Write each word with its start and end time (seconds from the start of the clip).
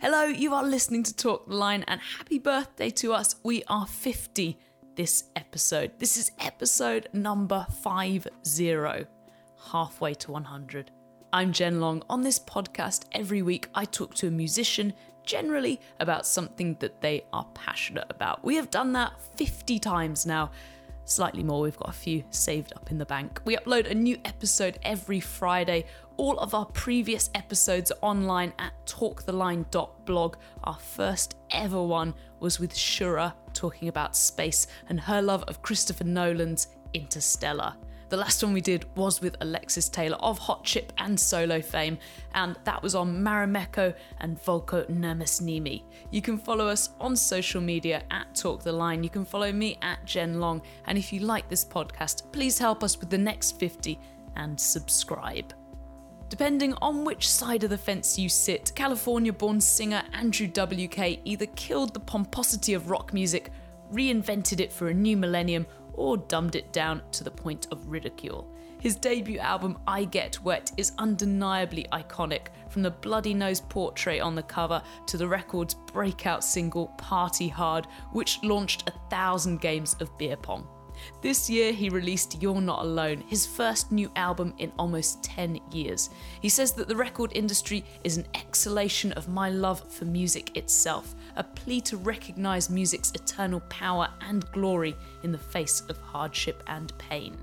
Hello, 0.00 0.26
you 0.26 0.54
are 0.54 0.62
listening 0.62 1.02
to 1.02 1.16
Talk 1.16 1.48
the 1.48 1.56
Line, 1.56 1.84
and 1.88 2.00
happy 2.00 2.38
birthday 2.38 2.88
to 2.90 3.12
us. 3.12 3.34
We 3.42 3.64
are 3.66 3.84
50 3.84 4.56
this 4.94 5.24
episode. 5.34 5.90
This 5.98 6.16
is 6.16 6.30
episode 6.38 7.08
number 7.12 7.66
50, 7.82 8.30
halfway 9.72 10.14
to 10.14 10.30
100. 10.30 10.92
I'm 11.32 11.52
Jen 11.52 11.80
Long. 11.80 12.04
On 12.08 12.22
this 12.22 12.38
podcast, 12.38 13.06
every 13.10 13.42
week 13.42 13.66
I 13.74 13.86
talk 13.86 14.14
to 14.14 14.28
a 14.28 14.30
musician, 14.30 14.94
generally 15.24 15.80
about 15.98 16.28
something 16.28 16.76
that 16.78 17.00
they 17.00 17.24
are 17.32 17.48
passionate 17.54 18.06
about. 18.08 18.44
We 18.44 18.54
have 18.54 18.70
done 18.70 18.92
that 18.92 19.14
50 19.34 19.80
times 19.80 20.24
now. 20.24 20.52
Slightly 21.08 21.42
more, 21.42 21.62
we've 21.62 21.78
got 21.78 21.88
a 21.88 21.92
few 21.92 22.22
saved 22.28 22.74
up 22.76 22.90
in 22.90 22.98
the 22.98 23.06
bank. 23.06 23.40
We 23.46 23.56
upload 23.56 23.90
a 23.90 23.94
new 23.94 24.18
episode 24.26 24.78
every 24.82 25.20
Friday. 25.20 25.86
All 26.18 26.38
of 26.38 26.52
our 26.52 26.66
previous 26.66 27.30
episodes 27.34 27.90
are 27.90 27.98
online 28.02 28.52
at 28.58 28.74
talktheline.blog. 28.84 30.36
Our 30.64 30.78
first 30.78 31.36
ever 31.50 31.82
one 31.82 32.12
was 32.40 32.60
with 32.60 32.74
Shura 32.74 33.32
talking 33.54 33.88
about 33.88 34.16
space 34.16 34.66
and 34.90 35.00
her 35.00 35.22
love 35.22 35.44
of 35.44 35.62
Christopher 35.62 36.04
Nolan's 36.04 36.68
Interstellar. 36.92 37.74
The 38.08 38.16
last 38.16 38.42
one 38.42 38.54
we 38.54 38.62
did 38.62 38.86
was 38.96 39.20
with 39.20 39.36
Alexis 39.42 39.90
Taylor 39.90 40.16
of 40.20 40.38
Hot 40.38 40.64
Chip 40.64 40.94
and 40.96 41.18
solo 41.20 41.60
fame, 41.60 41.98
and 42.32 42.56
that 42.64 42.82
was 42.82 42.94
on 42.94 43.22
Marimekko 43.22 43.94
and 44.20 44.42
Vuokko 44.42 44.88
Nurmesniemi. 44.88 45.82
You 46.10 46.22
can 46.22 46.38
follow 46.38 46.68
us 46.68 46.90
on 47.00 47.14
social 47.14 47.60
media 47.60 48.02
at 48.10 48.34
Talk 48.34 48.62
the 48.62 48.72
Line. 48.72 49.04
You 49.04 49.10
can 49.10 49.26
follow 49.26 49.52
me 49.52 49.78
at 49.82 50.02
Jen 50.06 50.40
Long, 50.40 50.62
and 50.86 50.96
if 50.96 51.12
you 51.12 51.20
like 51.20 51.50
this 51.50 51.66
podcast, 51.66 52.32
please 52.32 52.58
help 52.58 52.82
us 52.82 52.98
with 52.98 53.10
the 53.10 53.18
next 53.18 53.58
50 53.60 53.98
and 54.36 54.58
subscribe. 54.58 55.52
Depending 56.30 56.72
on 56.80 57.04
which 57.04 57.28
side 57.28 57.64
of 57.64 57.70
the 57.70 57.76
fence 57.76 58.18
you 58.18 58.30
sit, 58.30 58.72
California 58.74 59.34
born 59.34 59.60
singer 59.60 60.02
Andrew 60.14 60.46
WK 60.46 61.20
either 61.26 61.46
killed 61.56 61.92
the 61.92 62.00
pomposity 62.00 62.72
of 62.72 62.88
rock 62.90 63.12
music, 63.12 63.50
reinvented 63.92 64.60
it 64.60 64.72
for 64.72 64.88
a 64.88 64.94
new 64.94 65.16
millennium, 65.16 65.66
or 65.98 66.16
dumbed 66.16 66.54
it 66.54 66.72
down 66.72 67.02
to 67.12 67.24
the 67.24 67.30
point 67.30 67.66
of 67.70 67.88
ridicule. 67.88 68.50
His 68.80 68.94
debut 68.94 69.40
album, 69.40 69.76
I 69.88 70.04
Get 70.04 70.40
Wet, 70.42 70.70
is 70.76 70.92
undeniably 70.98 71.86
iconic, 71.92 72.46
from 72.70 72.82
the 72.82 72.92
bloody 72.92 73.34
nose 73.34 73.60
portrait 73.60 74.20
on 74.20 74.36
the 74.36 74.42
cover 74.42 74.80
to 75.06 75.16
the 75.16 75.26
record's 75.26 75.74
breakout 75.74 76.44
single, 76.44 76.86
Party 76.98 77.48
Hard, 77.48 77.86
which 78.12 78.40
launched 78.44 78.88
a 78.88 79.10
thousand 79.10 79.60
games 79.60 79.96
of 80.00 80.16
beer 80.16 80.36
pong. 80.36 80.68
This 81.22 81.48
year, 81.50 81.72
he 81.72 81.88
released 81.88 82.40
You're 82.42 82.60
Not 82.60 82.84
Alone, 82.84 83.22
his 83.26 83.46
first 83.46 83.92
new 83.92 84.10
album 84.16 84.54
in 84.58 84.72
almost 84.78 85.22
10 85.24 85.60
years. 85.72 86.10
He 86.40 86.48
says 86.48 86.72
that 86.72 86.88
the 86.88 86.96
record 86.96 87.32
industry 87.34 87.84
is 88.04 88.16
an 88.16 88.26
exhalation 88.34 89.12
of 89.12 89.28
my 89.28 89.50
love 89.50 89.92
for 89.92 90.04
music 90.04 90.56
itself, 90.56 91.14
a 91.38 91.44
plea 91.44 91.80
to 91.80 91.96
recognise 91.96 92.68
music's 92.68 93.12
eternal 93.12 93.60
power 93.70 94.08
and 94.20 94.50
glory 94.52 94.94
in 95.22 95.32
the 95.32 95.38
face 95.38 95.82
of 95.88 95.96
hardship 95.98 96.62
and 96.66 96.92
pain. 96.98 97.36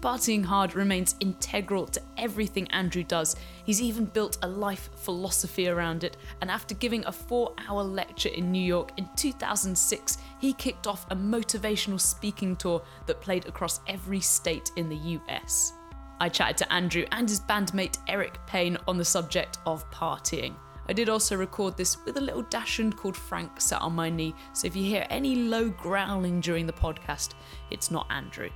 Partying 0.00 0.44
hard 0.44 0.74
remains 0.74 1.14
integral 1.20 1.86
to 1.86 2.00
everything 2.16 2.66
Andrew 2.70 3.02
does. 3.02 3.36
He's 3.66 3.82
even 3.82 4.06
built 4.06 4.38
a 4.40 4.48
life 4.48 4.88
philosophy 4.96 5.68
around 5.68 6.04
it, 6.04 6.16
and 6.40 6.50
after 6.50 6.74
giving 6.74 7.04
a 7.04 7.12
four 7.12 7.52
hour 7.68 7.82
lecture 7.82 8.30
in 8.30 8.50
New 8.50 8.62
York 8.62 8.92
in 8.96 9.06
2006, 9.16 10.16
he 10.40 10.54
kicked 10.54 10.86
off 10.86 11.04
a 11.10 11.16
motivational 11.16 12.00
speaking 12.00 12.56
tour 12.56 12.80
that 13.06 13.20
played 13.20 13.46
across 13.46 13.80
every 13.88 14.20
state 14.20 14.70
in 14.76 14.88
the 14.88 14.96
US. 14.96 15.74
I 16.18 16.30
chatted 16.30 16.56
to 16.58 16.72
Andrew 16.72 17.04
and 17.12 17.28
his 17.28 17.40
bandmate 17.40 17.98
Eric 18.08 18.38
Payne 18.46 18.78
on 18.88 18.96
the 18.96 19.04
subject 19.04 19.58
of 19.66 19.90
partying. 19.90 20.54
I 20.90 20.92
did 20.92 21.08
also 21.08 21.36
record 21.36 21.76
this 21.76 22.04
with 22.04 22.16
a 22.16 22.20
little 22.20 22.42
dachshund 22.42 22.96
called 22.96 23.16
Frank 23.16 23.60
sat 23.60 23.80
on 23.80 23.94
my 23.94 24.10
knee, 24.10 24.34
so 24.52 24.66
if 24.66 24.74
you 24.74 24.82
hear 24.82 25.06
any 25.08 25.36
low 25.36 25.68
growling 25.68 26.40
during 26.40 26.66
the 26.66 26.72
podcast, 26.72 27.34
it's 27.70 27.92
not 27.92 28.08
Andrew. 28.10 28.50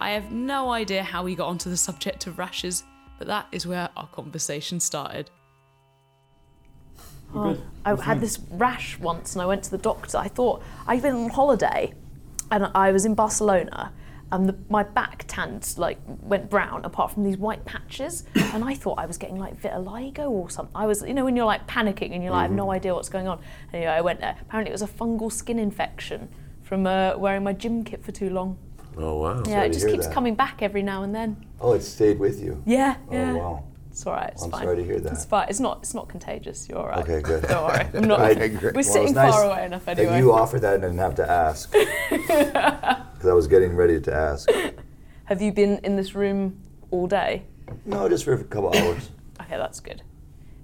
I 0.00 0.12
have 0.12 0.32
no 0.32 0.70
idea 0.70 1.02
how 1.02 1.22
we 1.22 1.34
got 1.34 1.48
onto 1.48 1.68
the 1.68 1.76
subject 1.76 2.26
of 2.26 2.38
rashes, 2.38 2.84
but 3.18 3.26
that 3.26 3.46
is 3.52 3.66
where 3.66 3.90
our 3.94 4.06
conversation 4.06 4.80
started. 4.80 5.30
Oh, 7.34 7.58
I 7.84 7.94
had 7.94 8.22
this 8.22 8.38
rash 8.52 8.98
once 8.98 9.34
and 9.34 9.42
I 9.42 9.44
went 9.44 9.62
to 9.64 9.70
the 9.70 9.76
doctor. 9.76 10.16
I 10.16 10.28
thought 10.28 10.62
I'd 10.86 11.02
been 11.02 11.14
on 11.14 11.28
holiday 11.28 11.92
and 12.50 12.70
I 12.74 12.90
was 12.90 13.04
in 13.04 13.14
Barcelona 13.14 13.92
and 14.32 14.48
the, 14.48 14.54
my 14.68 14.82
back 14.82 15.24
tanned 15.26 15.74
like 15.76 15.98
went 16.22 16.48
brown 16.50 16.84
apart 16.84 17.10
from 17.12 17.24
these 17.24 17.36
white 17.36 17.64
patches 17.64 18.24
and 18.34 18.64
I 18.64 18.74
thought 18.74 18.98
I 18.98 19.06
was 19.06 19.16
getting 19.18 19.38
like 19.38 19.60
vitiligo 19.60 20.30
or 20.30 20.48
something. 20.50 20.74
I 20.74 20.86
was 20.86 21.02
you 21.02 21.14
know 21.14 21.24
when 21.24 21.36
you're 21.36 21.46
like 21.46 21.66
panicking 21.66 22.12
and 22.14 22.22
you're 22.22 22.32
like 22.32 22.40
I 22.40 22.42
have 22.44 22.52
no 22.52 22.70
idea 22.70 22.94
what's 22.94 23.08
going 23.08 23.28
on. 23.28 23.40
Anyway, 23.72 23.90
I 23.90 24.00
went 24.00 24.20
there. 24.20 24.36
Apparently 24.40 24.70
it 24.70 24.74
was 24.74 24.82
a 24.82 24.86
fungal 24.88 25.32
skin 25.32 25.58
infection 25.58 26.28
from 26.62 26.86
uh, 26.86 27.16
wearing 27.16 27.42
my 27.42 27.52
gym 27.52 27.82
kit 27.84 28.04
for 28.04 28.12
too 28.12 28.30
long. 28.30 28.56
Oh 28.96 29.18
wow. 29.18 29.36
Yeah, 29.38 29.44
Sorry 29.44 29.66
it 29.68 29.72
just 29.72 29.88
keeps 29.88 30.06
that. 30.06 30.14
coming 30.14 30.34
back 30.34 30.62
every 30.62 30.82
now 30.82 31.02
and 31.02 31.14
then. 31.14 31.44
Oh, 31.60 31.72
it 31.72 31.82
stayed 31.82 32.18
with 32.18 32.40
you. 32.42 32.62
Yeah, 32.66 32.96
Oh 33.08 33.14
yeah. 33.14 33.32
wow. 33.34 33.64
It's 33.90 34.06
all 34.06 34.12
right. 34.14 34.30
It's 34.32 34.42
I'm 34.42 34.50
fine. 34.50 34.62
sorry 34.62 34.76
to 34.76 34.84
hear 34.84 35.00
that. 35.00 35.12
It's 35.12 35.24
fine. 35.24 35.46
It's 35.48 35.60
not. 35.60 35.78
It's 35.78 35.94
not 35.94 36.08
contagious. 36.08 36.68
You're 36.68 36.78
all 36.78 36.88
right. 36.88 36.98
Okay, 36.98 37.20
good. 37.20 37.42
Don't 37.42 37.64
worry. 37.64 37.86
I'm 37.94 38.04
not. 38.08 38.20
Okay, 38.30 38.48
We're 38.50 38.58
great. 38.60 38.74
Well, 38.74 38.84
sitting 38.84 39.14
nice 39.14 39.32
far 39.34 39.44
away 39.44 39.64
enough 39.64 39.84
That 39.84 39.98
anyway. 39.98 40.18
you 40.18 40.32
offered 40.32 40.60
that 40.62 40.74
and 40.74 40.82
didn't 40.82 40.98
have 40.98 41.14
to 41.16 41.28
ask. 41.30 41.72
Because 43.20 43.28
I 43.32 43.34
was 43.34 43.46
getting 43.48 43.76
ready 43.76 44.00
to 44.00 44.14
ask. 44.14 44.48
Have 45.24 45.42
you 45.42 45.52
been 45.52 45.78
in 45.84 45.94
this 45.96 46.14
room 46.14 46.58
all 46.90 47.06
day? 47.06 47.42
No, 47.84 48.08
just 48.08 48.24
for 48.24 48.32
a 48.32 48.44
couple 48.44 48.74
hours. 48.76 49.10
Okay, 49.42 49.56
that's 49.58 49.80
good. 49.80 50.02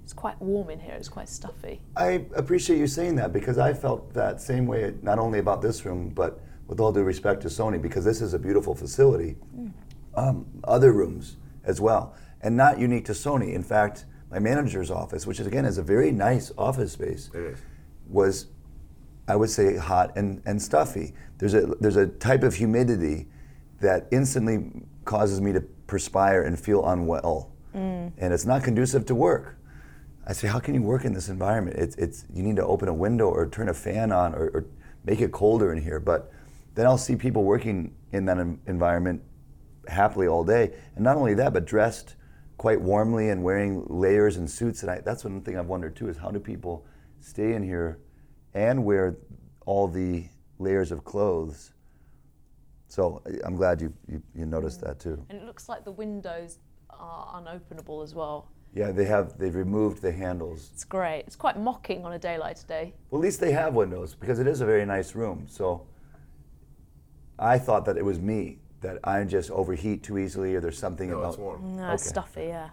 It's 0.03 0.13
quite 0.13 0.39
warm 0.41 0.69
in 0.69 0.79
here. 0.79 0.93
It's 0.93 1.09
quite 1.09 1.27
stuffy. 1.27 1.81
I 1.97 2.25
appreciate 2.35 2.79
you 2.79 2.87
saying 2.87 3.15
that 3.15 3.33
because 3.33 3.57
I 3.57 3.73
felt 3.73 4.13
that 4.13 4.39
same 4.39 4.65
way, 4.65 4.93
not 5.01 5.19
only 5.19 5.39
about 5.39 5.61
this 5.61 5.83
room, 5.83 6.09
but 6.09 6.39
with 6.67 6.79
all 6.79 6.93
due 6.93 7.03
respect 7.03 7.41
to 7.41 7.49
Sony, 7.49 7.81
because 7.81 8.05
this 8.05 8.21
is 8.21 8.33
a 8.33 8.39
beautiful 8.39 8.73
facility, 8.73 9.35
um, 10.15 10.45
other 10.63 10.93
rooms 10.93 11.35
as 11.65 11.81
well. 11.81 12.15
And 12.41 12.55
not 12.55 12.79
unique 12.79 13.05
to 13.05 13.13
Sony. 13.13 13.53
In 13.53 13.63
fact, 13.63 14.05
my 14.29 14.39
manager's 14.39 14.91
office, 14.91 15.25
which 15.25 15.39
is 15.39 15.47
again 15.47 15.65
is 15.65 15.77
a 15.77 15.83
very 15.83 16.11
nice 16.11 16.51
office 16.57 16.91
space, 16.91 17.29
It 17.33 17.41
is. 17.41 17.59
was 18.07 18.47
I 19.27 19.35
would 19.35 19.49
say 19.49 19.75
hot 19.75 20.15
and, 20.15 20.41
and 20.45 20.61
stuffy. 20.61 21.13
There's 21.37 21.53
a 21.53 21.61
there's 21.79 21.95
a 21.95 22.07
type 22.07 22.43
of 22.43 22.55
humidity 22.55 23.27
that 23.81 24.07
instantly 24.11 24.71
causes 25.05 25.41
me 25.41 25.53
to 25.53 25.61
perspire 25.87 26.43
and 26.43 26.59
feel 26.59 26.85
unwell, 26.85 27.51
mm. 27.75 28.11
and 28.17 28.33
it's 28.33 28.45
not 28.45 28.63
conducive 28.63 29.05
to 29.05 29.15
work. 29.15 29.57
I 30.25 30.33
say, 30.33 30.49
how 30.49 30.59
can 30.59 30.73
you 30.73 30.81
work 30.81 31.05
in 31.05 31.13
this 31.13 31.29
environment? 31.29 31.77
It's, 31.77 31.95
it's 31.95 32.25
you 32.33 32.43
need 32.43 32.57
to 32.57 32.65
open 32.65 32.89
a 32.89 32.93
window 32.93 33.29
or 33.29 33.47
turn 33.47 33.69
a 33.69 33.73
fan 33.73 34.11
on 34.11 34.35
or, 34.35 34.49
or 34.53 34.65
make 35.05 35.21
it 35.21 35.31
colder 35.31 35.71
in 35.71 35.81
here. 35.81 36.01
But 36.01 36.29
then 36.75 36.85
I'll 36.85 36.97
see 36.97 37.15
people 37.15 37.45
working 37.45 37.95
in 38.11 38.25
that 38.25 38.37
environment 38.67 39.21
happily 39.87 40.27
all 40.27 40.43
day, 40.43 40.73
and 40.95 41.03
not 41.03 41.15
only 41.15 41.33
that, 41.35 41.53
but 41.53 41.63
dressed 41.63 42.15
quite 42.57 42.81
warmly 42.81 43.29
and 43.29 43.43
wearing 43.43 43.85
layers 43.87 44.37
and 44.37 44.49
suits. 44.49 44.81
And 44.81 44.91
I, 44.91 44.99
that's 44.99 45.23
one 45.23 45.41
thing 45.41 45.57
I've 45.57 45.67
wondered 45.67 45.95
too: 45.95 46.09
is 46.09 46.17
how 46.17 46.31
do 46.31 46.39
people 46.39 46.85
stay 47.19 47.53
in 47.53 47.63
here 47.63 47.99
and 48.53 48.83
wear 48.83 49.17
all 49.65 49.87
the 49.87 50.25
layers 50.59 50.91
of 50.91 51.03
clothes? 51.03 51.73
So 52.87 53.21
I'm 53.43 53.55
glad 53.55 53.81
you, 53.81 53.93
you, 54.07 54.21
you 54.33 54.45
noticed 54.45 54.81
that 54.81 54.99
too. 54.99 55.25
And 55.29 55.39
it 55.39 55.45
looks 55.45 55.67
like 55.67 55.83
the 55.83 55.91
windows 55.91 56.59
are 56.89 57.41
unopenable 57.41 58.03
as 58.03 58.15
well. 58.15 58.49
Yeah, 58.73 58.91
they 58.91 59.05
have 59.05 59.37
they've 59.37 59.55
removed 59.55 60.01
the 60.01 60.11
handles. 60.11 60.69
It's 60.73 60.83
great. 60.83 61.23
It's 61.27 61.35
quite 61.35 61.59
mocking 61.59 62.05
on 62.05 62.13
a 62.13 62.19
day 62.19 62.37
like 62.37 62.57
today. 62.57 62.93
Well, 63.09 63.21
at 63.21 63.23
least 63.23 63.39
they 63.39 63.51
have 63.51 63.73
windows 63.73 64.15
because 64.15 64.39
it 64.39 64.47
is 64.47 64.61
a 64.61 64.65
very 64.65 64.85
nice 64.85 65.15
room. 65.15 65.47
So 65.49 65.87
I 67.39 67.57
thought 67.57 67.85
that 67.85 67.97
it 67.97 68.05
was 68.05 68.19
me 68.19 68.59
that 68.81 68.99
I 69.03 69.23
just 69.23 69.49
overheat 69.51 70.03
too 70.03 70.17
easily, 70.17 70.55
or 70.55 70.61
there's 70.61 70.77
something 70.77 71.09
No, 71.09 71.19
about. 71.19 71.29
it's 71.29 71.37
warm. 71.37 71.75
No, 71.77 71.91
it's 71.91 72.03
Okay. 72.03 72.09
stuffy. 72.09 72.43
Yeah. 72.45 72.69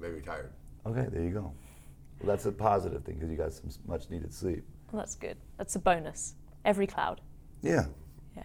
Maybe 0.00 0.20
tired. 0.20 0.50
Okay, 0.86 1.06
there 1.10 1.22
you 1.22 1.30
go. 1.30 1.52
Well, 2.20 2.26
that's 2.28 2.46
a 2.46 2.52
positive 2.52 3.04
thing 3.04 3.14
because 3.16 3.30
you 3.30 3.36
got 3.36 3.52
some 3.52 3.70
much 3.86 4.10
needed 4.10 4.32
sleep. 4.34 4.64
Well, 4.92 5.00
that's 5.00 5.14
good. 5.14 5.36
That's 5.56 5.74
a 5.76 5.78
bonus. 5.78 6.34
Every 6.64 6.86
cloud. 6.86 7.20
Yeah. 7.62 7.86
Yeah. 8.36 8.44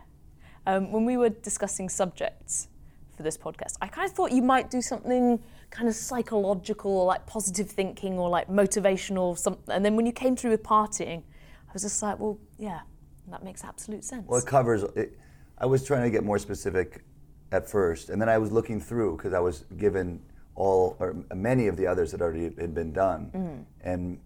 Um, 0.66 0.92
when 0.92 1.06
we 1.06 1.18
were 1.18 1.30
discussing 1.30 1.90
subjects 1.90 2.70
for 3.18 3.24
this 3.24 3.38
podcast, 3.38 3.76
I 3.82 3.88
kind 3.88 4.10
of 4.10 4.16
thought 4.16 4.32
you 4.32 4.42
might 4.42 4.70
do 4.70 4.82
something 4.82 5.42
kind 5.72 5.90
of 5.90 5.96
psychological 5.96 6.92
or 6.92 7.06
like 7.06 7.26
positive 7.26 7.70
thinking 7.70 8.18
or 8.18 8.30
like 8.30 8.48
motivational 8.48 9.24
or 9.24 9.38
something. 9.38 9.74
And 9.74 9.84
then 9.84 9.96
when 9.98 10.06
you 10.06 10.14
came 10.14 10.36
through 10.38 10.52
with 10.52 10.64
partying, 10.64 11.24
I 11.70 11.74
was 11.74 11.82
just 11.82 12.02
like, 12.02 12.20
well, 12.20 12.38
yeah, 12.58 12.82
that 13.30 13.44
makes 13.44 13.64
absolute 13.66 14.06
sense. 14.06 14.26
Well, 14.28 14.40
it 14.40 14.46
covers. 14.46 14.84
It, 14.96 15.18
I 15.58 15.66
was 15.66 15.84
trying 15.86 16.04
to 16.04 16.10
get 16.10 16.24
more 16.24 16.38
specific 16.40 17.04
at 17.52 17.70
first, 17.70 18.10
and 18.10 18.22
then 18.22 18.28
I 18.30 18.38
was 18.38 18.52
looking 18.52 18.80
through 18.82 19.18
because 19.18 19.34
I 19.34 19.40
was 19.40 19.66
given 19.78 20.22
all 20.56 20.96
or 21.00 21.16
many 21.34 21.68
of 21.68 21.78
the 21.78 21.88
others 21.88 22.12
that 22.12 22.22
already 22.22 22.44
had 22.60 22.74
been 22.74 22.92
done, 22.94 23.66
and 23.82 24.20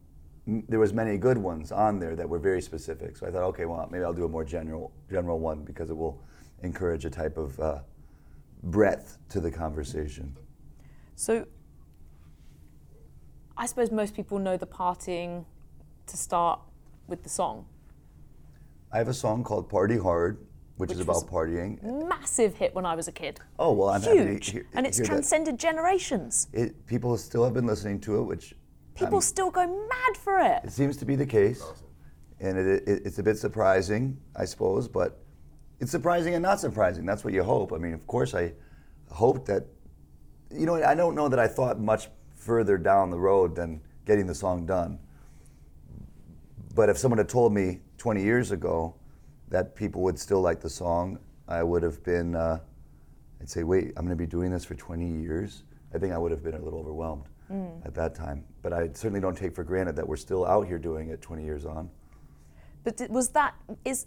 m- 0.47 0.63
there 0.69 0.79
was 0.79 0.93
many 0.93 1.17
good 1.17 1.37
ones 1.37 1.71
on 1.71 1.99
there 1.99 2.15
that 2.15 2.27
were 2.27 2.39
very 2.39 2.61
specific. 2.61 3.17
So 3.17 3.27
I 3.27 3.31
thought, 3.31 3.43
okay, 3.49 3.65
well, 3.65 3.87
maybe 3.91 4.03
I'll 4.03 4.13
do 4.13 4.25
a 4.25 4.29
more 4.29 4.43
general 4.43 4.91
general 5.09 5.39
one 5.39 5.63
because 5.63 5.89
it 5.89 5.97
will 5.97 6.21
encourage 6.63 7.05
a 7.05 7.09
type 7.09 7.37
of 7.37 7.59
uh, 7.59 7.79
breadth 8.63 9.17
to 9.29 9.39
the 9.39 9.51
conversation. 9.51 10.35
So 11.15 11.45
I 13.57 13.65
suppose 13.65 13.91
most 13.91 14.15
people 14.15 14.39
know 14.39 14.55
the 14.57 14.67
partying 14.67 15.45
to 16.07 16.17
start 16.17 16.59
with 17.07 17.23
the 17.23 17.29
song? 17.29 17.65
I 18.91 18.97
have 18.97 19.07
a 19.07 19.13
song 19.13 19.43
called 19.43 19.69
Party 19.69 19.97
Hard, 19.97 20.37
which, 20.79 20.93
is 20.93 21.01
about 21.01 21.27
partying. 21.27 21.77
Massive 22.07 22.55
hit 22.55 22.73
when 22.73 22.85
I 22.85 22.95
was 22.95 23.09
a 23.09 23.11
kid. 23.11 23.37
Oh, 23.59 23.73
well, 23.73 23.89
I'm 23.89 24.01
happy 24.01 24.17
to 24.17 24.25
Huge. 24.31 24.49
hear- 24.51 24.65
and 24.73 24.87
it's 24.87 24.97
hear 24.97 25.05
that. 25.07 25.11
transcended 25.11 25.59
generations. 25.59 26.47
It, 26.53 26.85
people 26.85 27.17
still 27.17 27.43
have 27.43 27.53
been 27.53 27.65
listening 27.67 27.99
to 28.01 28.19
it, 28.19 28.23
which 28.23 28.55
People 28.95 29.15
I'm- 29.15 29.21
still 29.21 29.51
go 29.51 29.67
mad 29.67 30.17
for 30.17 30.39
it. 30.39 30.61
It 30.63 30.71
seems 30.71 30.95
to 30.97 31.05
be 31.05 31.15
the 31.17 31.25
case, 31.25 31.61
and 32.39 32.57
it, 32.57 32.87
it, 32.87 33.01
it's 33.05 33.19
a 33.19 33.23
bit 33.23 33.37
surprising, 33.37 34.17
I 34.37 34.45
suppose. 34.45 34.87
But 34.87 35.19
it's 35.81 35.91
surprising 35.91 36.33
and 36.33 36.41
not 36.43 36.61
surprising. 36.61 37.05
That's 37.05 37.25
what 37.25 37.33
you 37.33 37.43
hope. 37.43 37.73
I 37.73 37.77
mean, 37.77 37.93
of 37.93 38.07
course, 38.07 38.33
I 38.33 38.53
hope 39.11 39.45
that. 39.47 39.65
You 40.51 40.65
know, 40.65 40.75
I 40.81 40.95
don't 40.95 41.13
know 41.13 41.27
that 41.27 41.39
I 41.39 41.47
thought 41.47 41.79
much 41.79 42.07
further 42.35 42.77
down 42.77 43.09
the 43.11 43.19
road 43.19 43.53
than 43.55 43.81
getting 44.05 44.27
the 44.27 44.35
song 44.35 44.65
done. 44.65 44.97
But 46.73 46.89
if 46.89 46.97
someone 46.97 47.17
had 47.17 47.29
told 47.29 47.53
me 47.53 47.81
20 47.97 48.23
years 48.23 48.51
ago 48.51 48.95
that 49.49 49.75
people 49.75 50.01
would 50.03 50.19
still 50.19 50.41
like 50.41 50.59
the 50.61 50.69
song, 50.69 51.19
I 51.47 51.63
would 51.63 51.83
have 51.83 52.03
been. 52.03 52.35
Uh, 52.35 52.59
I'd 53.41 53.49
say, 53.49 53.63
wait, 53.63 53.93
I'm 53.95 54.05
going 54.05 54.09
to 54.09 54.15
be 54.15 54.27
doing 54.27 54.51
this 54.51 54.65
for 54.65 54.75
20 54.75 55.07
years. 55.07 55.63
I 55.93 55.97
think 55.97 56.13
I 56.13 56.17
would 56.17 56.31
have 56.31 56.43
been 56.43 56.55
a 56.55 56.61
little 56.61 56.79
overwhelmed 56.79 57.29
at 57.83 57.95
that 57.95 58.15
time. 58.15 58.43
But 58.61 58.73
I 58.73 58.89
certainly 58.93 59.19
don't 59.19 59.37
take 59.37 59.55
for 59.55 59.63
granted 59.63 59.95
that 59.95 60.07
we're 60.07 60.17
still 60.17 60.45
out 60.45 60.67
here 60.67 60.77
doing 60.77 61.09
it 61.09 61.21
20 61.21 61.43
years 61.43 61.65
on. 61.65 61.89
But 62.83 63.09
was 63.09 63.29
that 63.29 63.55
is 63.83 64.05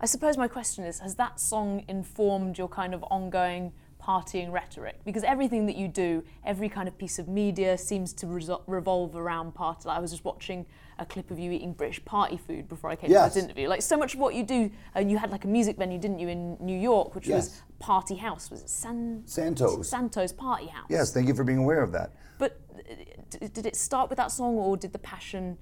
I 0.00 0.06
suppose 0.06 0.36
my 0.36 0.48
question 0.48 0.84
is 0.84 1.00
has 1.00 1.16
that 1.16 1.40
song 1.40 1.84
informed 1.88 2.58
your 2.58 2.68
kind 2.68 2.94
of 2.94 3.02
ongoing 3.04 3.72
partying 4.12 4.50
rhetoric? 4.50 4.96
Because 5.04 5.22
everything 5.22 5.66
that 5.66 5.76
you 5.76 5.86
do, 5.86 6.24
every 6.44 6.68
kind 6.68 6.88
of 6.88 6.96
piece 6.96 7.18
of 7.18 7.28
media 7.28 7.76
seems 7.76 8.12
to 8.14 8.26
resol- 8.26 8.62
revolve 8.66 9.14
around 9.14 9.54
party. 9.54 9.82
Like 9.86 9.98
I 9.98 10.00
was 10.00 10.10
just 10.10 10.24
watching 10.24 10.64
a 10.98 11.04
clip 11.04 11.30
of 11.30 11.38
you 11.38 11.52
eating 11.52 11.74
British 11.74 12.02
party 12.04 12.38
food 12.38 12.68
before 12.68 12.88
I 12.90 12.96
came 12.96 13.10
Yes. 13.10 13.34
to 13.34 13.40
this 13.40 13.44
interview. 13.44 13.68
Like 13.68 13.82
so 13.82 13.96
much 13.98 14.14
of 14.14 14.20
what 14.20 14.34
you 14.34 14.42
do, 14.44 14.70
and 14.94 15.10
you 15.10 15.18
had 15.18 15.30
like 15.30 15.44
a 15.44 15.48
music 15.48 15.76
venue, 15.76 15.98
didn't 15.98 16.18
you, 16.18 16.28
in 16.28 16.56
New 16.58 16.76
York, 16.78 17.14
which 17.14 17.28
was 17.28 17.60
Party 17.78 18.16
House. 18.16 18.50
Was 18.50 18.62
it 18.62 18.70
San 18.70 19.22
Santos. 19.26 19.88
Santos 19.88 20.32
Party 20.32 20.66
House? 20.68 20.86
Yes, 20.88 21.12
thank 21.12 21.28
you 21.28 21.34
for 21.34 21.44
being 21.44 21.58
aware 21.58 21.82
of 21.82 21.92
that. 21.92 22.14
But 22.38 22.58
uh, 22.78 22.94
d- 23.30 23.48
did 23.48 23.66
it 23.66 23.76
start 23.76 24.08
with 24.08 24.16
that 24.16 24.32
song, 24.32 24.54
or 24.54 24.76
did 24.76 24.92
the 24.92 24.98
passion 24.98 25.58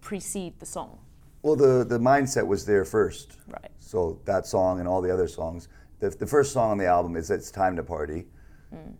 precede 0.00 0.58
the 0.58 0.66
song? 0.66 0.98
Well, 1.42 1.54
the, 1.54 1.84
the 1.84 1.98
mindset 1.98 2.46
was 2.46 2.66
there 2.66 2.84
first. 2.84 3.36
Right. 3.46 3.70
So 3.78 4.20
that 4.24 4.44
song 4.46 4.80
and 4.80 4.88
all 4.88 5.00
the 5.00 5.10
other 5.12 5.28
songs. 5.28 5.68
The, 6.00 6.10
the 6.10 6.26
first 6.26 6.52
song 6.52 6.70
on 6.70 6.78
the 6.78 6.86
album 6.86 7.16
is 7.16 7.30
It's 7.30 7.50
Time 7.50 7.76
to 7.76 7.82
Party. 7.82 8.26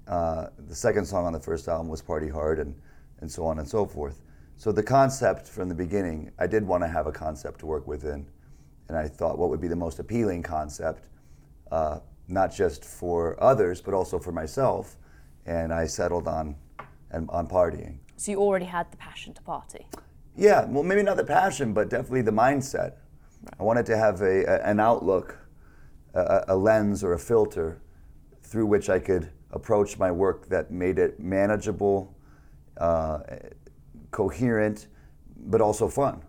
Uh, 0.09 0.47
the 0.67 0.75
second 0.75 1.05
song 1.05 1.27
on 1.27 1.33
the 1.33 1.41
first 1.41 1.69
album 1.69 1.89
was 1.89 2.01
Party 2.01 2.29
Hard, 2.29 2.59
and, 2.59 2.75
and 3.21 3.31
so 3.31 3.45
on 3.45 3.59
and 3.59 3.69
so 3.69 3.85
forth. 3.85 4.23
So 4.57 4.73
the 4.73 4.83
concept 4.83 5.47
from 5.47 5.69
the 5.69 5.75
beginning, 5.75 6.31
I 6.39 6.47
did 6.47 6.67
want 6.67 6.83
to 6.83 6.89
have 6.89 7.07
a 7.07 7.13
concept 7.13 7.61
to 7.61 7.67
work 7.67 7.87
within. 7.87 8.27
And 8.89 8.97
I 8.97 9.07
thought 9.07 9.39
what 9.39 9.51
would 9.51 9.61
be 9.61 9.69
the 9.69 9.77
most 9.77 9.99
appealing 9.99 10.43
concept, 10.43 11.05
uh, 11.71 12.01
not 12.27 12.53
just 12.53 12.85
for 12.85 13.41
others, 13.43 13.81
but 13.83 13.93
also 13.95 14.19
for 14.19 14.33
myself. 14.33 14.97
And 15.47 15.73
I 15.73 15.87
settled 15.87 16.27
on, 16.27 16.57
and- 17.11 17.29
on 17.31 17.47
partying. 17.47 17.99
So 18.17 18.33
you 18.33 18.41
already 18.41 18.65
had 18.65 18.91
the 18.91 18.97
passion 18.97 19.35
to 19.35 19.43
party. 19.43 19.87
Yeah, 20.37 20.65
well, 20.65 20.83
maybe 20.83 21.03
not 21.03 21.17
the 21.19 21.25
passion, 21.25 21.73
but 21.73 21.91
definitely 21.91 22.23
the 22.23 22.33
mindset. 22.33 22.95
I 23.61 23.63
wanted 23.63 23.87
to 23.87 23.97
have 23.97 24.23
a, 24.23 24.45
a 24.45 24.63
an 24.65 24.81
outlook, 24.81 25.38
a, 26.21 26.55
a 26.55 26.57
lens 26.57 27.05
or 27.05 27.13
a 27.13 27.19
filter 27.19 27.81
through 28.43 28.67
which 28.67 28.89
I 28.89 28.99
could 28.99 29.31
approach 29.51 29.99
my 29.99 30.11
work 30.11 30.49
that 30.49 30.71
made 30.71 30.99
it 30.99 31.21
manageable, 31.21 32.15
uh, 32.79 33.21
coherent, 34.11 34.89
but 35.37 35.61
also 35.61 35.89
fun. 35.89 36.23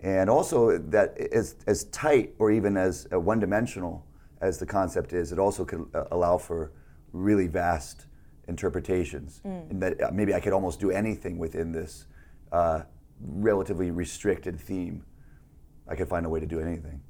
And 0.00 0.30
also 0.30 0.78
that 0.78 1.18
as, 1.18 1.56
as 1.66 1.84
tight 1.84 2.34
or 2.38 2.50
even 2.50 2.76
as 2.76 3.06
uh, 3.12 3.20
one-dimensional 3.20 4.06
as 4.40 4.58
the 4.58 4.66
concept 4.66 5.12
is, 5.12 5.32
it 5.32 5.38
also 5.38 5.64
could 5.64 5.86
uh, 5.94 6.04
allow 6.10 6.38
for 6.38 6.72
really 7.12 7.46
vast 7.46 8.06
interpretations. 8.48 9.40
And 9.70 9.82
that 9.82 10.02
uh, 10.02 10.10
maybe 10.12 10.34
I 10.34 10.40
could 10.40 10.52
almost 10.52 10.80
do 10.80 10.90
anything 10.90 11.38
within 11.38 11.72
this 11.72 12.06
uh, 12.52 12.82
relatively 13.20 13.90
restricted 13.90 14.58
theme. 14.58 15.04
I 15.86 15.94
could 15.94 16.08
find 16.08 16.24
a 16.24 16.28
way 16.28 16.40
to 16.40 16.46
do 16.46 16.60
anything. 16.60 17.00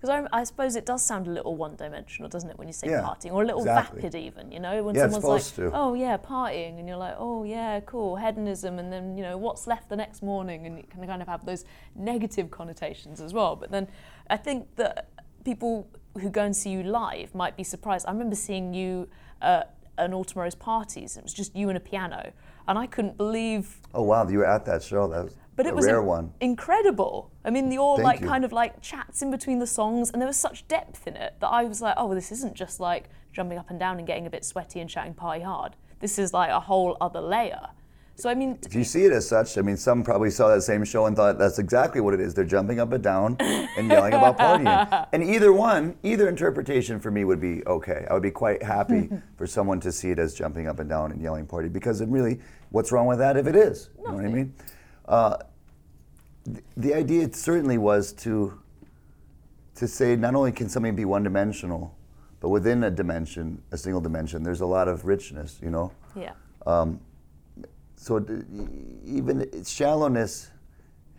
Because 0.00 0.28
I, 0.32 0.40
I 0.40 0.44
suppose 0.44 0.76
it 0.76 0.86
does 0.86 1.04
sound 1.04 1.26
a 1.26 1.30
little 1.30 1.56
one-dimensional, 1.56 2.28
doesn't 2.28 2.48
it, 2.48 2.58
when 2.58 2.68
you 2.68 2.72
say 2.72 2.88
Yeah, 2.88 3.00
partying, 3.02 3.32
or 3.32 3.42
a 3.42 3.46
little 3.46 3.62
exactly. 3.62 4.00
vapid 4.02 4.14
even, 4.14 4.52
you 4.52 4.60
know, 4.60 4.82
when 4.84 4.94
Yeah, 4.94 5.08
someone's 5.08 5.24
like, 5.24 5.44
to. 5.56 5.72
"Oh 5.74 5.94
yeah, 5.94 6.16
partying," 6.16 6.78
and 6.78 6.86
you're 6.86 6.96
like, 6.96 7.16
"Oh 7.18 7.42
yeah, 7.42 7.80
cool, 7.80 8.14
hedonism," 8.14 8.78
and 8.78 8.92
then 8.92 9.16
you 9.16 9.24
know, 9.24 9.36
what's 9.36 9.66
left 9.66 9.88
the 9.88 9.96
next 9.96 10.22
morning, 10.22 10.66
and 10.66 10.78
it 10.78 10.88
can 10.88 11.04
kind 11.06 11.20
of 11.20 11.26
have 11.26 11.44
those 11.44 11.64
negative 11.96 12.48
connotations 12.50 13.20
as 13.20 13.32
well. 13.34 13.56
But 13.56 13.70
then, 13.72 13.88
I 14.30 14.36
think 14.36 14.76
that 14.76 15.08
people 15.44 15.88
who 16.20 16.30
go 16.30 16.44
and 16.44 16.56
see 16.56 16.70
you 16.70 16.82
live 16.84 17.34
might 17.34 17.56
be 17.56 17.64
surprised. 17.64 18.06
I 18.06 18.12
remember 18.12 18.36
seeing 18.36 18.74
you 18.74 19.08
at 19.42 19.74
an 19.98 20.14
All 20.14 20.24
Tomorrow's 20.24 20.54
Parties. 20.54 21.16
It 21.16 21.24
was 21.24 21.34
just 21.34 21.56
you 21.56 21.68
and 21.70 21.76
a 21.76 21.80
piano, 21.80 22.32
and 22.68 22.78
I 22.78 22.86
couldn't 22.86 23.16
believe 23.16 23.78
Oh 23.94 24.02
wow, 24.02 24.28
you 24.28 24.38
were 24.38 24.46
at 24.46 24.64
that 24.66 24.82
show. 24.82 25.08
That 25.08 25.24
was 25.24 25.36
but 25.56 25.66
it 25.66 25.72
a 25.72 25.74
was 25.74 25.86
rare 25.86 26.02
one. 26.02 26.32
incredible. 26.40 27.32
I 27.44 27.50
mean, 27.50 27.68
the 27.68 27.78
all 27.78 27.96
Thank 27.96 28.04
like 28.06 28.20
you. 28.20 28.28
kind 28.28 28.44
of 28.44 28.52
like 28.52 28.80
chats 28.80 29.22
in 29.22 29.30
between 29.32 29.58
the 29.58 29.66
songs, 29.66 30.10
and 30.10 30.22
there 30.22 30.28
was 30.28 30.36
such 30.36 30.68
depth 30.68 31.06
in 31.08 31.16
it 31.16 31.34
that 31.40 31.48
I 31.48 31.64
was 31.64 31.82
like, 31.82 31.94
oh, 31.96 32.06
well, 32.06 32.14
this 32.14 32.30
isn't 32.30 32.54
just 32.54 32.78
like 32.78 33.08
jumping 33.32 33.58
up 33.58 33.68
and 33.70 33.78
down 33.78 33.98
and 33.98 34.06
getting 34.06 34.26
a 34.26 34.30
bit 34.30 34.44
sweaty 34.44 34.78
and 34.78 34.88
shouting 34.88 35.14
party 35.14 35.42
hard. 35.42 35.74
This 35.98 36.16
is 36.18 36.32
like 36.32 36.50
a 36.50 36.60
whole 36.60 36.96
other 37.00 37.20
layer. 37.20 37.70
So 38.14 38.28
I 38.28 38.34
mean, 38.34 38.58
If 38.66 38.74
you 38.74 38.82
see 38.82 39.04
it 39.04 39.12
as 39.12 39.28
such, 39.28 39.58
I 39.58 39.62
mean, 39.62 39.76
some 39.76 40.02
probably 40.02 40.30
saw 40.30 40.48
that 40.48 40.62
same 40.62 40.84
show 40.84 41.06
and 41.06 41.14
thought 41.16 41.38
that's 41.38 41.60
exactly 41.60 42.00
what 42.00 42.14
it 42.14 42.20
is. 42.20 42.34
They're 42.34 42.44
jumping 42.44 42.80
up 42.80 42.92
and 42.92 43.02
down 43.02 43.36
and 43.38 43.88
yelling 43.88 44.12
about 44.12 44.36
partying. 44.38 45.06
And 45.12 45.22
either 45.22 45.52
one, 45.52 45.96
either 46.02 46.28
interpretation 46.28 46.98
for 46.98 47.12
me 47.12 47.22
would 47.24 47.40
be 47.40 47.64
okay. 47.66 48.06
I 48.10 48.14
would 48.14 48.22
be 48.24 48.32
quite 48.32 48.60
happy 48.60 49.08
for 49.36 49.46
someone 49.46 49.78
to 49.80 49.92
see 49.92 50.10
it 50.10 50.18
as 50.18 50.34
jumping 50.34 50.66
up 50.66 50.80
and 50.80 50.90
down 50.90 51.12
and 51.12 51.22
yelling 51.22 51.46
party 51.46 51.68
because 51.68 52.00
it 52.00 52.08
really, 52.08 52.40
what's 52.70 52.92
wrong 52.92 53.06
with 53.06 53.18
that 53.18 53.36
if 53.36 53.46
it 53.46 53.56
is? 53.56 53.90
You 53.98 54.08
know 54.08 54.14
what 54.14 54.24
I 54.24 54.28
mean? 54.28 54.54
Uh, 55.06 55.36
th- 56.44 56.64
the 56.76 56.94
idea 56.94 57.32
certainly 57.32 57.78
was 57.78 58.12
to 58.14 58.60
to 59.76 59.86
say 59.86 60.16
not 60.16 60.34
only 60.34 60.50
can 60.50 60.68
something 60.68 60.96
be 60.96 61.04
one 61.04 61.22
dimensional, 61.22 61.96
but 62.40 62.48
within 62.48 62.82
a 62.84 62.90
dimension, 62.90 63.62
a 63.70 63.76
single 63.78 64.00
dimension, 64.00 64.42
there's 64.42 64.60
a 64.60 64.66
lot 64.66 64.88
of 64.88 65.04
richness. 65.04 65.60
You 65.62 65.70
know 65.70 65.92
yeah, 66.16 66.32
so 67.96 68.18
d- 68.18 68.42
even 69.04 69.40
its 69.40 69.70
shallowness 69.70 70.50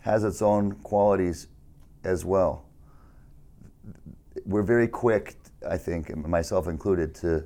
has 0.00 0.24
its 0.24 0.42
own 0.42 0.72
qualities 0.72 1.48
as 2.04 2.24
well. 2.24 2.64
We're 4.46 4.62
very 4.62 4.88
quick, 4.88 5.36
I 5.68 5.76
think, 5.76 6.14
myself 6.16 6.68
included, 6.68 7.14
to 7.16 7.44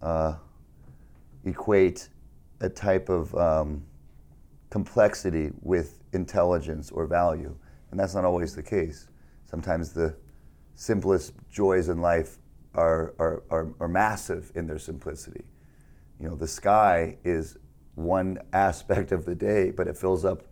uh, 0.00 0.36
equate 1.44 2.08
a 2.60 2.68
type 2.68 3.08
of 3.08 3.34
um, 3.34 3.84
complexity 4.70 5.50
with 5.62 6.00
intelligence 6.12 6.90
or 6.90 7.06
value, 7.06 7.54
and 7.90 7.98
that's 7.98 8.14
not 8.14 8.24
always 8.24 8.54
the 8.54 8.62
case. 8.62 9.08
Sometimes 9.46 9.92
the 9.92 10.14
simplest 10.74 11.32
joys 11.50 11.88
in 11.88 12.00
life 12.00 12.38
are, 12.74 13.14
are, 13.18 13.42
are, 13.50 13.74
are 13.80 13.88
massive 13.88 14.52
in 14.54 14.66
their 14.66 14.78
simplicity. 14.78 15.44
You 16.20 16.28
know 16.28 16.36
the 16.36 16.48
sky 16.48 17.16
is 17.24 17.56
one 17.94 18.38
aspect 18.52 19.10
of 19.12 19.24
the 19.24 19.34
day 19.34 19.70
but 19.70 19.88
it 19.88 19.96
fills 19.96 20.24
up 20.24 20.44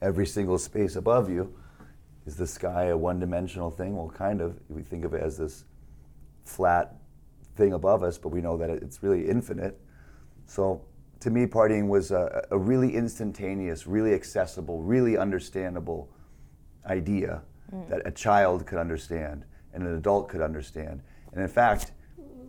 every 0.00 0.26
single 0.26 0.58
space 0.58 0.96
above 0.96 1.30
you. 1.30 1.54
Is 2.26 2.36
the 2.36 2.46
sky 2.46 2.86
a 2.86 2.96
one-dimensional 2.96 3.70
thing? 3.70 3.96
Well 3.96 4.10
kind 4.10 4.40
of. 4.40 4.58
We 4.68 4.82
think 4.82 5.04
of 5.04 5.14
it 5.14 5.22
as 5.22 5.36
this 5.36 5.64
flat 6.44 6.96
thing 7.56 7.72
above 7.72 8.02
us 8.02 8.16
but 8.18 8.30
we 8.30 8.40
know 8.40 8.56
that 8.56 8.70
it's 8.70 9.02
really 9.02 9.28
infinite. 9.28 9.78
So 10.46 10.82
to 11.20 11.30
me 11.30 11.46
partying 11.46 11.88
was 11.88 12.10
a, 12.10 12.46
a 12.50 12.58
really 12.58 12.94
instantaneous 12.94 13.86
really 13.86 14.14
accessible 14.14 14.82
really 14.82 15.16
understandable 15.16 16.08
idea 16.86 17.42
that 17.88 18.06
a 18.06 18.10
child 18.10 18.66
could 18.66 18.78
understand 18.78 19.44
and 19.72 19.82
an 19.82 19.96
adult 19.96 20.28
could 20.28 20.40
understand. 20.40 21.02
And 21.32 21.42
in 21.42 21.48
fact, 21.48 21.92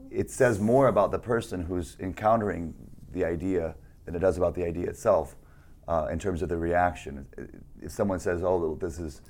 it 0.10 0.32
says 0.32 0.60
more 0.60 0.88
about 0.88 1.12
the 1.12 1.20
person 1.20 1.62
who's 1.62 1.98
encountering 2.00 2.74
the 3.12 3.26
idea 3.26 3.76
than 4.06 4.16
it 4.16 4.20
does 4.20 4.38
about 4.38 4.56
the 4.56 4.64
idea 4.64 4.88
itself 4.88 5.36
uh, 5.88 6.08
in 6.12 6.20
terms 6.20 6.42
of 6.42 6.50
the 6.50 6.58
reaction. 6.58 7.26
If 7.82 7.92
someone 7.92 8.20
says, 8.20 8.44
oh, 8.44 8.78
this 8.80 9.00
is 9.00 9.22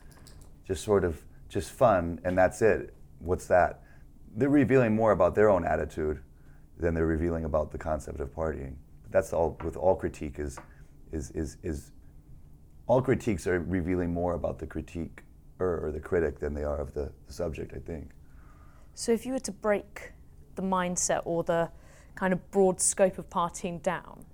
just 0.66 0.84
sort 0.84 1.04
of 1.04 1.24
just 1.50 1.72
fun 1.72 2.20
and 2.24 2.38
that's 2.38 2.62
it, 2.62 2.94
what's 3.20 3.48
that? 3.48 3.82
They're 4.36 4.50
revealing 4.50 4.96
more 4.96 5.12
about 5.12 5.34
their 5.34 5.50
own 5.50 5.66
attitude 5.66 6.20
than 6.78 6.94
they're 6.94 7.08
revealing 7.08 7.46
about 7.46 7.72
the 7.72 7.78
concept 7.78 8.20
of 8.20 8.34
partying. 8.36 8.76
That's 9.12 9.34
all 9.34 9.58
with 9.64 9.78
all 9.78 9.96
critique 9.96 10.40
is, 10.40 10.60
is, 11.12 11.32
is, 11.32 11.58
is 11.64 11.92
all 12.88 13.02
critiques 13.02 13.48
are 13.48 13.60
revealing 13.60 14.14
more 14.14 14.34
about 14.34 14.60
the 14.60 14.68
critique 14.68 15.24
or, 15.60 15.86
or 15.86 15.92
the 15.92 16.00
critic 16.00 16.40
than 16.40 16.54
they 16.54 16.64
are 16.64 16.80
of 16.80 16.94
the, 16.94 17.12
the 17.28 17.34
subject, 17.34 17.74
I 17.76 17.80
think. 17.80 18.12
So 18.94 19.12
if 19.12 19.26
you 19.26 19.34
were 19.34 19.40
to 19.40 19.52
break 19.52 20.14
the 20.56 20.62
mindset 20.62 21.22
or 21.26 21.44
the 21.44 21.70
kind 22.16 22.34
of 22.34 22.52
broad 22.52 22.82
scope 22.82 23.18
of 23.18 23.30
partying 23.30 23.82
down, 23.82 24.26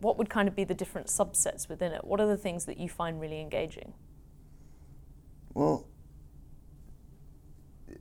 what 0.00 0.18
would 0.18 0.28
kind 0.30 0.48
of 0.48 0.56
be 0.56 0.64
the 0.64 0.74
different 0.74 1.06
subsets 1.06 1.68
within 1.68 1.92
it? 1.92 2.04
What 2.04 2.20
are 2.20 2.26
the 2.26 2.36
things 2.36 2.64
that 2.64 2.78
you 2.78 2.88
find 2.88 3.20
really 3.20 3.40
engaging? 3.40 3.92
Well, 5.54 5.86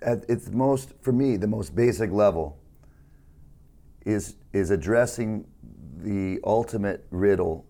at 0.01 0.27
its 0.29 0.49
most, 0.49 0.93
for 1.01 1.11
me, 1.11 1.35
the 1.35 1.47
most 1.47 1.75
basic 1.75 2.11
level 2.11 2.57
is, 4.05 4.35
is 4.53 4.71
addressing 4.71 5.45
the 6.03 6.39
ultimate 6.43 7.05
riddle 7.11 7.65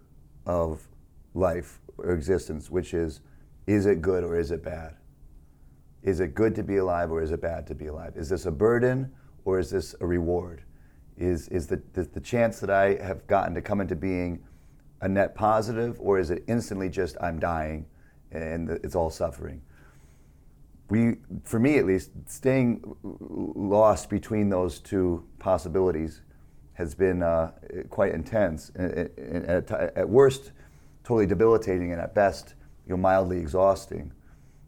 of 0.45 0.87
life 1.33 1.79
or 1.97 2.13
existence, 2.13 2.69
which 2.69 2.93
is 2.93 3.21
is 3.67 3.85
it 3.85 4.01
good 4.01 4.23
or 4.23 4.37
is 4.37 4.49
it 4.51 4.63
bad? 4.63 4.95
Is 6.01 6.19
it 6.21 6.33
good 6.33 6.55
to 6.55 6.63
be 6.63 6.77
alive 6.77 7.11
or 7.11 7.21
is 7.21 7.31
it 7.31 7.41
bad 7.41 7.67
to 7.67 7.75
be 7.75 7.87
alive? 7.87 8.13
Is 8.15 8.29
this 8.29 8.45
a 8.45 8.51
burden 8.51 9.11
or 9.45 9.59
is 9.59 9.69
this 9.69 9.93
a 10.01 10.07
reward? 10.07 10.63
Is, 11.17 11.49
is 11.49 11.67
the, 11.67 11.81
the, 11.93 12.03
the 12.03 12.19
chance 12.19 12.59
that 12.61 12.69
I 12.69 12.95
have 13.03 13.27
gotten 13.27 13.53
to 13.53 13.61
come 13.61 13.81
into 13.81 13.95
being 13.95 14.43
a 15.01 15.07
net 15.07 15.35
positive 15.35 15.97
or 15.99 16.17
is 16.17 16.31
it 16.31 16.43
instantly 16.47 16.89
just 16.89 17.15
I'm 17.21 17.39
dying 17.39 17.85
and 18.31 18.69
it's 18.69 18.95
all 18.95 19.09
suffering? 19.09 19.61
We, 20.89 21.17
for 21.43 21.59
me 21.59 21.77
at 21.77 21.85
least, 21.85 22.11
staying 22.25 22.81
lost 23.03 24.09
between 24.09 24.49
those 24.49 24.79
two 24.79 25.23
possibilities 25.37 26.21
has 26.79 26.95
been 26.95 27.21
uh, 27.21 27.51
quite 27.89 28.13
intense. 28.13 28.71
And, 28.73 29.09
and 29.17 29.45
at, 29.45 29.69
at 29.69 30.09
worst, 30.09 30.53
totally 31.03 31.25
debilitating, 31.25 31.91
and 31.91 32.01
at 32.01 32.15
best, 32.15 32.55
you 32.87 32.91
know, 32.91 32.97
mildly 32.97 33.37
exhausting, 33.37 34.13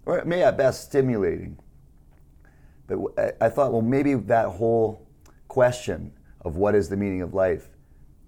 or 0.06 0.18
it 0.18 0.28
may 0.28 0.44
at 0.44 0.58
best 0.58 0.84
stimulating. 0.84 1.58
But 2.88 3.00
I 3.42 3.48
thought, 3.48 3.72
well, 3.72 3.82
maybe 3.82 4.14
that 4.16 4.50
whole 4.50 5.08
question 5.48 6.12
of 6.42 6.58
what 6.58 6.76
is 6.76 6.90
the 6.90 6.98
meaning 6.98 7.22
of 7.22 7.34
life 7.34 7.70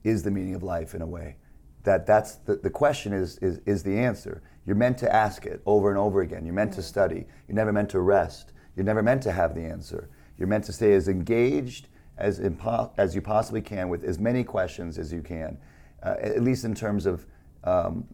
is 0.06 0.24
the 0.24 0.32
meaning 0.32 0.56
of 0.56 0.64
life 0.64 0.96
in 0.96 1.02
a 1.02 1.06
way. 1.06 1.36
That 1.84 2.06
that's 2.06 2.36
the, 2.36 2.56
the 2.56 2.70
question 2.70 3.12
is, 3.12 3.38
is, 3.40 3.60
is 3.66 3.84
the 3.84 3.98
answer. 3.98 4.42
You're 4.66 4.78
meant 4.78 4.98
to 5.00 5.14
ask 5.14 5.46
it 5.46 5.62
over 5.66 5.90
and 5.90 6.00
over 6.00 6.22
again. 6.22 6.46
You're 6.46 6.56
meant 6.56 6.72
to 6.76 6.82
study. 6.82 7.26
You're 7.50 7.56
never 7.56 7.74
meant 7.74 7.90
to 7.90 8.00
rest. 8.00 8.54
You're 8.78 8.86
never 8.86 9.04
meant 9.04 9.24
to 9.24 9.34
have 9.34 9.54
the 9.54 9.66
answer. 9.66 10.10
You're 10.38 10.48
meant 10.48 10.64
to 10.66 10.72
stay 10.72 10.94
as 10.94 11.10
engaged 11.10 11.90
as, 12.18 12.40
impo- 12.40 12.92
as 12.98 13.16
you 13.16 13.22
possibly 13.22 13.62
can 13.62 13.90
with 13.90 14.04
as 14.04 14.20
many 14.20 14.44
questions 14.44 14.98
as 14.98 15.12
you 15.12 15.22
can, 15.22 15.58
uh, 16.04 16.16
at 16.20 16.42
least 16.42 16.66
in 16.66 16.76
terms 16.76 17.06
of 17.06 17.26
um, 17.64 18.06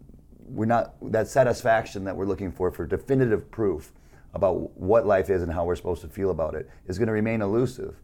we're 0.47 0.65
not 0.65 0.95
that 1.11 1.27
satisfaction 1.27 2.03
that 2.03 2.15
we're 2.15 2.25
looking 2.25 2.51
for 2.51 2.71
for 2.71 2.85
definitive 2.85 3.49
proof 3.51 3.91
about 4.33 4.77
what 4.77 5.05
life 5.05 5.29
is 5.29 5.41
and 5.41 5.51
how 5.51 5.65
we're 5.65 5.75
supposed 5.75 6.01
to 6.01 6.07
feel 6.07 6.29
about 6.29 6.55
it 6.55 6.69
is 6.87 6.97
going 6.97 7.07
to 7.07 7.13
remain 7.13 7.41
elusive. 7.41 7.99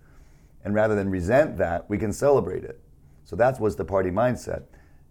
And 0.63 0.73
rather 0.73 0.95
than 0.95 1.09
resent 1.09 1.57
that, 1.57 1.87
we 1.89 1.97
can 1.97 2.11
celebrate 2.11 2.63
it. 2.63 2.79
So 3.23 3.35
that 3.35 3.59
was 3.59 3.75
the 3.75 3.85
party 3.85 4.09
mindset. 4.09 4.63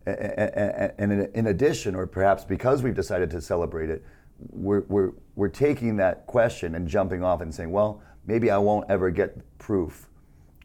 And 0.07 1.29
in 1.35 1.47
addition, 1.47 1.95
or 1.95 2.07
perhaps 2.07 2.45
because 2.45 2.83
we've 2.83 2.95
decided 2.95 3.31
to 3.31 3.41
celebrate 3.41 3.91
it, 3.91 4.05
we're, 4.51 4.81
we're, 4.89 5.13
we're 5.37 5.49
taking 5.49 5.97
that 5.97 6.27
question 6.27 6.75
and 6.75 6.89
jumping 6.89 7.23
off 7.23 7.41
and 7.41 7.55
saying, 7.55 7.71
well, 7.71 8.03
maybe 8.27 8.51
I 8.51 8.59
won't 8.59 8.91
ever 8.91 9.11
get 9.11 9.59
proof 9.59 10.09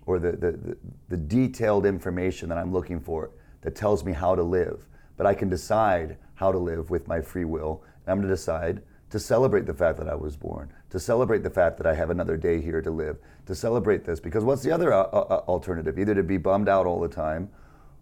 or 0.06 0.20
the, 0.20 0.32
the, 0.32 0.51
the, 0.51 0.77
the 1.10 1.18
detailed 1.18 1.86
information 1.86 2.50
that 2.50 2.58
I'm 2.58 2.74
looking 2.74 3.00
for 3.00 3.32
that 3.62 3.75
tells 3.75 4.03
me 4.03 4.13
how 4.13 4.36
to 4.36 4.44
live. 4.44 4.86
But 5.18 5.25
I 5.25 5.34
can 5.34 5.50
decide 5.50 6.18
how 6.36 6.51
to 6.51 6.58
live 6.58 6.89
with 6.89 7.08
my 7.08 7.22
free 7.22 7.46
will. 7.46 7.84
And 8.06 8.12
I'm 8.12 8.18
going 8.18 8.29
to 8.29 8.34
decide 8.34 8.82
to 9.10 9.20
celebrate 9.20 9.65
the 9.65 9.74
fact 9.74 9.98
that 9.98 10.08
I 10.08 10.15
was 10.15 10.36
born, 10.36 10.72
to 10.91 11.00
celebrate 11.00 11.44
the 11.44 11.50
fact 11.50 11.77
that 11.77 11.88
I 11.88 11.94
have 11.96 12.10
another 12.10 12.38
day 12.38 12.62
here 12.62 12.82
to 12.82 12.91
live, 12.91 13.18
to 13.48 13.56
celebrate 13.56 14.06
this. 14.06 14.20
Because 14.20 14.44
what's 14.44 14.62
the 14.62 14.72
other 14.72 14.94
uh, 14.94 15.01
uh, 15.01 15.44
alternative? 15.48 15.98
Either 15.98 16.15
to 16.15 16.24
be 16.24 16.38
bummed 16.38 16.70
out 16.70 16.86
all 16.86 17.00
the 17.00 17.08
time 17.08 17.50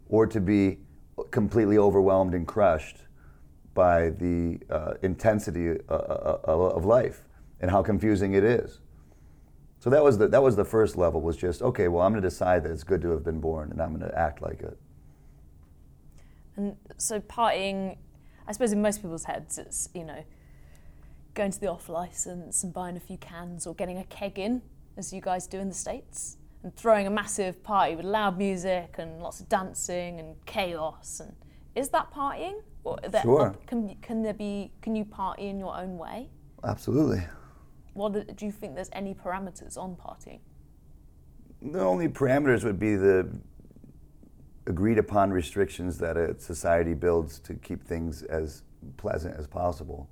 or 0.08 0.26
to 0.26 0.40
be 0.40 0.78
completely 1.30 1.78
overwhelmed 1.78 2.34
and 2.34 2.46
crushed 2.46 2.98
by 3.74 4.10
the 4.10 4.58
uh, 4.70 4.94
intensity 5.02 5.70
uh, 5.88 5.94
uh, 5.94 6.38
uh 6.46 6.50
of 6.50 6.84
life 6.84 7.24
and 7.60 7.70
how 7.70 7.82
confusing 7.82 8.34
it 8.34 8.44
is. 8.44 8.80
So 9.80 9.90
that 9.90 10.02
was 10.02 10.18
the 10.18 10.26
that 10.28 10.42
was 10.42 10.56
the 10.56 10.64
first 10.64 10.96
level 10.96 11.20
was 11.20 11.36
just 11.36 11.62
okay. 11.62 11.88
Well, 11.88 12.02
I'm 12.04 12.12
going 12.12 12.22
to 12.22 12.28
decide 12.28 12.64
that 12.64 12.72
it's 12.72 12.84
good 12.84 13.00
to 13.02 13.10
have 13.10 13.24
been 13.24 13.40
born, 13.40 13.70
and 13.70 13.80
I'm 13.80 13.96
going 13.96 14.08
to 14.10 14.18
act 14.18 14.42
like 14.42 14.60
it. 14.60 14.76
And 16.56 16.76
so 16.96 17.20
partying, 17.20 17.96
I 18.46 18.52
suppose 18.52 18.72
in 18.72 18.82
most 18.82 19.02
people's 19.02 19.24
heads, 19.24 19.56
it's 19.58 19.88
you 19.94 20.04
know 20.04 20.24
going 21.34 21.52
to 21.52 21.60
the 21.60 21.68
off 21.68 21.88
license 21.88 22.64
and 22.64 22.74
buying 22.74 22.96
a 22.96 23.00
few 23.00 23.16
cans 23.18 23.66
or 23.66 23.74
getting 23.74 23.98
a 23.98 24.04
keg 24.04 24.40
in, 24.40 24.60
as 24.96 25.12
you 25.12 25.20
guys 25.20 25.46
do 25.46 25.58
in 25.60 25.68
the 25.68 25.74
states, 25.74 26.38
and 26.64 26.74
throwing 26.74 27.06
a 27.06 27.10
massive 27.10 27.62
party 27.62 27.94
with 27.94 28.04
loud 28.04 28.36
music 28.36 28.96
and 28.98 29.22
lots 29.22 29.38
of 29.38 29.48
dancing 29.48 30.18
and 30.18 30.34
chaos. 30.46 31.20
And 31.20 31.36
is 31.76 31.90
that 31.90 32.12
partying? 32.12 32.62
Or 32.82 32.98
sure. 33.22 33.54
Can 33.66 33.94
can 34.02 34.22
there 34.22 34.34
be? 34.34 34.72
Can 34.82 34.96
you 34.96 35.04
party 35.04 35.48
in 35.48 35.60
your 35.60 35.76
own 35.76 35.96
way? 35.98 36.30
Absolutely. 36.64 37.22
What 37.98 38.36
do 38.36 38.46
you 38.46 38.52
think 38.52 38.76
there's 38.76 38.90
any 38.92 39.12
parameters 39.12 39.76
on 39.76 39.96
partying? 39.96 40.38
The 41.60 41.80
only 41.80 42.08
parameters 42.08 42.62
would 42.62 42.78
be 42.78 42.94
the 42.94 43.28
agreed 44.68 44.98
upon 44.98 45.32
restrictions 45.32 45.98
that 45.98 46.16
a 46.16 46.38
society 46.38 46.94
builds 46.94 47.40
to 47.40 47.54
keep 47.54 47.82
things 47.82 48.22
as 48.22 48.62
pleasant 48.98 49.34
as 49.36 49.48
possible 49.48 50.08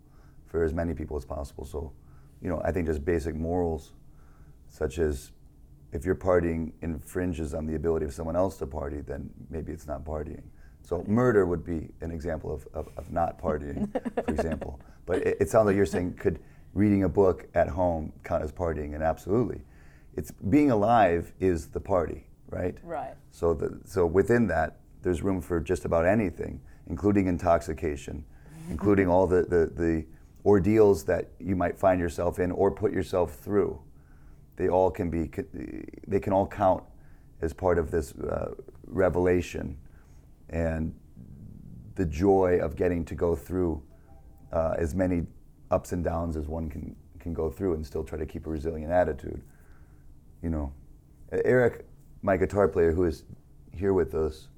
for 0.49 0.65
as 0.65 0.75
many 0.75 0.95
people 0.95 1.17
as 1.17 1.25
possible. 1.25 1.65
So, 1.65 1.93
you 2.43 2.49
know, 2.49 2.61
I 2.65 2.73
think 2.73 2.89
just 2.89 3.05
basic 3.05 3.37
morals, 3.37 3.93
such 4.69 4.99
as 4.99 5.31
if 5.93 6.05
your 6.05 6.17
partying 6.17 6.73
infringes 6.83 7.55
on 7.55 7.67
the 7.67 7.77
ability 7.77 8.07
of 8.07 8.13
someone 8.13 8.35
else 8.35 8.57
to 8.59 8.67
party, 8.67 9.01
then 9.01 9.31
maybe 9.49 9.71
it's 9.71 9.87
not 9.87 10.05
partying. 10.05 10.43
So 10.83 11.05
murder 11.07 11.47
would 11.47 11.65
be 11.65 11.91
an 12.01 12.11
example 12.11 12.53
of, 12.53 12.67
of, 12.75 12.89
of 12.97 13.13
not 13.13 13.41
partying, 13.41 13.93
for 13.93 14.25
example. 14.33 14.81
But 15.05 15.19
it, 15.19 15.37
it 15.43 15.51
sounds 15.51 15.67
like 15.67 15.77
you're 15.77 15.87
saying 15.87 16.15
could 16.15 16.41
reading 16.75 17.05
a 17.05 17.09
book 17.09 17.47
at 17.55 17.69
home 17.69 18.13
count 18.25 18.43
as 18.43 18.53
partying? 18.53 18.95
And 18.95 19.03
absolutely. 19.03 19.63
It's 20.17 20.31
being 20.31 20.71
alive 20.71 21.33
is 21.41 21.69
the 21.69 21.81
party, 21.81 22.27
right? 22.49 22.77
Right. 22.83 23.15
So 23.31 23.55
the, 23.55 23.81
so 23.85 24.07
within 24.07 24.47
that, 24.49 24.79
there's 25.03 25.23
room 25.23 25.41
for 25.41 25.61
just 25.61 25.85
about 25.85 26.07
anything, 26.07 26.61
including 26.89 27.27
intoxication, 27.27 28.25
including 28.71 29.09
all 29.09 29.27
the, 29.27 29.43
the, 29.43 29.71
the 29.75 30.05
ordeals 30.45 31.05
that 31.05 31.29
you 31.39 31.55
might 31.55 31.77
find 31.77 32.01
yourself 32.01 32.39
in 32.39 32.51
or 32.51 32.71
put 32.71 32.93
yourself 32.93 33.35
through. 33.35 33.79
They 34.57 34.69
all 34.69 34.91
can 34.91 35.11
be, 35.11 35.31
they 36.07 36.21
can 36.21 36.33
all 36.33 36.47
count 36.47 36.83
as 37.43 37.53
part 37.53 37.79
of 37.79 37.91
this 37.91 38.15
uh, 38.15 38.55
revelation 38.87 39.77
and 40.49 40.95
the 41.97 42.07
joy 42.07 42.59
of 42.63 42.77
getting 42.77 43.05
to 43.05 43.15
go 43.15 43.35
through 43.35 43.83
uh, 44.53 44.75
as 44.79 44.95
many 44.95 45.27
ups 45.71 45.93
and 45.93 46.05
downs 46.05 46.37
as 46.37 46.47
one 46.49 46.69
can 46.69 46.95
can 47.19 47.35
go 47.35 47.51
through 47.51 47.75
and 47.75 47.85
still 47.85 48.05
try 48.05 48.17
to 48.19 48.27
keep 48.27 48.47
a 48.47 48.51
resilient 48.51 48.93
attitude. 48.93 49.43
You 50.43 50.51
know, 50.51 50.73
Eric, 51.33 51.85
my 52.23 52.37
guitar 52.37 52.69
player, 52.69 52.93
who 52.93 53.05
is 53.05 53.25
here 53.73 53.93
with 53.93 54.15
us. 54.15 54.49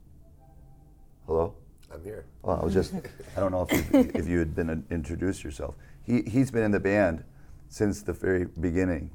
Hello. 1.27 1.55
I'm 1.93 2.03
here. 2.05 2.27
Well, 2.43 2.59
I 2.61 2.65
was 2.65 2.75
just. 2.75 2.95
I 3.37 3.41
don't 3.41 3.53
know 3.53 3.67
if 3.69 3.93
you, 3.93 4.11
if 4.15 4.29
you 4.29 4.39
had 4.39 4.55
been 4.55 4.71
uh, 4.71 4.77
introduced 4.91 5.43
yourself. 5.43 5.75
He 6.03 6.23
he's 6.23 6.51
been 6.51 6.63
in 6.63 6.71
the 6.71 6.81
band 6.81 7.25
since 7.69 8.03
the 8.03 8.13
very 8.13 8.45
beginning, 8.61 9.11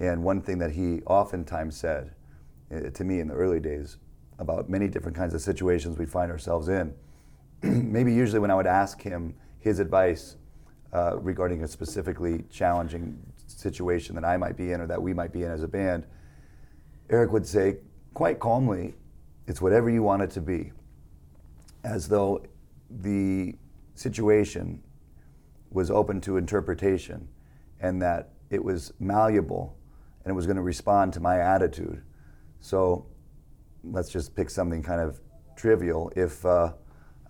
and 0.00 0.22
one 0.22 0.40
thing 0.40 0.58
that 0.58 0.70
he 0.72 1.02
oftentimes 1.02 1.76
said 1.76 2.14
uh, 2.74 2.90
to 2.90 3.04
me 3.04 3.20
in 3.20 3.28
the 3.28 3.34
early 3.34 3.60
days 3.60 3.98
about 4.38 4.68
many 4.68 4.88
different 4.88 5.16
kinds 5.16 5.34
of 5.34 5.40
situations 5.40 5.98
we 5.98 6.06
find 6.06 6.30
ourselves 6.30 6.68
in. 6.68 6.94
maybe 7.62 8.12
usually 8.12 8.38
when 8.38 8.50
I 8.50 8.54
would 8.54 8.66
ask 8.66 9.00
him 9.00 9.34
his 9.58 9.78
advice 9.78 10.36
uh, 10.92 11.18
regarding 11.18 11.62
a 11.62 11.68
specifically 11.68 12.44
challenging 12.50 13.18
situation 13.46 14.14
that 14.14 14.24
I 14.24 14.36
might 14.36 14.56
be 14.56 14.72
in 14.72 14.80
or 14.80 14.86
that 14.86 15.00
we 15.00 15.12
might 15.12 15.32
be 15.32 15.42
in 15.42 15.50
as 15.50 15.62
a 15.62 15.68
band, 15.68 16.06
Eric 17.10 17.32
would 17.32 17.46
say 17.46 17.78
quite 18.14 18.38
calmly, 18.40 18.94
it's 19.46 19.60
whatever 19.60 19.90
you 19.90 20.02
want 20.02 20.22
it 20.22 20.30
to 20.30 20.40
be, 20.40 20.72
as 21.84 22.08
though 22.08 22.42
the 22.88 23.54
situation 23.94 24.82
was 25.70 25.90
open 25.90 26.20
to 26.22 26.36
interpretation 26.36 27.28
and 27.80 28.00
that 28.00 28.30
it 28.50 28.62
was 28.62 28.92
malleable 28.98 29.76
and 30.24 30.32
it 30.32 30.34
was 30.34 30.46
going 30.46 30.56
to 30.56 30.62
respond 30.62 31.12
to 31.12 31.20
my 31.20 31.40
attitude. 31.40 32.02
So 32.60 33.06
let's 33.84 34.10
just 34.10 34.34
pick 34.34 34.50
something 34.50 34.82
kind 34.82 35.00
of 35.00 35.20
trivial. 35.56 36.12
If 36.16 36.44
uh, 36.44 36.72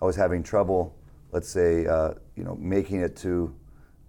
I 0.01 0.05
was 0.05 0.15
having 0.15 0.41
trouble 0.41 0.96
let's 1.31 1.49
say, 1.49 1.85
uh, 1.85 2.13
you 2.35 2.43
know, 2.43 2.55
making 2.59 3.01
it 3.01 3.15
to 3.17 3.55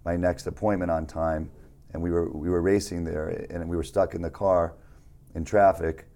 my 0.05 0.17
next 0.17 0.47
appointment 0.47 0.91
on 0.91 1.07
time, 1.07 1.51
and 1.93 2.03
we 2.03 2.11
were 2.11 2.31
we 2.31 2.49
were 2.49 2.63
racing 2.63 3.05
there, 3.05 3.47
and 3.51 3.69
we 3.69 3.77
were 3.77 3.83
stuck 3.83 4.15
in 4.15 4.23
the 4.23 4.31
car, 4.31 4.75
in 5.35 5.45
traffic. 5.45 6.07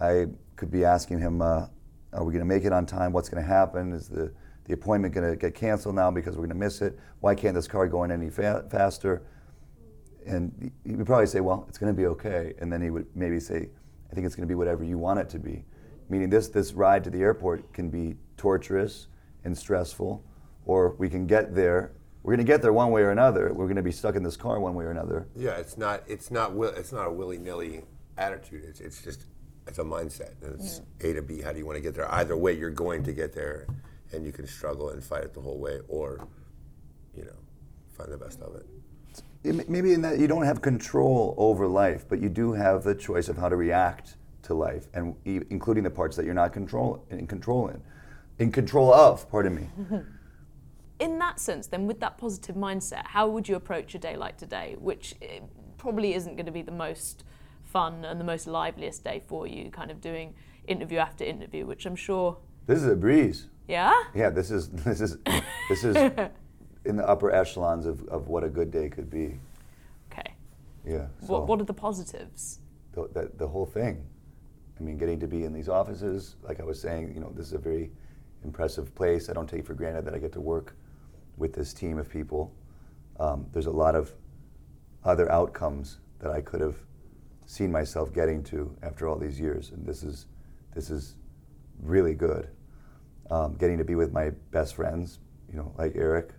I 0.00 0.26
could 0.56 0.70
be 0.70 0.84
asking 0.84 1.18
him, 1.18 1.42
uh, 1.42 1.66
"Are 2.12 2.24
we 2.24 2.32
going 2.32 2.40
to 2.40 2.44
make 2.44 2.64
it 2.64 2.72
on 2.72 2.86
time? 2.86 3.12
What's 3.12 3.28
going 3.28 3.42
to 3.42 3.48
happen? 3.48 3.92
Is 3.92 4.08
the 4.08 4.32
the 4.64 4.72
appointment 4.72 5.14
going 5.14 5.30
to 5.30 5.36
get 5.36 5.54
canceled 5.54 5.94
now 5.94 6.10
because 6.10 6.36
we're 6.36 6.46
going 6.46 6.50
to 6.50 6.54
miss 6.56 6.82
it? 6.82 6.98
Why 7.20 7.34
can't 7.34 7.54
this 7.54 7.68
car 7.68 7.86
go 7.88 8.04
in 8.04 8.10
any 8.10 8.30
fa- 8.30 8.66
faster?" 8.70 9.22
And 10.26 10.72
he 10.84 10.96
would 10.96 11.06
probably 11.06 11.26
say, 11.26 11.40
"Well, 11.40 11.66
it's 11.68 11.78
going 11.78 11.92
to 11.92 11.96
be 11.96 12.06
okay," 12.06 12.54
and 12.60 12.72
then 12.72 12.82
he 12.82 12.90
would 12.90 13.06
maybe 13.14 13.40
say, 13.40 13.70
"I 14.10 14.14
think 14.14 14.26
it's 14.26 14.34
going 14.34 14.46
to 14.46 14.52
be 14.52 14.56
whatever 14.56 14.84
you 14.84 14.98
want 14.98 15.20
it 15.20 15.28
to 15.30 15.38
be." 15.38 15.64
meaning 16.08 16.30
this 16.30 16.48
this 16.48 16.72
ride 16.72 17.04
to 17.04 17.10
the 17.10 17.20
airport 17.20 17.72
can 17.72 17.90
be 17.90 18.16
torturous 18.36 19.08
and 19.46 19.56
stressful, 19.56 20.22
or 20.66 20.94
we 20.98 21.08
can 21.08 21.26
get 21.26 21.54
there. 21.54 21.92
We're 22.22 22.34
going 22.34 22.44
to 22.44 22.52
get 22.52 22.60
there 22.60 22.72
one 22.72 22.90
way 22.90 23.02
or 23.02 23.10
another. 23.10 23.54
We're 23.54 23.66
going 23.66 23.76
to 23.76 23.82
be 23.82 23.92
stuck 23.92 24.16
in 24.16 24.22
this 24.22 24.36
car 24.36 24.60
one 24.60 24.74
way 24.74 24.84
or 24.84 24.90
another. 24.90 25.28
Yeah, 25.34 25.52
it's 25.52 25.78
not. 25.78 26.02
It's 26.06 26.30
not. 26.30 26.52
It's 26.76 26.92
not 26.92 27.06
a 27.06 27.12
willy 27.12 27.38
nilly 27.38 27.84
attitude. 28.18 28.64
It's. 28.68 28.80
It's 28.80 29.02
just. 29.02 29.26
It's 29.68 29.78
a 29.78 29.84
mindset. 29.84 30.34
And 30.42 30.60
it's 30.60 30.80
A 31.00 31.12
to 31.14 31.22
B. 31.22 31.40
How 31.40 31.52
do 31.52 31.58
you 31.58 31.66
want 31.66 31.76
to 31.76 31.82
get 31.82 31.94
there? 31.94 32.08
Either 32.12 32.36
way, 32.36 32.52
you're 32.52 32.70
going 32.70 33.02
to 33.04 33.12
get 33.12 33.32
there, 33.32 33.66
and 34.12 34.24
you 34.24 34.32
can 34.32 34.46
struggle 34.46 34.90
and 34.90 35.02
fight 35.02 35.24
it 35.24 35.34
the 35.34 35.40
whole 35.40 35.58
way, 35.58 35.80
or, 35.88 36.28
you 37.16 37.24
know, 37.24 37.38
find 37.96 38.12
the 38.12 38.16
best 38.16 38.40
of 38.42 38.54
it. 38.54 39.68
Maybe 39.68 39.92
in 39.92 40.02
that 40.02 40.18
you 40.18 40.28
don't 40.28 40.44
have 40.44 40.60
control 40.60 41.34
over 41.36 41.66
life, 41.66 42.04
but 42.08 42.20
you 42.20 42.28
do 42.28 42.52
have 42.52 42.84
the 42.84 42.94
choice 42.94 43.28
of 43.28 43.36
how 43.36 43.48
to 43.48 43.56
react 43.56 44.16
to 44.42 44.54
life, 44.54 44.86
and 44.94 45.16
including 45.24 45.82
the 45.82 45.90
parts 45.90 46.16
that 46.16 46.24
you're 46.24 46.34
not 46.34 46.52
control 46.52 47.04
in 47.10 47.26
control 47.26 47.68
in, 47.68 47.82
in 48.38 48.52
control 48.52 48.92
of. 48.92 49.28
Pardon 49.30 49.54
me. 49.54 49.68
in 50.98 51.18
that 51.18 51.40
sense, 51.40 51.66
then, 51.66 51.86
with 51.86 52.00
that 52.00 52.18
positive 52.18 52.56
mindset, 52.56 53.06
how 53.06 53.28
would 53.28 53.48
you 53.48 53.56
approach 53.56 53.94
a 53.94 53.98
day 53.98 54.16
like 54.16 54.36
today, 54.36 54.76
which 54.78 55.14
eh, 55.22 55.40
probably 55.78 56.14
isn't 56.14 56.36
going 56.36 56.46
to 56.46 56.52
be 56.52 56.62
the 56.62 56.72
most 56.72 57.24
fun 57.64 58.04
and 58.04 58.20
the 58.20 58.24
most 58.24 58.46
liveliest 58.46 59.04
day 59.04 59.22
for 59.26 59.46
you, 59.46 59.70
kind 59.70 59.90
of 59.90 60.00
doing 60.00 60.34
interview 60.66 60.98
after 60.98 61.24
interview, 61.24 61.66
which 61.66 61.86
I'm 61.86 61.96
sure, 61.96 62.36
This 62.66 62.82
is 62.82 62.88
a 62.88 62.96
breeze. 62.96 63.46
yeah? 63.68 63.92
Yeah, 64.14 64.30
this 64.30 64.50
is 64.50 64.68
this 64.84 65.00
is 65.00 65.18
this 65.68 65.84
is 65.84 65.96
in 66.84 66.96
the 66.96 67.08
upper 67.08 67.30
echelons 67.30 67.86
of, 67.86 68.06
of 68.08 68.28
what 68.28 68.44
a 68.44 68.48
good 68.48 68.70
day 68.70 68.88
could 68.88 69.10
be. 69.10 69.38
Okay. 70.10 70.34
Yeah. 70.84 71.06
What, 71.26 71.46
what 71.46 71.60
are 71.60 71.64
the 71.64 71.74
positives? 71.74 72.60
the, 72.96 73.08
the, 73.12 73.30
the 73.36 73.46
whole 73.46 73.66
thing. 73.66 74.04
I 74.78 74.82
mean, 74.82 74.98
getting 74.98 75.20
to 75.20 75.26
be 75.26 75.44
in 75.44 75.52
these 75.52 75.68
offices, 75.68 76.36
like 76.42 76.60
I 76.60 76.64
was 76.64 76.80
saying, 76.80 77.12
you 77.14 77.20
know, 77.20 77.32
this 77.34 77.46
is 77.46 77.52
a 77.52 77.58
very 77.58 77.90
impressive 78.44 78.94
place. 78.94 79.28
I 79.28 79.32
don't 79.32 79.48
take 79.48 79.66
for 79.66 79.74
granted 79.74 80.04
that 80.04 80.14
I 80.14 80.18
get 80.18 80.32
to 80.32 80.40
work 80.40 80.74
with 81.36 81.52
this 81.52 81.72
team 81.72 81.98
of 81.98 82.08
people. 82.08 82.54
Um, 83.18 83.46
there's 83.52 83.66
a 83.66 83.70
lot 83.70 83.94
of 83.94 84.12
other 85.04 85.30
outcomes 85.30 85.98
that 86.18 86.30
I 86.30 86.40
could 86.40 86.60
have 86.60 86.76
seen 87.46 87.70
myself 87.70 88.12
getting 88.12 88.42
to 88.44 88.74
after 88.82 89.06
all 89.08 89.16
these 89.18 89.38
years, 89.38 89.70
and 89.70 89.86
this 89.86 90.02
is 90.02 90.26
this 90.74 90.90
is 90.90 91.16
really 91.80 92.14
good. 92.14 92.48
Um, 93.30 93.54
getting 93.56 93.78
to 93.78 93.84
be 93.84 93.94
with 93.94 94.12
my 94.12 94.30
best 94.50 94.74
friends, 94.76 95.18
you 95.50 95.56
know, 95.56 95.72
like 95.78 95.92
Eric, 95.96 96.30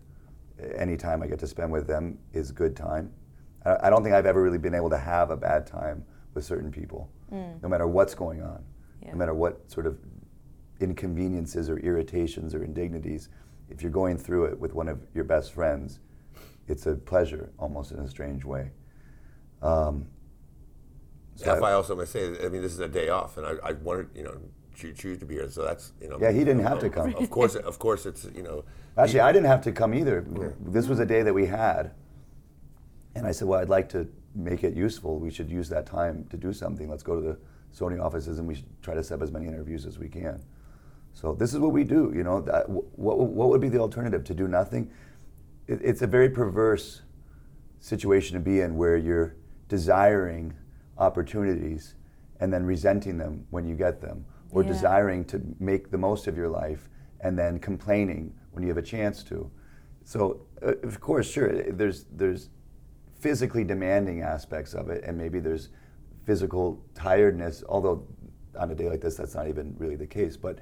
any 0.75 0.95
time 0.97 1.21
I 1.21 1.27
get 1.27 1.39
to 1.39 1.47
spend 1.47 1.71
with 1.71 1.87
them 1.87 2.17
is 2.33 2.51
good 2.51 2.75
time. 2.75 3.11
I, 3.65 3.87
I 3.87 3.89
don't 3.89 4.03
think 4.03 4.15
I've 4.15 4.25
ever 4.25 4.41
really 4.41 4.57
been 4.57 4.73
able 4.75 4.89
to 4.91 4.97
have 4.97 5.29
a 5.31 5.37
bad 5.37 5.65
time 5.67 6.05
with 6.33 6.45
certain 6.45 6.71
people, 6.71 7.09
no 7.31 7.67
matter 7.67 7.87
what's 7.87 8.13
going 8.15 8.41
on, 8.41 8.63
Yeah. 9.01 9.11
no 9.11 9.17
matter 9.17 9.33
what 9.33 9.69
sort 9.71 9.85
of 9.87 9.97
inconveniences 10.79 11.69
or 11.69 11.77
irritations 11.79 12.53
or 12.53 12.63
indignities. 12.63 13.29
If 13.69 13.81
you're 13.81 13.91
going 13.91 14.17
through 14.17 14.45
it 14.45 14.59
with 14.59 14.73
one 14.73 14.87
of 14.87 14.99
your 15.13 15.23
best 15.23 15.53
friends, 15.53 15.99
it's 16.67 16.85
a 16.85 16.95
pleasure, 16.95 17.51
almost 17.57 17.91
in 17.91 17.99
a 17.99 18.07
strange 18.07 18.45
way. 18.45 18.71
Um, 19.61 20.07
so 21.35 21.53
if 21.55 21.63
I- 21.63 21.71
I 21.71 21.73
also 21.73 21.95
may 21.95 22.05
say, 22.05 22.45
I 22.45 22.49
mean, 22.49 22.61
this 22.61 22.73
is 22.73 22.79
a 22.79 22.87
day 22.87 23.09
off, 23.09 23.37
and 23.37 23.45
I, 23.45 23.53
I 23.63 23.71
wanted, 23.73 24.09
you 24.15 24.23
know, 24.23 24.37
choo 24.75 24.93
choose 24.93 25.17
to 25.19 25.25
be 25.25 25.35
here, 25.35 25.49
so 25.49 25.63
that's, 25.63 25.93
you 26.01 26.07
know. 26.09 26.17
Yeah, 26.21 26.31
he 26.31 26.39
didn't 26.39 26.63
have 26.63 26.79
to 26.79 26.89
come. 26.89 27.13
Of 27.15 27.29
course, 27.29 27.55
of 27.55 27.79
course, 27.79 28.05
it's, 28.05 28.25
you 28.35 28.43
know. 28.43 28.63
Actually, 28.97 29.21
I 29.21 29.31
didn't 29.31 29.47
have 29.47 29.61
to 29.63 29.71
come 29.71 29.93
either. 29.93 30.25
This 30.59 30.87
was 30.87 30.99
a 30.99 31.05
day 31.05 31.21
that 31.23 31.33
we 31.33 31.45
had. 31.45 31.91
And 33.15 33.25
I 33.25 33.31
said, 33.31 33.47
well, 33.47 33.59
I'd 33.59 33.69
like 33.69 33.89
to 33.89 34.07
make 34.35 34.63
it 34.63 34.75
useful. 34.75 35.19
We 35.19 35.31
should 35.31 35.49
use 35.49 35.69
that 35.69 35.85
time 35.87 36.25
to 36.29 36.37
do 36.37 36.53
something. 36.53 36.87
Let's 36.89 37.01
go 37.03 37.15
to 37.19 37.21
the 37.21 37.37
Sony 37.75 37.99
offices 38.03 38.37
and 38.39 38.47
we 38.47 38.55
should 38.55 38.81
try 38.83 38.93
to 38.93 39.03
set 39.03 39.15
up 39.15 39.21
as 39.23 39.31
many 39.31 39.47
interviews 39.47 39.85
as 39.87 39.97
we 39.97 40.07
can. 40.07 40.43
So 41.13 41.33
this 41.33 41.53
is 41.53 41.59
what 41.59 41.71
we 41.71 41.83
do. 41.83 42.11
You 42.15 42.23
know, 42.23 42.41
that, 42.41 42.69
what, 42.69 43.17
what 43.19 43.49
would 43.49 43.61
be 43.61 43.69
the 43.69 43.79
alternative 43.79 44.23
to 44.25 44.33
do 44.33 44.47
nothing? 44.47 44.89
It, 45.67 45.79
it's 45.81 46.01
a 46.01 46.07
very 46.07 46.29
perverse 46.29 47.01
situation 47.79 48.35
to 48.35 48.39
be 48.39 48.61
in 48.61 48.75
where 48.77 48.97
you're 48.97 49.35
desiring 49.67 50.53
opportunities 50.97 51.95
and 52.39 52.53
then 52.53 52.63
resenting 52.65 53.17
them 53.17 53.45
when 53.49 53.67
you 53.67 53.75
get 53.75 53.99
them, 54.01 54.25
or 54.51 54.61
Yeah. 54.63 54.69
desiring 54.69 55.25
to 55.25 55.41
make 55.59 55.89
the 55.89 55.97
most 55.97 56.27
of 56.27 56.37
your 56.37 56.49
life 56.49 56.89
and 57.21 57.37
then 57.37 57.59
complaining 57.59 58.33
when 58.51 58.63
you 58.63 58.69
have 58.69 58.77
a 58.77 58.81
chance 58.83 59.23
to. 59.23 59.49
So, 60.03 60.41
uh, 60.61 60.73
of 60.83 60.99
course, 60.99 61.27
sure, 61.29 61.63
there's 61.71 62.05
there's 62.15 62.49
physically 63.19 63.63
demanding 63.63 64.21
aspects 64.21 64.73
of 64.73 64.89
it, 64.89 65.03
and 65.03 65.17
maybe 65.17 65.39
there's 65.39 65.69
physical 66.25 66.79
tiredness. 66.93 67.63
Although 67.67 68.07
on 68.57 68.71
a 68.71 68.75
day 68.75 68.87
like 68.89 69.01
this, 69.01 69.15
that's 69.15 69.35
not 69.35 69.47
even 69.47 69.75
really 69.79 69.95
the 69.95 70.07
case. 70.07 70.37
But 70.37 70.59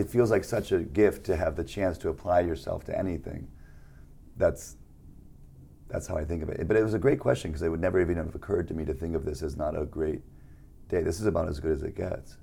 it 0.00 0.08
feels 0.08 0.30
like 0.30 0.44
such 0.44 0.72
a 0.72 0.78
gift 0.78 1.24
to 1.26 1.36
have 1.36 1.56
the 1.56 1.64
chance 1.64 1.98
to 1.98 2.08
apply 2.08 2.40
yourself 2.40 2.84
to 2.84 2.98
anything. 2.98 3.48
That's 4.36 4.76
that's 5.88 6.06
how 6.06 6.16
I 6.16 6.24
think 6.24 6.42
of 6.42 6.48
it. 6.48 6.66
But 6.68 6.76
it 6.76 6.82
was 6.82 6.94
a 6.94 6.98
great 6.98 7.18
question 7.18 7.50
because 7.50 7.62
it 7.62 7.68
would 7.68 7.80
never 7.80 8.00
even 8.00 8.16
have 8.16 8.34
occurred 8.34 8.68
to 8.68 8.74
me 8.74 8.84
to 8.84 8.94
think 8.94 9.14
of 9.14 9.24
this 9.24 9.42
as 9.42 9.56
not 9.56 9.76
a 9.76 9.84
great 9.84 10.22
day. 10.88 11.02
This 11.02 11.20
is 11.20 11.26
about 11.26 11.48
as 11.48 11.58
good 11.60 11.72
as 11.72 11.82
it 11.82 11.96
gets. 11.96 12.38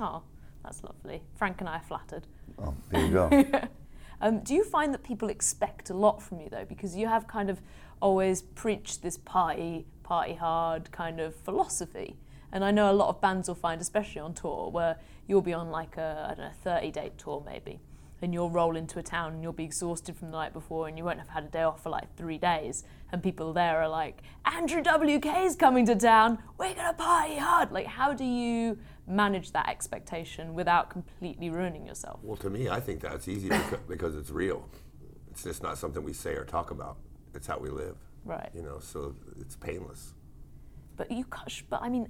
Oh, 0.00 0.22
that's 0.64 0.82
lovely. 0.82 1.22
Frank 1.36 1.60
and 1.60 1.68
I 1.68 1.76
are 1.76 1.82
flattered. 1.82 2.26
Oh, 2.58 2.74
there 2.90 3.04
you 3.04 3.12
go. 3.12 3.44
Um, 4.20 4.40
do 4.40 4.52
you 4.52 4.64
find 4.64 4.92
that 4.94 5.04
people 5.04 5.28
expect 5.28 5.90
a 5.90 5.94
lot 5.94 6.20
from 6.20 6.40
you 6.40 6.48
though? 6.48 6.64
Because 6.64 6.96
you 6.96 7.06
have 7.06 7.28
kind 7.28 7.48
of 7.50 7.60
always 8.02 8.42
preached 8.42 9.00
this 9.00 9.16
party, 9.16 9.86
party 10.02 10.34
hard 10.34 10.90
kind 10.90 11.20
of 11.20 11.36
philosophy. 11.36 12.16
And 12.52 12.64
I 12.64 12.70
know 12.70 12.90
a 12.90 12.94
lot 12.94 13.08
of 13.08 13.20
bands 13.20 13.48
will 13.48 13.54
find, 13.54 13.80
especially 13.80 14.20
on 14.20 14.34
tour, 14.34 14.70
where 14.70 14.96
you'll 15.26 15.42
be 15.42 15.52
on 15.52 15.70
like 15.70 15.96
a 15.96 16.28
I 16.30 16.34
don't 16.34 16.46
know, 16.46 16.52
30 16.64 16.90
date 16.90 17.18
tour 17.18 17.42
maybe, 17.44 17.80
and 18.22 18.32
you'll 18.32 18.50
roll 18.50 18.76
into 18.76 18.98
a 18.98 19.02
town 19.02 19.34
and 19.34 19.42
you'll 19.42 19.52
be 19.52 19.64
exhausted 19.64 20.16
from 20.16 20.30
the 20.30 20.36
night 20.36 20.52
before 20.52 20.88
and 20.88 20.98
you 20.98 21.04
won't 21.04 21.18
have 21.18 21.28
had 21.28 21.44
a 21.44 21.48
day 21.48 21.62
off 21.62 21.82
for 21.82 21.90
like 21.90 22.14
three 22.16 22.38
days. 22.38 22.84
And 23.12 23.22
people 23.22 23.52
there 23.52 23.80
are 23.80 23.88
like, 23.88 24.22
Andrew 24.44 24.82
WK 24.82 25.26
is 25.44 25.56
coming 25.56 25.86
to 25.86 25.94
town, 25.94 26.38
we're 26.58 26.74
gonna 26.74 26.94
party 26.94 27.36
hard. 27.36 27.70
Like, 27.70 27.86
how 27.86 28.12
do 28.12 28.24
you 28.24 28.78
manage 29.06 29.52
that 29.52 29.68
expectation 29.68 30.54
without 30.54 30.90
completely 30.90 31.50
ruining 31.50 31.86
yourself? 31.86 32.20
Well, 32.22 32.36
to 32.38 32.50
me, 32.50 32.68
I 32.68 32.80
think 32.80 33.00
that's 33.00 33.28
easy 33.28 33.48
because, 33.48 33.80
because 33.88 34.16
it's 34.16 34.30
real. 34.30 34.68
It's 35.30 35.44
just 35.44 35.62
not 35.62 35.78
something 35.78 36.02
we 36.02 36.12
say 36.12 36.34
or 36.34 36.44
talk 36.44 36.70
about. 36.70 36.96
It's 37.34 37.46
how 37.46 37.58
we 37.58 37.70
live. 37.70 37.96
Right. 38.24 38.50
You 38.54 38.62
know, 38.62 38.78
so 38.80 39.14
it's 39.40 39.56
painless. 39.56 40.14
But 40.96 41.10
you 41.12 41.24
but 41.70 41.80
I 41.80 41.88
mean, 41.88 42.08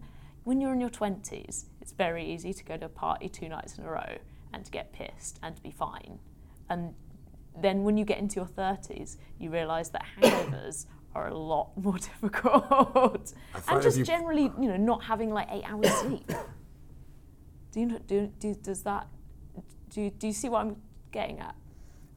when 0.48 0.62
you're 0.62 0.72
in 0.72 0.80
your 0.80 0.88
20s, 0.88 1.66
it's 1.82 1.92
very 1.92 2.24
easy 2.24 2.54
to 2.54 2.64
go 2.64 2.74
to 2.78 2.86
a 2.86 2.88
party 2.88 3.28
two 3.28 3.50
nights 3.50 3.76
in 3.76 3.84
a 3.84 3.90
row 3.90 4.16
and 4.54 4.64
to 4.64 4.70
get 4.70 4.90
pissed 4.94 5.38
and 5.42 5.54
to 5.54 5.62
be 5.62 5.70
fine. 5.70 6.18
And 6.70 6.94
then 7.60 7.84
when 7.84 7.98
you 7.98 8.06
get 8.06 8.16
into 8.16 8.36
your 8.36 8.46
30s, 8.46 9.18
you 9.38 9.50
realise 9.50 9.90
that 9.90 10.06
hangovers 10.18 10.86
are 11.14 11.28
a 11.28 11.36
lot 11.36 11.76
more 11.76 11.98
difficult. 12.10 13.34
And 13.68 13.82
just 13.82 13.98
you- 13.98 14.06
generally, 14.06 14.44
you 14.58 14.68
know, 14.68 14.78
not 14.78 15.04
having 15.04 15.34
like 15.34 15.48
eight 15.50 15.64
hours 15.70 15.92
sleep. 16.00 16.32
Do 17.72 17.80
you, 17.80 17.98
do, 18.06 18.32
do, 18.40 18.54
does 18.54 18.82
that, 18.84 19.06
do, 19.90 20.00
you- 20.00 20.10
do 20.12 20.28
you 20.28 20.32
see 20.32 20.48
what 20.48 20.60
I'm 20.62 20.76
getting 21.12 21.40
at? 21.40 21.54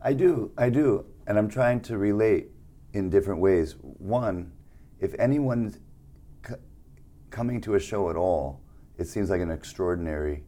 I 0.02 0.14
do, 0.14 0.52
I 0.58 0.70
do, 0.70 1.04
and 1.28 1.38
I'm 1.38 1.50
trying 1.50 1.82
to 1.82 1.98
relate 1.98 2.48
in 2.94 3.10
different 3.10 3.42
ways. 3.42 3.76
One, 3.82 4.54
if 5.02 5.14
anyone's 5.20 5.74
c- 5.76 5.82
coming 7.32 7.60
to 7.62 7.76
a 7.76 7.80
show 7.80 8.10
at 8.10 8.16
all, 8.16 8.62
it 8.98 9.08
seems 9.08 9.30
like 9.30 9.42
an 9.42 9.50
extraordinary 9.50 10.44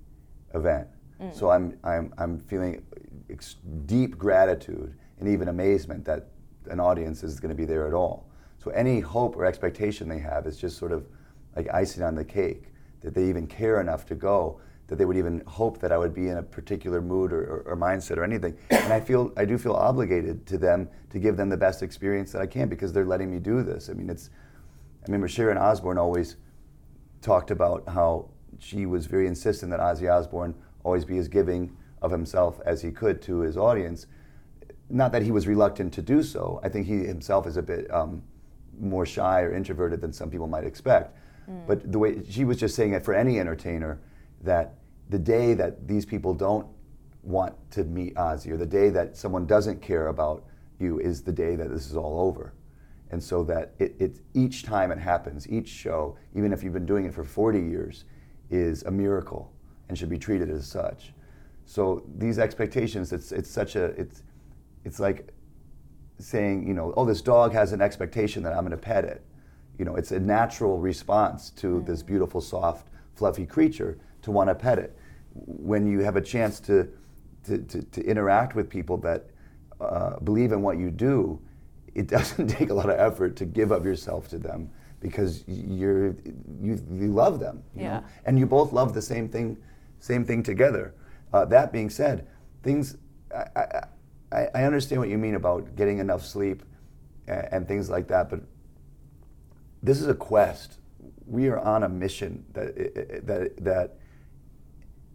event. 0.53 0.87
Mm. 1.19 1.33
So 1.33 1.49
I'm, 1.49 1.77
I'm, 1.83 2.13
I'm 2.17 2.39
feeling 2.39 2.85
ex- 3.29 3.55
deep 3.85 4.17
gratitude 4.17 4.95
and 5.19 5.27
even 5.27 5.47
amazement 5.47 6.05
that 6.05 6.27
an 6.69 6.79
audience 6.79 7.23
is 7.23 7.39
going 7.39 7.49
to 7.49 7.55
be 7.55 7.65
there 7.65 7.87
at 7.87 7.93
all. 7.93 8.29
So 8.63 8.71
any 8.71 8.99
hope 8.99 9.35
or 9.35 9.45
expectation 9.45 10.07
they 10.07 10.19
have 10.19 10.45
is 10.45 10.57
just 10.57 10.77
sort 10.77 10.91
of 10.91 11.07
like 11.55 11.67
icing 11.73 12.03
on 12.03 12.15
the 12.15 12.23
cake, 12.23 12.65
that 13.01 13.13
they 13.13 13.27
even 13.27 13.47
care 13.47 13.81
enough 13.81 14.05
to 14.07 14.15
go, 14.15 14.61
that 14.87 14.97
they 14.97 15.05
would 15.05 15.17
even 15.17 15.41
hope 15.45 15.79
that 15.79 15.91
I 15.91 15.97
would 15.97 16.13
be 16.13 16.29
in 16.29 16.37
a 16.37 16.43
particular 16.43 17.01
mood 17.01 17.31
or, 17.31 17.43
or, 17.43 17.59
or 17.67 17.77
mindset 17.77 18.17
or 18.17 18.23
anything. 18.23 18.57
And 18.69 18.91
I 18.91 18.99
feel 18.99 19.31
I 19.37 19.45
do 19.45 19.57
feel 19.57 19.73
obligated 19.73 20.45
to 20.47 20.57
them 20.57 20.89
to 21.09 21.19
give 21.19 21.37
them 21.37 21.49
the 21.49 21.57
best 21.57 21.83
experience 21.83 22.31
that 22.31 22.41
I 22.41 22.47
can 22.47 22.69
because 22.69 22.91
they're 22.93 23.05
letting 23.05 23.31
me 23.31 23.39
do 23.39 23.63
this. 23.63 23.89
I 23.89 23.93
mean, 23.93 24.09
it's. 24.09 24.29
I 25.01 25.05
remember 25.07 25.27
Sharon 25.27 25.57
Osbourne 25.57 25.97
always 25.97 26.37
talked 27.23 27.49
about 27.49 27.88
how 27.88 28.29
she 28.59 28.86
was 28.86 29.07
very 29.07 29.25
insistent 29.25 29.71
that 29.71 29.79
Ozzy 29.79 30.12
Osbourne 30.12 30.53
always 30.83 31.05
be 31.05 31.17
as 31.17 31.27
giving 31.27 31.75
of 32.01 32.12
himself 32.12 32.59
as 32.65 32.81
he 32.81 32.91
could 32.91 33.21
to 33.23 33.39
his 33.39 33.57
audience. 33.57 34.05
Not 34.89 35.12
that 35.13 35.23
he 35.23 35.31
was 35.31 35.47
reluctant 35.47 35.93
to 35.93 36.01
do 36.01 36.21
so. 36.21 36.59
I 36.63 36.69
think 36.69 36.86
he 36.86 36.99
himself 37.05 37.47
is 37.47 37.57
a 37.57 37.62
bit 37.63 37.91
um, 37.91 38.21
more 38.79 39.05
shy 39.05 39.41
or 39.41 39.53
introverted 39.53 40.01
than 40.01 40.13
some 40.13 40.29
people 40.29 40.47
might 40.47 40.65
expect. 40.65 41.17
But 41.67 41.91
the 41.91 41.99
way 41.99 42.21
she 42.29 42.45
was 42.45 42.57
just 42.57 42.75
saying 42.75 42.91
that 42.91 43.03
for 43.03 43.13
any 43.13 43.39
entertainer, 43.39 43.99
that 44.41 44.75
the 45.09 45.19
day 45.19 45.53
that 45.55 45.88
these 45.88 46.05
people 46.05 46.33
don't 46.33 46.67
want 47.21 47.55
to 47.71 47.83
meet 47.83 48.15
Ozzy 48.15 48.51
or 48.51 48.57
the 48.57 48.65
day 48.65 48.89
that 48.89 49.17
someone 49.17 49.45
doesn't 49.45 49.81
care 49.81 50.07
about 50.07 50.45
you 50.79 50.99
is 50.99 51.21
the 51.21 51.31
day 51.31 51.55
that 51.55 51.69
this 51.69 51.89
is 51.89 51.95
all 51.95 52.19
over. 52.19 52.53
And 53.11 53.21
so 53.21 53.43
that 53.43 53.73
it, 53.79 53.95
it 53.99 54.19
each 54.33 54.63
time 54.63 54.91
it 54.91 54.97
happens, 54.97 55.47
each 55.49 55.67
show, 55.67 56.17
even 56.35 56.51
if 56.51 56.63
you've 56.63 56.73
been 56.73 56.85
doing 56.85 57.05
it 57.05 57.13
for 57.13 57.23
40 57.23 57.59
years, 57.59 58.05
is 58.49 58.83
a 58.83 58.91
miracle 58.91 59.51
and 59.87 59.97
should 59.97 60.09
be 60.09 60.17
treated 60.17 60.49
as 60.49 60.65
such. 60.65 61.13
So 61.65 62.03
these 62.17 62.39
expectations, 62.39 63.13
it's 63.13 63.31
it's 63.31 63.49
such 63.49 63.75
a 63.75 63.85
it's 63.85 64.23
it's 64.83 64.99
like 64.99 65.31
saying, 66.19 66.67
you 66.67 66.73
know, 66.73 66.93
oh, 66.97 67.05
this 67.05 67.21
dog 67.21 67.53
has 67.53 67.73
an 67.73 67.81
expectation 67.81 68.43
that 68.43 68.53
I'm 68.53 68.61
going 68.61 68.71
to 68.71 68.77
pet 68.77 69.05
it. 69.05 69.23
You 69.77 69.85
know, 69.85 69.95
it's 69.95 70.11
a 70.11 70.19
natural 70.19 70.77
response 70.79 71.49
to 71.51 71.81
this 71.81 72.03
beautiful, 72.03 72.41
soft, 72.41 72.89
fluffy 73.15 73.45
creature 73.45 73.97
to 74.21 74.31
want 74.31 74.49
to 74.49 74.55
pet 74.55 74.79
it. 74.79 74.97
When 75.33 75.87
you 75.87 75.99
have 75.99 76.15
a 76.15 76.21
chance 76.21 76.59
to 76.61 76.89
to, 77.45 77.57
to, 77.57 77.81
to 77.81 78.03
interact 78.05 78.55
with 78.55 78.69
people 78.69 78.97
that 78.97 79.27
uh, 79.81 80.17
believe 80.19 80.53
in 80.53 80.61
what 80.61 80.77
you 80.77 80.89
do, 80.89 81.41
it 81.95 82.08
doesn't 82.08 82.47
take 82.58 82.69
a 82.69 82.73
lot 82.73 82.89
of 82.89 82.99
effort 82.99 83.36
to 83.38 83.45
give 83.45 83.71
up 83.71 83.84
yourself 83.86 84.27
to 84.29 84.38
them 84.38 84.69
because 84.99 85.43
you're 85.47 86.15
you, 86.62 86.82
you 86.93 87.08
love 87.12 87.39
them, 87.39 87.62
you 87.75 87.84
Yeah. 87.84 87.99
know? 87.99 88.06
and 88.25 88.39
you 88.39 88.45
both 88.45 88.71
love 88.73 88.93
the 88.93 89.01
same 89.01 89.27
thing, 89.27 89.58
same 89.99 90.23
thing 90.25 90.43
together. 90.43 90.93
Uh, 91.34 91.45
that 91.45 91.71
being 91.73 91.89
said, 91.89 92.27
things 92.63 92.97
I, 93.36 93.45
I, 93.56 93.62
I- 94.32 94.49
I 94.56 94.63
understand 94.63 94.99
what 94.99 95.10
you 95.10 95.17
mean 95.19 95.36
about 95.36 95.75
getting 95.75 95.99
enough 95.99 96.25
sleep 96.25 96.63
and, 97.27 97.47
and 97.51 97.67
things 97.67 97.88
like 97.88 98.08
that, 98.08 98.32
but 98.32 98.41
this 99.84 100.01
is 100.01 100.08
a 100.08 100.15
quest. 100.15 100.77
We 101.27 101.49
are 101.49 101.60
on 101.60 101.84
a 101.84 101.89
mission 101.89 102.43
that 102.53 102.75
that 103.27 103.63
that 103.63 103.97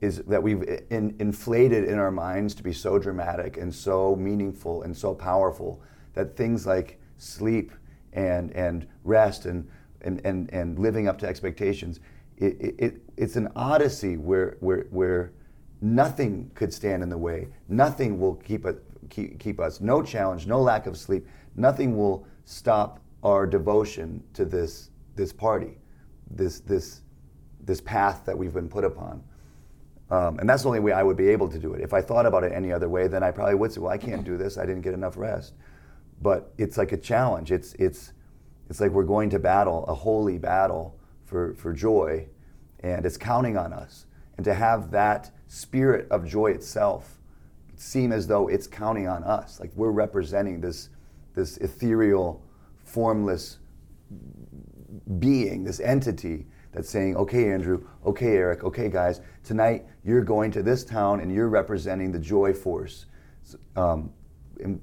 is 0.00 0.18
that 0.18 0.40
we've 0.40 0.62
in, 0.90 1.16
inflated 1.18 1.82
in 1.84 1.98
our 1.98 2.12
minds 2.12 2.54
to 2.54 2.62
be 2.62 2.72
so 2.72 2.96
dramatic 2.98 3.56
and 3.56 3.74
so 3.74 4.14
meaningful 4.14 4.82
and 4.82 4.96
so 4.96 5.14
powerful 5.14 5.82
that 6.18 6.36
things 6.36 6.66
like 6.66 7.00
sleep 7.16 7.70
and 8.12 8.50
and 8.50 8.88
rest 9.04 9.46
and 9.46 9.68
and, 10.02 10.20
and, 10.24 10.50
and 10.52 10.78
living 10.78 11.06
up 11.06 11.16
to 11.18 11.28
expectations 11.28 12.00
it, 12.36 12.56
it, 12.60 12.74
it, 12.78 13.02
it's 13.16 13.34
an 13.34 13.48
odyssey 13.56 14.16
where, 14.16 14.56
where, 14.60 14.86
where 14.90 15.32
nothing 15.80 16.48
could 16.54 16.72
stand 16.72 17.04
in 17.04 17.08
the 17.08 17.18
way 17.18 17.48
nothing 17.68 18.18
will 18.18 18.34
keep, 18.34 18.66
it, 18.66 18.82
keep, 19.10 19.38
keep 19.38 19.60
us 19.60 19.80
no 19.80 20.02
challenge 20.02 20.46
no 20.46 20.60
lack 20.60 20.86
of 20.86 20.96
sleep 20.96 21.26
nothing 21.54 21.96
will 21.96 22.26
stop 22.44 23.00
our 23.22 23.46
devotion 23.46 24.22
to 24.34 24.44
this 24.44 24.90
this 25.14 25.32
party 25.32 25.78
this 26.32 26.60
this 26.60 27.02
this 27.60 27.80
path 27.80 28.22
that 28.24 28.36
we've 28.36 28.54
been 28.54 28.68
put 28.68 28.84
upon 28.84 29.22
um, 30.10 30.38
and 30.38 30.48
that's 30.48 30.62
the 30.62 30.68
only 30.68 30.80
way 30.80 30.92
I 30.92 31.02
would 31.02 31.18
be 31.18 31.28
able 31.28 31.48
to 31.48 31.58
do 31.58 31.74
it. 31.74 31.82
If 31.82 31.92
I 31.92 32.00
thought 32.00 32.24
about 32.24 32.42
it 32.42 32.52
any 32.52 32.72
other 32.72 32.88
way, 32.88 33.08
then 33.08 33.22
I 33.22 33.30
probably 33.30 33.56
would 33.56 33.72
say, 33.72 33.80
"Well, 33.80 33.92
I 33.92 33.98
can't 33.98 34.24
do 34.24 34.38
this. 34.38 34.56
I 34.56 34.64
didn't 34.64 34.80
get 34.80 34.94
enough 34.94 35.18
rest." 35.18 35.52
But 36.20 36.52
it's 36.58 36.76
like 36.76 36.92
a 36.92 36.96
challenge. 36.96 37.52
It's 37.52 37.74
it's 37.74 38.12
it's 38.68 38.80
like 38.80 38.90
we're 38.90 39.04
going 39.04 39.30
to 39.30 39.38
battle 39.38 39.84
a 39.86 39.94
holy 39.94 40.38
battle 40.38 40.98
for 41.24 41.54
for 41.54 41.72
joy, 41.72 42.28
and 42.80 43.06
it's 43.06 43.16
counting 43.16 43.56
on 43.56 43.72
us. 43.72 44.06
And 44.36 44.44
to 44.44 44.54
have 44.54 44.90
that 44.92 45.30
spirit 45.48 46.08
of 46.10 46.26
joy 46.26 46.52
itself 46.52 47.18
seem 47.76 48.12
as 48.12 48.26
though 48.26 48.48
it's 48.48 48.66
counting 48.66 49.08
on 49.08 49.22
us, 49.24 49.60
like 49.60 49.70
we're 49.74 49.90
representing 49.90 50.60
this 50.60 50.90
this 51.34 51.56
ethereal, 51.58 52.42
formless 52.84 53.58
being, 55.18 55.64
this 55.64 55.80
entity 55.80 56.46
that's 56.72 56.90
saying, 56.90 57.16
okay, 57.16 57.50
Andrew, 57.50 57.86
okay, 58.04 58.36
Eric, 58.36 58.64
okay, 58.64 58.88
guys, 58.88 59.20
tonight 59.44 59.86
you're 60.04 60.22
going 60.22 60.50
to 60.50 60.62
this 60.62 60.84
town 60.84 61.20
and 61.20 61.32
you're 61.32 61.48
representing 61.48 62.12
the 62.12 62.18
joy 62.18 62.52
force. 62.52 63.06
Um, 63.76 64.10
and 64.62 64.80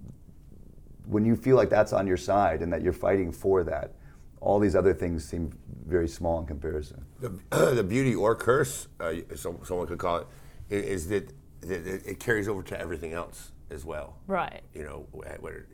when 1.08 1.26
you 1.26 1.36
feel 1.36 1.56
like 1.56 1.70
that's 1.70 1.94
on 1.94 2.08
your 2.08 2.18
side 2.18 2.62
and 2.62 2.72
that 2.74 2.82
you're 2.82 2.94
fighting 2.94 3.32
for 3.32 3.64
that, 3.64 3.94
all 4.42 4.60
these 4.60 4.76
other 4.76 4.94
things 4.94 5.28
seem 5.28 5.52
very 5.86 6.08
small 6.08 6.40
in 6.40 6.46
comparison. 6.46 7.04
the, 7.20 7.30
the 7.76 7.84
beauty 7.84 8.14
or 8.16 8.36
curse, 8.36 8.88
uh, 9.00 9.14
some, 9.36 9.60
someone 9.64 9.88
could 9.88 9.98
call 9.98 10.18
it, 10.18 10.28
is 10.70 11.08
that, 11.10 11.32
that 11.62 11.88
it 11.88 12.02
it 12.06 12.20
carries 12.20 12.48
over 12.48 12.62
to 12.64 12.80
everything 12.80 13.14
else 13.14 13.52
as 13.70 13.86
well. 13.86 14.18
Right. 14.28 14.62
You 14.74 14.84
know, 14.84 15.08
whether, 15.12 15.68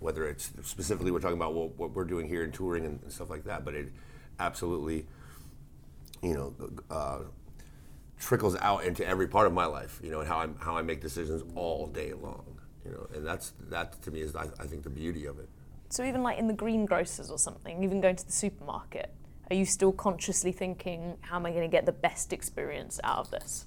whether 0.00 0.26
it's 0.26 0.50
specifically 0.62 1.10
we're 1.10 1.20
talking 1.20 1.36
about 1.36 1.54
what, 1.54 1.76
what 1.78 1.94
we're 1.94 2.04
doing 2.04 2.28
here 2.28 2.44
in 2.44 2.52
touring 2.52 2.84
and, 2.84 3.00
and 3.02 3.12
stuff 3.12 3.30
like 3.30 3.44
that, 3.44 3.64
but 3.64 3.74
it 3.74 3.92
absolutely, 4.38 5.06
you 6.22 6.34
know, 6.34 6.54
uh, 6.90 7.20
trickles 8.18 8.56
out 8.56 8.84
into 8.84 9.06
every 9.06 9.26
part 9.26 9.46
of 9.46 9.52
my 9.52 9.66
life. 9.66 10.00
You 10.02 10.10
know, 10.10 10.20
and 10.20 10.28
how 10.28 10.38
I 10.38 10.48
how 10.60 10.76
I 10.76 10.82
make 10.82 11.00
decisions 11.00 11.42
all 11.54 11.86
day 11.86 12.12
long. 12.12 12.60
You 12.84 12.92
know, 12.92 13.06
and 13.14 13.26
that's 13.26 13.52
that 13.70 14.02
to 14.02 14.10
me 14.10 14.20
is 14.20 14.36
I, 14.36 14.44
I 14.60 14.66
think 14.66 14.82
the 14.82 14.90
beauty 14.90 15.26
of 15.26 15.38
it. 15.38 15.48
So 15.88 16.04
even 16.04 16.22
like 16.22 16.38
in 16.38 16.48
the 16.48 16.54
greengrocers 16.54 17.30
or 17.30 17.38
something, 17.38 17.82
even 17.82 18.00
going 18.00 18.16
to 18.16 18.26
the 18.26 18.32
supermarket, 18.32 19.12
are 19.50 19.56
you 19.56 19.64
still 19.64 19.92
consciously 19.92 20.52
thinking, 20.52 21.16
how 21.20 21.36
am 21.36 21.46
I 21.46 21.50
going 21.50 21.62
to 21.62 21.68
get 21.68 21.86
the 21.86 21.92
best 21.92 22.32
experience 22.32 23.00
out 23.04 23.18
of 23.18 23.30
this? 23.30 23.66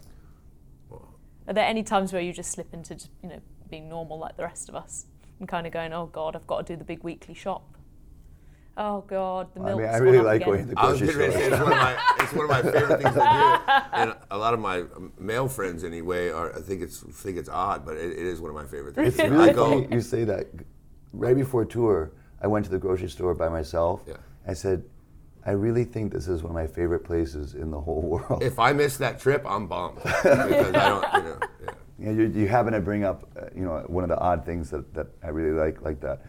Are 1.48 1.54
there 1.54 1.66
any 1.66 1.82
times 1.82 2.12
where 2.12 2.22
you 2.22 2.34
just 2.34 2.52
slip 2.52 2.74
into 2.74 2.96
just, 2.96 3.10
you 3.24 3.30
know 3.30 3.42
being 3.70 3.90
normal 3.90 4.18
like 4.18 4.38
the 4.38 4.44
rest 4.44 4.70
of 4.70 4.76
us 4.76 5.06
and 5.40 5.48
kind 5.48 5.68
of 5.68 5.74
going, 5.74 5.94
oh 5.94 6.08
God, 6.08 6.36
I've 6.36 6.48
got 6.48 6.66
to 6.66 6.74
do 6.74 6.78
the 6.78 6.84
big 6.84 7.04
weekly 7.04 7.34
shop. 7.34 7.77
Oh 8.80 9.04
God, 9.08 9.48
the 9.56 9.60
milk. 9.62 9.80
I 9.80 9.84
mean, 9.84 9.90
I 9.90 9.98
really 9.98 10.20
like 10.20 10.42
again. 10.42 10.48
going 10.50 10.62
to 10.62 10.70
the 10.70 10.76
grocery 10.76 11.08
getting 11.08 11.32
say, 11.32 11.48
store. 11.48 11.54
it's 11.54 11.64
one 11.64 11.72
of 11.74 11.78
my 11.80 12.16
it's 12.20 12.34
one 12.34 12.44
of 12.46 12.50
my 12.52 12.62
favorite 12.62 13.02
things 13.02 13.16
to 13.16 13.20
do, 13.20 13.74
and 13.94 14.16
a 14.30 14.38
lot 14.38 14.54
of 14.54 14.60
my 14.60 14.84
male 15.20 15.48
friends 15.48 15.84
anyway 15.84 16.30
are 16.30 16.56
I 16.56 16.62
think 16.62 16.84
it's 16.84 17.00
think 17.00 17.38
it's 17.38 17.50
odd, 17.50 17.86
but 17.86 17.98
it, 17.98 18.12
it 18.12 18.20
is 18.20 18.40
one 18.40 18.50
of 18.50 18.56
my 18.56 18.66
favorite 18.66 18.94
things. 18.94 19.14
It's 19.14 19.20
I 19.20 19.26
really 19.26 19.52
go, 19.52 19.82
funny 19.82 19.96
you 19.96 20.02
say 20.02 20.24
that. 20.26 20.48
Right 21.14 21.36
before 21.36 21.66
tour, 21.66 22.12
I 22.42 22.48
went 22.48 22.66
to 22.66 22.72
the 22.72 22.78
grocery 22.78 23.10
store 23.10 23.34
by 23.34 23.50
myself. 23.50 24.04
Yeah. 24.06 24.18
I 24.46 24.54
said, 24.54 24.84
I 25.46 25.52
really 25.52 25.86
think 25.86 26.14
this 26.14 26.28
is 26.28 26.44
one 26.44 26.52
of 26.52 26.56
my 26.56 26.68
favorite 26.68 27.04
places 27.04 27.56
in 27.56 27.72
the 27.72 27.80
whole 27.80 28.02
world. 28.30 28.44
if 28.44 28.60
I 28.60 28.74
miss 28.74 28.98
that 28.98 29.20
trip, 29.20 29.44
I'm 29.48 29.66
bummed 29.66 29.96
because 30.04 30.76
I 30.76 30.90
don't, 30.90 31.14
you 31.14 31.30
know. 31.30 31.40
Yeah. 31.64 31.70
Yeah, 32.00 32.12
you, 32.12 32.24
you 32.28 32.48
happen 32.48 32.74
to 32.74 32.80
bring 32.80 33.04
up, 33.04 33.28
uh, 33.36 33.46
you 33.56 33.64
know, 33.64 33.84
one 33.88 34.04
of 34.04 34.10
the 34.10 34.20
odd 34.20 34.46
things 34.46 34.70
that, 34.70 34.94
that 34.94 35.08
I 35.24 35.30
really 35.30 35.58
like 35.58 35.82
like 35.82 36.00
that. 36.02 36.22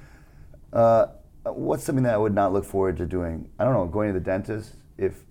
Uh, 0.72 1.08
what's 1.56 1.84
something 1.84 2.04
that 2.04 2.14
I 2.14 2.18
would 2.18 2.34
not 2.34 2.52
look 2.52 2.64
forward 2.64 2.96
to 2.98 3.06
doing? 3.06 3.48
I 3.58 3.64
don't 3.64 3.74
know, 3.74 3.87
going 3.87 4.12
to 4.12 4.18
the 4.18 4.24
dentist 4.24 4.76
if 4.96 5.24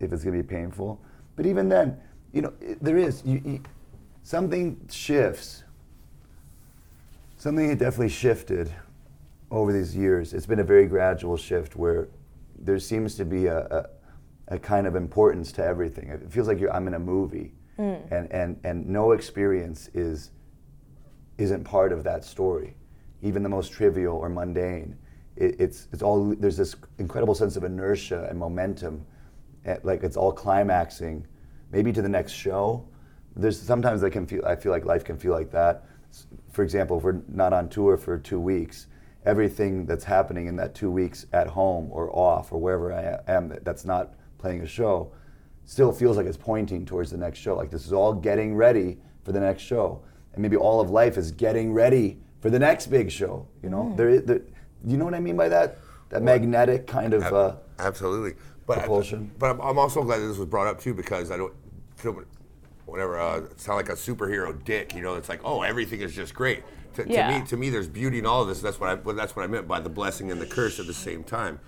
if 0.00 0.12
it's 0.12 0.24
going 0.24 0.36
to 0.36 0.42
be 0.42 0.46
painful. 0.46 1.00
But 1.36 1.46
even 1.46 1.68
then, 1.68 1.98
you 2.32 2.42
know, 2.42 2.52
it, 2.60 2.82
there 2.82 2.96
is 2.96 3.22
you, 3.24 3.40
you, 3.44 3.62
something 4.22 4.80
shifts. 4.90 5.64
Something 7.36 7.68
had 7.68 7.78
definitely 7.78 8.08
shifted 8.08 8.72
over 9.50 9.72
these 9.72 9.94
years. 9.96 10.32
It's 10.32 10.46
been 10.46 10.60
a 10.60 10.64
very 10.64 10.86
gradual 10.86 11.36
shift 11.36 11.76
where 11.76 12.08
there 12.58 12.78
seems 12.78 13.16
to 13.16 13.24
be 13.24 13.46
a, 13.46 13.58
a, 13.58 14.54
a 14.54 14.58
kind 14.58 14.86
of 14.86 14.96
importance 14.96 15.52
to 15.52 15.64
everything. 15.64 16.08
It 16.08 16.30
feels 16.30 16.48
like 16.48 16.60
you're, 16.60 16.72
I'm 16.72 16.86
in 16.86 16.94
a 16.94 17.00
movie, 17.00 17.52
hmm. 17.76 17.94
and, 18.10 18.30
and, 18.30 18.60
and 18.64 18.88
no 18.88 19.12
experience 19.12 19.90
is 19.94 20.30
isn't 21.38 21.64
part 21.64 21.92
of 21.92 22.04
that 22.04 22.24
story, 22.24 22.76
even 23.22 23.42
the 23.42 23.48
most 23.48 23.72
trivial 23.72 24.16
or 24.16 24.28
mundane. 24.28 24.96
It, 25.42 25.56
it's 25.60 25.88
it's 25.92 26.02
all 26.02 26.34
there's 26.38 26.56
this 26.56 26.76
incredible 26.98 27.34
sense 27.34 27.56
of 27.56 27.64
inertia 27.64 28.26
and 28.30 28.38
momentum, 28.38 29.04
eh, 29.64 29.78
like 29.82 30.02
it's 30.04 30.16
all 30.16 30.32
climaxing, 30.32 31.26
maybe 31.72 31.92
to 31.92 32.00
the 32.02 32.08
next 32.08 32.32
show. 32.32 32.86
There's 33.34 33.60
sometimes 33.60 34.04
I 34.04 34.10
can 34.10 34.26
feel 34.26 34.44
I 34.46 34.54
feel 34.56 34.72
like 34.72 34.84
life 34.84 35.04
can 35.04 35.16
feel 35.18 35.32
like 35.32 35.50
that. 35.50 35.84
For 36.52 36.62
example, 36.62 36.98
if 36.98 37.04
we're 37.04 37.22
not 37.28 37.52
on 37.52 37.68
tour 37.68 37.96
for 37.96 38.18
two 38.18 38.38
weeks, 38.38 38.86
everything 39.24 39.86
that's 39.86 40.04
happening 40.04 40.46
in 40.46 40.56
that 40.56 40.74
two 40.74 40.90
weeks 40.90 41.26
at 41.32 41.46
home 41.48 41.88
or 41.90 42.14
off 42.16 42.52
or 42.52 42.60
wherever 42.60 42.92
I 42.92 43.18
am 43.32 43.52
that's 43.62 43.84
not 43.84 44.14
playing 44.38 44.60
a 44.62 44.66
show 44.66 45.12
still 45.64 45.92
feels 45.92 46.16
like 46.16 46.26
it's 46.26 46.36
pointing 46.36 46.84
towards 46.84 47.10
the 47.10 47.16
next 47.16 47.38
show. 47.38 47.56
Like 47.56 47.70
this 47.70 47.86
is 47.86 47.92
all 47.92 48.12
getting 48.12 48.54
ready 48.54 48.98
for 49.24 49.32
the 49.32 49.40
next 49.40 49.62
show, 49.62 50.02
and 50.34 50.42
maybe 50.42 50.56
all 50.56 50.80
of 50.80 50.90
life 50.90 51.16
is 51.16 51.32
getting 51.32 51.72
ready 51.72 52.18
for 52.40 52.50
the 52.50 52.58
next 52.58 52.88
big 52.88 53.10
show. 53.10 53.46
You 53.62 53.70
know, 53.70 53.92
there, 53.96 54.08
is- 54.08 54.24
there, 54.24 54.42
you 54.86 54.96
know 54.96 55.04
what 55.04 55.14
I 55.14 55.20
mean 55.20 55.36
by 55.36 55.48
that? 55.48 55.78
That 56.10 56.22
magnetic 56.22 56.86
kind 56.86 57.14
of. 57.14 57.22
Uh, 57.22 57.56
Absolutely. 57.78 58.34
But 58.66 58.78
Propulsion. 58.78 59.30
but 59.38 59.50
I'm, 59.50 59.60
I'm 59.60 59.78
also 59.78 60.02
glad 60.02 60.18
that 60.20 60.26
this 60.28 60.38
was 60.38 60.48
brought 60.48 60.66
up 60.66 60.80
too 60.80 60.94
because 60.94 61.30
I 61.30 61.36
don't 61.36 61.52
feel 61.96 62.22
whatever 62.86 63.18
uh, 63.18 63.42
sound 63.56 63.76
like 63.76 63.88
a 63.88 63.92
superhero 63.94 64.62
dick. 64.64 64.94
You 64.94 65.02
know, 65.02 65.14
it's 65.14 65.28
like 65.28 65.40
oh 65.44 65.62
everything 65.62 66.00
is 66.00 66.14
just 66.14 66.34
great. 66.34 66.62
To, 66.94 67.08
Yeah. 67.08 67.28
to 67.32 67.38
me, 67.40 67.46
to 67.46 67.56
me, 67.56 67.70
there's 67.70 67.88
beauty 67.88 68.18
in 68.18 68.26
all 68.26 68.42
of 68.42 68.48
this. 68.48 68.60
That's 68.60 68.78
what 68.78 68.90
I 68.90 68.94
well, 68.94 69.16
that's 69.16 69.34
what 69.34 69.42
I 69.42 69.46
meant 69.48 69.66
by 69.66 69.80
the 69.80 69.88
blessing 69.88 70.30
and 70.30 70.40
the 70.40 70.46
curse 70.46 70.78
at 70.78 70.86
the 70.86 70.94
same 70.94 71.24
time, 71.24 71.58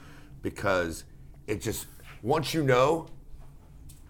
because 0.43 1.05
it 1.47 1.61
just 1.61 1.87
once 2.23 2.55
you 2.55 2.63
know, 2.63 3.09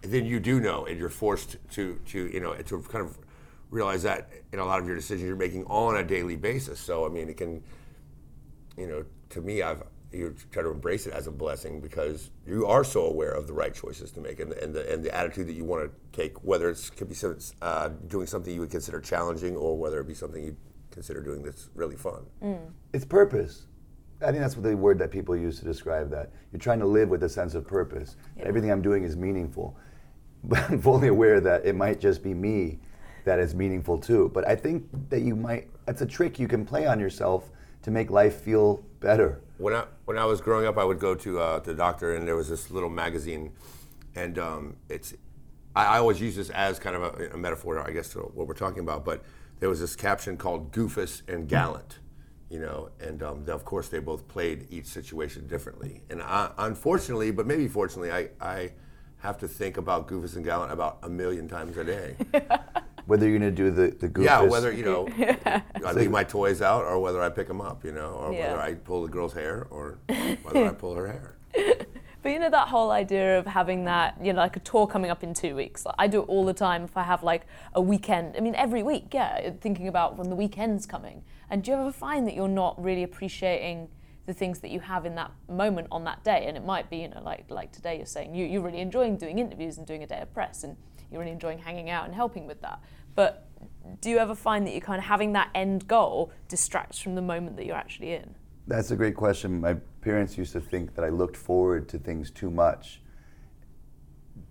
then 0.01 0.25
you 0.25 0.39
do 0.39 0.59
know, 0.59 0.85
and 0.85 0.99
you're 0.99 1.09
forced 1.09 1.57
to 1.71 1.99
to 2.07 2.27
you 2.27 2.39
know 2.39 2.53
to 2.53 2.81
kind 2.83 3.03
of 3.05 3.17
realize 3.71 4.03
that 4.03 4.29
in 4.53 4.59
a 4.59 4.65
lot 4.65 4.79
of 4.79 4.85
your 4.85 4.95
decisions 4.95 5.25
you're 5.25 5.35
making 5.35 5.65
on 5.65 5.97
a 5.97 6.03
daily 6.03 6.35
basis. 6.35 6.79
So 6.79 7.05
I 7.05 7.09
mean, 7.09 7.29
it 7.29 7.37
can 7.37 7.63
you 8.77 8.87
know, 8.87 9.05
to 9.29 9.41
me, 9.41 9.61
I've 9.61 9.83
you 10.15 10.35
try 10.51 10.63
to 10.63 10.69
embrace 10.69 11.07
it 11.07 11.13
as 11.13 11.27
a 11.27 11.31
blessing 11.31 11.81
because 11.81 12.31
you 12.47 12.65
are 12.65 12.83
so 12.83 13.05
aware 13.05 13.31
of 13.31 13.47
the 13.47 13.53
right 13.53 13.73
choices 13.73 14.11
to 14.11 14.21
make 14.21 14.39
and 14.39 14.51
the, 14.51 14.63
and 14.63 14.73
the, 14.73 14.91
and 14.91 15.03
the 15.03 15.13
attitude 15.13 15.47
that 15.47 15.53
you 15.53 15.65
want 15.65 15.83
to 15.83 16.17
take, 16.17 16.41
whether 16.43 16.69
it's 16.69 16.89
could 16.89 17.09
be 17.09 17.15
uh, 17.61 17.89
doing 18.07 18.25
something 18.25 18.53
you 18.53 18.61
would 18.61 18.71
consider 18.71 18.99
challenging 19.01 19.55
or 19.55 19.77
whether 19.77 19.99
it 19.99 20.07
be 20.07 20.13
something 20.13 20.43
you 20.43 20.55
consider 20.91 21.21
doing 21.21 21.43
that's 21.43 21.69
really 21.75 21.97
fun. 21.97 22.25
it's 22.93 23.05
purpose. 23.05 23.67
I 24.21 24.27
think 24.27 24.39
that's 24.39 24.55
what 24.55 24.63
the 24.63 24.77
word 24.77 24.97
that 24.99 25.11
people 25.11 25.35
use 25.35 25.59
to 25.59 25.65
describe 25.65 26.09
that. 26.11 26.31
You're 26.53 26.59
trying 26.61 26.79
to 26.79 26.85
live 26.85 27.09
with 27.09 27.23
a 27.23 27.29
sense 27.29 27.53
of 27.53 27.67
purpose. 27.67 28.15
Everything 28.39 28.71
I'm 28.71 28.81
doing 28.81 29.03
is 29.03 29.17
meaningful. 29.17 29.77
but 30.45 30.69
I'm 30.69 30.81
fully 30.81 31.09
aware 31.09 31.41
that 31.41 31.65
it 31.65 31.75
might 31.75 31.99
just 31.99 32.23
be 32.23 32.33
me 32.33 32.79
that 33.25 33.39
is 33.39 33.55
meaningful 33.55 33.97
too. 33.97 34.31
But 34.33 34.47
I 34.47 34.55
think 34.55 34.87
that 35.09 35.21
you 35.21 35.35
might, 35.35 35.67
that's 35.85 36.01
a 36.01 36.05
trick 36.05 36.39
you 36.39 36.47
can 36.47 36.65
play 36.65 36.85
on 36.85 36.99
yourself 36.99 37.49
to 37.85 37.91
make 37.91 38.09
life 38.09 38.41
feel 38.41 38.83
better. 38.99 39.39
When 39.59 39.75
I 39.75 39.85
when 40.05 40.17
I 40.17 40.25
was 40.25 40.41
growing 40.41 40.65
up, 40.65 40.75
I 40.75 40.83
would 40.83 40.99
go 40.99 41.13
to 41.13 41.39
uh, 41.39 41.59
the 41.59 41.75
doctor, 41.75 42.15
and 42.15 42.27
there 42.27 42.35
was 42.35 42.49
this 42.49 42.71
little 42.71 42.89
magazine, 42.89 43.53
and 44.15 44.39
um, 44.39 44.75
it's. 44.89 45.13
I, 45.75 45.85
I 45.85 45.97
always 45.99 46.19
use 46.19 46.35
this 46.35 46.49
as 46.49 46.79
kind 46.79 46.95
of 46.95 47.03
a, 47.03 47.33
a 47.35 47.37
metaphor, 47.37 47.79
I 47.87 47.91
guess, 47.91 48.09
to 48.09 48.19
what 48.19 48.47
we're 48.47 48.55
talking 48.55 48.79
about. 48.79 49.05
But 49.05 49.23
there 49.59 49.69
was 49.69 49.79
this 49.79 49.95
caption 49.95 50.35
called 50.35 50.71
"Goofus 50.71 51.21
and 51.27 51.47
Gallant," 51.47 51.99
you 52.49 52.59
know, 52.59 52.89
and 52.99 53.21
um, 53.21 53.45
of 53.47 53.63
course 53.65 53.87
they 53.87 53.99
both 53.99 54.27
played 54.27 54.65
each 54.71 54.87
situation 54.87 55.45
differently. 55.45 56.01
And 56.09 56.23
I, 56.23 56.49
unfortunately, 56.57 57.29
but 57.29 57.45
maybe 57.45 57.67
fortunately, 57.67 58.11
I, 58.11 58.29
I 58.41 58.71
have 59.17 59.37
to 59.37 59.47
think 59.47 59.77
about 59.77 60.07
Goofus 60.07 60.35
and 60.35 60.43
Gallant 60.43 60.71
about 60.71 60.97
a 61.03 61.09
million 61.09 61.47
times 61.47 61.77
a 61.77 61.83
day. 61.83 62.15
Whether 63.07 63.27
you're 63.29 63.37
going 63.39 63.55
to 63.55 63.55
do 63.55 63.69
the, 63.71 63.95
the 63.95 64.09
goofus. 64.09 64.25
Yeah, 64.25 64.41
whether 64.41 64.71
you 64.71 64.83
know, 64.83 65.07
I 65.85 65.91
leave 65.91 66.09
my 66.11 66.23
toys 66.23 66.61
out, 66.61 66.83
or 66.83 66.99
whether 66.99 67.21
I 67.21 67.29
pick 67.29 67.47
them 67.47 67.61
up, 67.61 67.83
you 67.85 67.91
know, 67.91 68.11
or 68.13 68.33
Yeah. 68.33 68.47
whether 68.47 68.61
I 68.61 68.73
pull 68.73 69.03
the 69.03 69.09
girl's 69.09 69.33
hair, 69.33 69.67
or 69.69 69.99
whether 70.43 70.65
I 70.65 70.71
pull 70.71 70.95
her 70.95 71.07
hair. 71.07 71.35
But 72.25 72.31
you 72.31 72.39
know 72.39 72.49
that 72.49 72.69
whole 72.69 72.89
idea 72.89 73.37
of 73.37 73.45
having 73.45 73.85
that, 73.85 74.17
you 74.19 74.33
know, 74.33 74.39
like 74.39 74.55
a 74.55 74.59
tour 74.61 74.87
coming 74.87 75.11
up 75.11 75.23
in 75.23 75.35
two 75.35 75.55
weeks. 75.55 75.85
Like, 75.85 75.93
I 75.99 76.07
do 76.07 76.23
it 76.23 76.27
all 76.27 76.43
the 76.43 76.55
time 76.55 76.83
if 76.83 76.97
I 76.97 77.03
have 77.03 77.21
like 77.21 77.45
a 77.75 77.81
weekend. 77.81 78.35
I 78.35 78.39
mean, 78.39 78.55
every 78.55 78.81
week, 78.81 79.13
yeah, 79.13 79.51
thinking 79.61 79.87
about 79.87 80.17
when 80.17 80.31
the 80.31 80.35
weekend's 80.35 80.87
coming. 80.87 81.21
And 81.51 81.63
do 81.63 81.69
you 81.69 81.77
ever 81.77 81.91
find 81.91 82.25
that 82.25 82.33
you're 82.33 82.47
not 82.47 82.83
really 82.83 83.03
appreciating 83.03 83.89
the 84.25 84.33
things 84.33 84.57
that 84.61 84.71
you 84.71 84.79
have 84.79 85.05
in 85.05 85.13
that 85.13 85.29
moment 85.47 85.87
on 85.91 86.03
that 86.05 86.23
day? 86.23 86.45
And 86.47 86.57
it 86.57 86.65
might 86.65 86.89
be, 86.89 86.97
you 86.97 87.09
know, 87.09 87.21
like 87.21 87.45
like 87.51 87.71
today 87.71 87.97
you're 87.97 88.07
saying 88.07 88.33
you, 88.33 88.47
you're 88.47 88.63
really 88.63 88.79
enjoying 88.79 89.17
doing 89.17 89.37
interviews 89.37 89.77
and 89.77 89.85
doing 89.85 90.01
a 90.01 90.07
day 90.07 90.19
of 90.21 90.33
press, 90.33 90.63
and 90.63 90.77
you're 91.15 91.21
really 91.21 91.31
enjoying 91.31 91.59
hanging 91.59 91.89
out 91.89 92.05
and 92.05 92.13
helping 92.13 92.45
with 92.45 92.61
that. 92.61 92.81
But 93.15 93.47
do 94.01 94.09
you 94.09 94.17
ever 94.17 94.35
find 94.35 94.67
that 94.67 94.71
you're 94.71 94.81
kind 94.81 94.99
of 94.99 95.05
having 95.05 95.31
that 95.33 95.49
end 95.55 95.87
goal 95.87 96.31
distracts 96.49 96.99
from 96.99 97.15
the 97.15 97.21
moment 97.21 97.55
that 97.55 97.65
you're 97.65 97.75
actually 97.75 98.11
in? 98.11 98.35
That's 98.67 98.91
a 98.91 98.97
great 98.97 99.15
question. 99.15 99.61
My 99.61 99.75
parents 100.01 100.37
used 100.37 100.51
to 100.53 100.59
think 100.59 100.93
that 100.95 101.05
I 101.05 101.09
looked 101.09 101.37
forward 101.37 101.87
to 101.89 101.97
things 101.97 102.31
too 102.31 102.51
much 102.51 103.01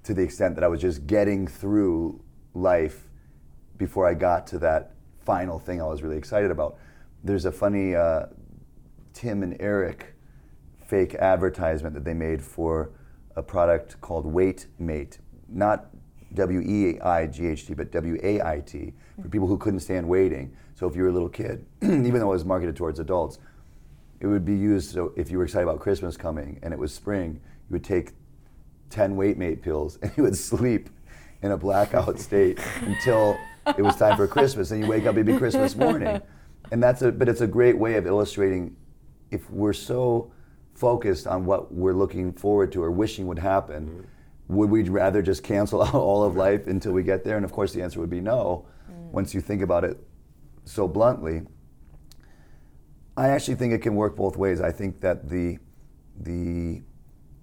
to 0.04 0.14
the 0.14 0.22
extent 0.22 0.54
that 0.54 0.64
I 0.64 0.68
was 0.68 0.80
just 0.80 1.06
getting 1.06 1.46
through 1.46 2.22
life 2.54 3.08
before 3.76 4.06
I 4.06 4.14
got 4.14 4.46
to 4.48 4.58
that 4.60 4.92
final 5.24 5.58
thing 5.58 5.82
I 5.82 5.86
was 5.86 6.02
really 6.02 6.16
excited 6.16 6.50
about. 6.50 6.78
There's 7.22 7.44
a 7.44 7.52
funny 7.52 7.94
uh, 7.94 8.26
Tim 9.12 9.42
and 9.42 9.56
Eric 9.60 10.14
fake 10.86 11.14
advertisement 11.14 11.94
that 11.94 12.04
they 12.04 12.14
made 12.14 12.42
for 12.42 12.90
a 13.36 13.42
product 13.42 14.00
called 14.00 14.24
Wait 14.24 14.66
Mate, 14.78 15.18
not 15.48 15.93
W 16.34 16.60
E 16.60 17.00
I 17.00 17.26
G 17.26 17.46
H 17.46 17.66
T, 17.66 17.74
but 17.74 17.92
W 17.92 18.18
A 18.22 18.40
I 18.42 18.60
T, 18.60 18.92
for 19.22 19.28
people 19.28 19.46
who 19.46 19.56
couldn't 19.58 19.80
stand 19.80 20.08
waiting. 20.08 20.54
So 20.74 20.88
if 20.88 20.96
you 20.96 21.02
were 21.02 21.08
a 21.08 21.12
little 21.12 21.28
kid, 21.28 21.64
even 21.82 22.14
though 22.14 22.30
it 22.30 22.34
was 22.34 22.44
marketed 22.44 22.76
towards 22.76 22.98
adults, 22.98 23.38
it 24.20 24.26
would 24.26 24.44
be 24.44 24.54
used 24.54 24.90
so 24.90 25.12
if 25.16 25.30
you 25.30 25.38
were 25.38 25.44
excited 25.44 25.68
about 25.68 25.80
Christmas 25.80 26.16
coming 26.16 26.58
and 26.62 26.72
it 26.72 26.78
was 26.78 26.92
spring, 26.94 27.40
you 27.68 27.74
would 27.74 27.84
take 27.84 28.12
10 28.90 29.16
wait 29.16 29.36
mate 29.36 29.62
pills 29.62 29.98
and 30.02 30.12
you 30.16 30.22
would 30.22 30.36
sleep 30.36 30.88
in 31.42 31.50
a 31.50 31.56
blackout 31.56 32.18
state 32.18 32.58
until 32.82 33.36
it 33.76 33.82
was 33.82 33.96
time 33.96 34.16
for 34.16 34.26
Christmas 34.26 34.70
and 34.70 34.82
you 34.82 34.88
wake 34.88 35.04
up 35.04 35.14
it'd 35.14 35.26
be 35.26 35.36
Christmas 35.36 35.76
morning. 35.76 36.20
And 36.72 36.82
that's 36.82 37.02
a 37.02 37.12
but 37.12 37.28
it's 37.28 37.42
a 37.42 37.46
great 37.46 37.76
way 37.76 37.96
of 37.96 38.06
illustrating 38.06 38.76
if 39.30 39.50
we're 39.50 39.72
so 39.72 40.32
focused 40.74 41.26
on 41.26 41.44
what 41.44 41.72
we're 41.72 41.92
looking 41.92 42.32
forward 42.32 42.72
to 42.72 42.82
or 42.82 42.90
wishing 42.90 43.26
would 43.26 43.38
happen, 43.38 43.86
mm-hmm. 43.86 44.00
Would 44.48 44.70
we 44.70 44.82
rather 44.84 45.22
just 45.22 45.42
cancel 45.42 45.82
out 45.82 45.94
all 46.08 46.22
of 46.24 46.36
life 46.36 46.66
until 46.66 46.92
we 46.92 47.02
get 47.02 47.24
there? 47.24 47.36
And 47.36 47.44
of 47.44 47.52
course 47.52 47.72
the 47.72 47.82
answer 47.82 48.00
would 48.00 48.10
be 48.10 48.20
no 48.20 48.66
once 49.12 49.32
you 49.32 49.40
think 49.40 49.62
about 49.62 49.84
it 49.84 49.98
so 50.64 50.88
bluntly. 50.88 51.42
I 53.16 53.28
actually 53.28 53.54
think 53.54 53.72
it 53.72 53.78
can 53.78 53.94
work 53.94 54.16
both 54.16 54.36
ways. 54.36 54.60
I 54.60 54.72
think 54.72 55.00
that 55.00 55.28
the 55.28 55.58
the 56.20 56.82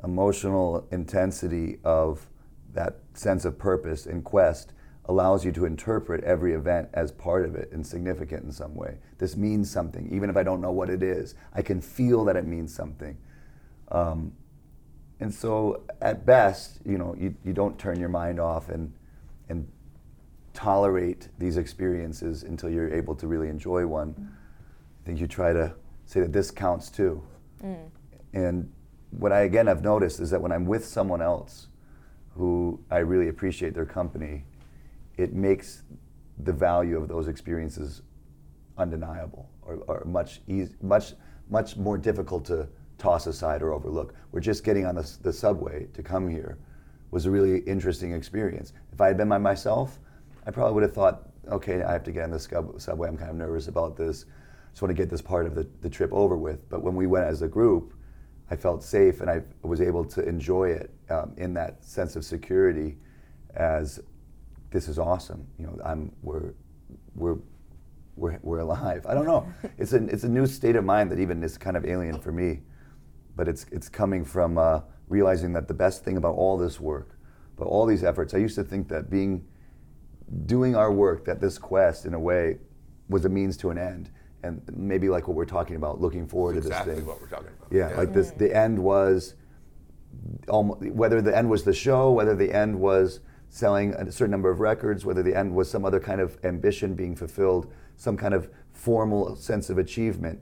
emotional 0.04 0.88
intensity 0.92 1.78
of 1.84 2.28
that 2.74 3.00
sense 3.14 3.46
of 3.46 3.58
purpose 3.58 4.06
and 4.06 4.24
quest 4.24 4.74
allows 5.06 5.44
you 5.44 5.52
to 5.52 5.66
interpret 5.66 6.24
every 6.24 6.54
event 6.54 6.90
as 6.94 7.12
part 7.12 7.46
of 7.46 7.56
it 7.56 7.72
and 7.72 7.86
significant 7.86 8.44
in 8.44 8.52
some 8.52 8.76
way. 8.76 8.98
This 9.18 9.36
means 9.36 9.70
something, 9.70 10.10
even 10.12 10.30
if 10.30 10.38
I 10.38 10.44
don't 10.44 10.62
know 10.62 10.72
what 10.72 10.90
it 10.90 11.04
is. 11.04 11.36
I 11.54 11.62
can 11.62 11.82
feel 11.82 12.24
that 12.26 12.36
it 12.36 12.46
means 12.46 12.74
something. 12.74 13.18
Um, 13.90 14.34
and 15.22 15.32
so, 15.32 15.84
at 16.02 16.26
best, 16.26 16.80
you 16.84 16.98
know, 16.98 17.16
you, 17.16 17.36
you 17.46 17.54
don't 17.54 17.78
turn 17.78 18.00
your 18.00 18.10
mind 18.10 18.40
off 18.40 18.70
and 18.70 18.92
and 19.50 19.68
tolerate 20.54 21.30
these 21.38 21.58
experiences 21.58 22.42
until 22.42 22.70
you're 22.70 22.92
able 22.92 23.16
to 23.16 23.28
really 23.28 23.48
enjoy 23.48 23.86
one. 23.86 24.16
I 25.02 25.06
think 25.06 25.20
you 25.20 25.28
try 25.28 25.54
to 25.54 25.76
say 26.06 26.22
that 26.22 26.34
this 26.34 26.50
counts 26.50 26.90
too. 26.90 27.22
Mm. 27.64 27.90
And 28.34 28.72
what 29.12 29.32
I 29.32 29.42
again 29.42 29.68
have 29.68 29.84
noticed 29.84 30.20
is 30.20 30.32
that 30.32 30.42
when 30.42 30.52
I'm 30.52 30.66
with 30.66 30.86
someone 30.86 31.22
else 31.22 31.68
who 32.36 32.84
I 32.90 32.98
really 32.98 33.30
appreciate 33.30 33.76
their 33.76 33.86
company, 33.86 34.46
it 35.18 35.34
makes 35.34 35.84
the 36.40 36.54
value 36.54 36.98
of 36.98 37.08
those 37.08 37.28
experiences 37.28 38.02
undeniable 38.76 39.52
or, 39.62 39.76
or 39.88 40.04
much 40.06 40.42
eas 40.48 40.74
much 40.82 41.14
much 41.50 41.78
more 41.78 41.98
difficult 41.98 42.44
to 42.46 42.68
toss 43.02 43.26
aside 43.26 43.64
or 43.64 43.74
overlook. 43.74 44.14
We're 44.32 44.42
just 44.42 44.64
getting 44.64 44.86
on 44.86 44.94
the, 44.94 45.18
the 45.24 45.34
subway 45.34 45.88
to 45.94 46.04
come 46.04 46.30
here 46.30 46.60
was 47.10 47.26
a 47.26 47.32
really 47.32 47.60
interesting 47.62 48.14
experience. 48.14 48.74
If 48.94 49.02
I 49.02 49.08
had 49.08 49.18
been 49.18 49.28
by 49.28 49.40
myself, 49.40 50.00
I 50.46 50.52
probably 50.52 50.76
would 50.76 50.84
have 50.84 50.94
thought, 50.94 51.30
okay, 51.50 51.82
I 51.82 51.92
have 51.92 52.04
to 52.04 52.12
get 52.12 52.26
on 52.26 52.32
the 52.32 52.40
subway. 52.78 53.08
I'm 53.08 53.18
kind 53.18 53.32
of 53.32 53.36
nervous 53.36 53.68
about 53.68 53.98
this. 53.98 54.26
Just 54.70 54.82
want 54.84 54.96
to 54.96 55.02
get 55.02 55.10
this 55.10 55.22
part 55.22 55.48
of 55.48 55.56
the, 55.56 55.68
the 55.82 55.90
trip 55.90 56.12
over 56.14 56.38
with. 56.38 56.70
But 56.70 56.84
when 56.84 56.96
we 56.96 57.08
went 57.08 57.26
as 57.26 57.42
a 57.42 57.48
group, 57.48 57.94
I 58.52 58.56
felt 58.56 58.84
safe 58.84 59.22
and 59.22 59.30
I 59.30 59.42
was 59.64 59.82
able 59.82 60.06
to 60.06 60.28
enjoy 60.28 60.70
it 60.70 60.92
um, 61.10 61.34
in 61.38 61.56
that 61.56 61.84
sense 61.84 62.16
of 62.16 62.24
security 62.24 62.98
as 63.56 64.00
this 64.70 64.88
is 64.88 65.00
awesome. 65.00 65.48
You 65.58 65.66
know, 65.66 65.80
I'm, 65.84 66.12
we're, 66.22 66.54
we're, 67.16 67.38
we're, 68.16 68.38
we're 68.44 68.60
alive. 68.60 69.06
I 69.08 69.16
don't 69.16 69.26
know. 69.26 69.52
It's 69.80 69.94
a, 69.94 70.06
it's 70.06 70.24
a 70.24 70.30
new 70.30 70.46
state 70.46 70.76
of 70.76 70.86
mind 70.86 71.12
that 71.12 71.20
even 71.20 71.44
is 71.44 71.58
kind 71.58 71.76
of 71.76 71.86
alien 71.86 72.20
for 72.20 72.32
me. 72.32 72.62
But 73.36 73.48
it's, 73.48 73.65
it's 73.72 73.89
coming 73.89 74.26
from 74.26 74.58
uh, 74.58 74.82
realizing 75.08 75.54
that 75.54 75.67
the 75.67 75.74
best 75.74 76.04
thing 76.04 76.17
about 76.17 76.36
all 76.36 76.58
this 76.58 76.80
work, 76.80 77.17
but 77.58 77.65
all 77.65 77.86
these 77.86 78.04
efforts, 78.04 78.34
I 78.34 78.38
used 78.38 78.56
to 78.56 78.63
think 78.63 78.88
that 78.89 79.10
being, 79.10 79.46
doing 80.46 80.76
our 80.76 80.91
work, 80.91 81.26
that 81.26 81.39
this 81.41 81.58
quest 81.58 82.06
in 82.06 82.13
a 82.13 82.20
way 82.20 82.58
was 83.10 83.26
a 83.26 83.30
means 83.30 83.58
to 83.58 83.70
an 83.70 83.78
end. 83.78 84.10
And 84.44 84.62
maybe 84.74 85.10
like 85.10 85.28
what 85.28 85.38
we're 85.38 85.46
talking 85.46 85.76
about, 85.76 86.02
looking 86.02 86.28
forward 86.28 86.56
to 86.56 86.62
this 86.62 86.70
thing. 86.70 86.72
Exactly 86.72 86.96
thing. 86.96 87.06
what 87.06 87.22
we're 87.22 87.28
talking 87.28 87.52
about. 87.58 87.72
Yeah, 87.72 87.96
like 87.96 88.13
this. 88.13 88.32
The 88.32 88.56
end 88.56 88.80
was, 88.80 89.36
almo 90.50 90.76
whether 90.76 91.22
the 91.22 91.36
end 91.36 91.50
was 91.50 91.63
the 91.63 91.74
show, 91.74 92.12
whether 92.12 92.36
the 92.36 92.52
end 92.52 92.80
was 92.80 93.20
selling 93.50 93.94
a 93.94 94.12
certain 94.12 94.32
number 94.32 94.50
of 94.50 94.60
records, 94.60 95.06
whether 95.06 95.22
the 95.22 95.36
end 95.36 95.54
was 95.54 95.70
some 95.70 95.86
other 95.86 96.00
kind 96.00 96.22
of 96.22 96.38
ambition 96.44 96.96
being 96.96 97.15
fulfilled, 97.15 97.72
some 97.98 98.17
kind 98.17 98.34
of 98.34 98.50
formal 98.72 99.36
sense 99.36 99.70
of 99.70 99.78
achievement. 99.78 100.41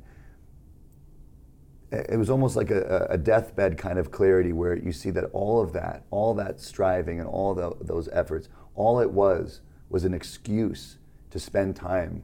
It 1.91 2.17
was 2.19 2.29
almost 2.29 2.55
like 2.55 2.69
a, 2.69 3.07
a 3.09 3.17
deathbed 3.17 3.77
kind 3.77 3.97
of 3.97 4.11
clarity 4.11 4.53
where 4.53 4.77
you 4.77 4.91
see 4.91 5.09
that 5.11 5.25
all 5.33 5.59
of 5.59 5.73
that, 5.73 6.03
all 6.11 6.35
that 6.35 6.59
striving 6.59 7.19
and 7.19 7.27
all 7.27 7.55
the, 7.55 7.75
those 7.81 8.07
efforts, 8.09 8.47
all 8.75 8.99
it 8.99 9.09
was 9.09 9.61
was 9.89 10.05
an 10.05 10.13
excuse 10.13 10.99
to 11.31 11.39
spend 11.39 11.75
time 11.75 12.23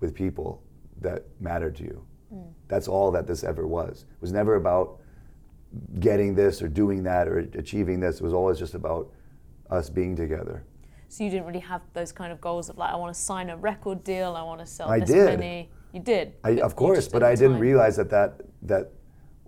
with 0.00 0.14
people 0.14 0.62
that 1.00 1.24
mattered 1.40 1.76
to 1.76 1.84
you. 1.84 2.04
Mm. 2.34 2.52
That's 2.66 2.88
all 2.88 3.12
that 3.12 3.26
this 3.26 3.44
ever 3.44 3.66
was. 3.68 4.02
It 4.02 4.20
was 4.20 4.32
never 4.32 4.56
about 4.56 4.98
getting 6.00 6.34
this 6.34 6.60
or 6.60 6.68
doing 6.68 7.04
that 7.04 7.28
or 7.28 7.38
achieving 7.54 8.00
this. 8.00 8.16
It 8.16 8.22
was 8.24 8.32
always 8.32 8.58
just 8.58 8.74
about 8.74 9.12
us 9.70 9.88
being 9.90 10.16
together. 10.16 10.64
So 11.08 11.22
you 11.22 11.30
didn't 11.30 11.46
really 11.46 11.60
have 11.60 11.82
those 11.92 12.10
kind 12.10 12.32
of 12.32 12.40
goals 12.40 12.68
of 12.68 12.78
like, 12.78 12.92
I 12.92 12.96
want 12.96 13.14
to 13.14 13.20
sign 13.20 13.50
a 13.50 13.56
record 13.56 14.02
deal, 14.02 14.34
I 14.34 14.42
want 14.42 14.58
to 14.60 14.66
sell 14.66 14.88
I 14.88 14.98
this 14.98 15.10
did. 15.10 15.38
many. 15.38 15.70
You 15.92 16.00
did. 16.00 16.32
I, 16.42 16.60
of 16.60 16.74
course, 16.74 17.06
but 17.06 17.22
I 17.22 17.36
didn't 17.36 17.52
time- 17.52 17.60
realize 17.60 17.96
that, 17.96 18.10
that 18.10 18.40
that 18.62 18.90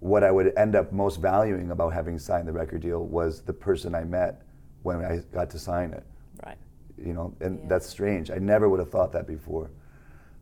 what 0.00 0.22
I 0.22 0.30
would 0.30 0.52
end 0.56 0.74
up 0.76 0.92
most 0.92 1.20
valuing 1.20 1.70
about 1.70 1.92
having 1.92 2.18
signed 2.18 2.46
the 2.46 2.52
record 2.52 2.82
deal 2.82 3.04
was 3.06 3.40
the 3.42 3.52
person 3.52 3.94
I 3.94 4.04
met 4.04 4.42
when 4.82 5.04
I 5.04 5.18
got 5.32 5.50
to 5.50 5.58
sign 5.58 5.92
it. 5.92 6.04
Right. 6.44 6.58
You 6.98 7.12
know, 7.14 7.32
and 7.40 7.58
Yeah. 7.60 7.64
that's 7.68 7.86
strange. 7.86 8.30
I 8.30 8.38
never 8.38 8.68
would 8.68 8.78
have 8.80 8.90
thought 8.90 9.12
that 9.12 9.26
before. 9.26 9.70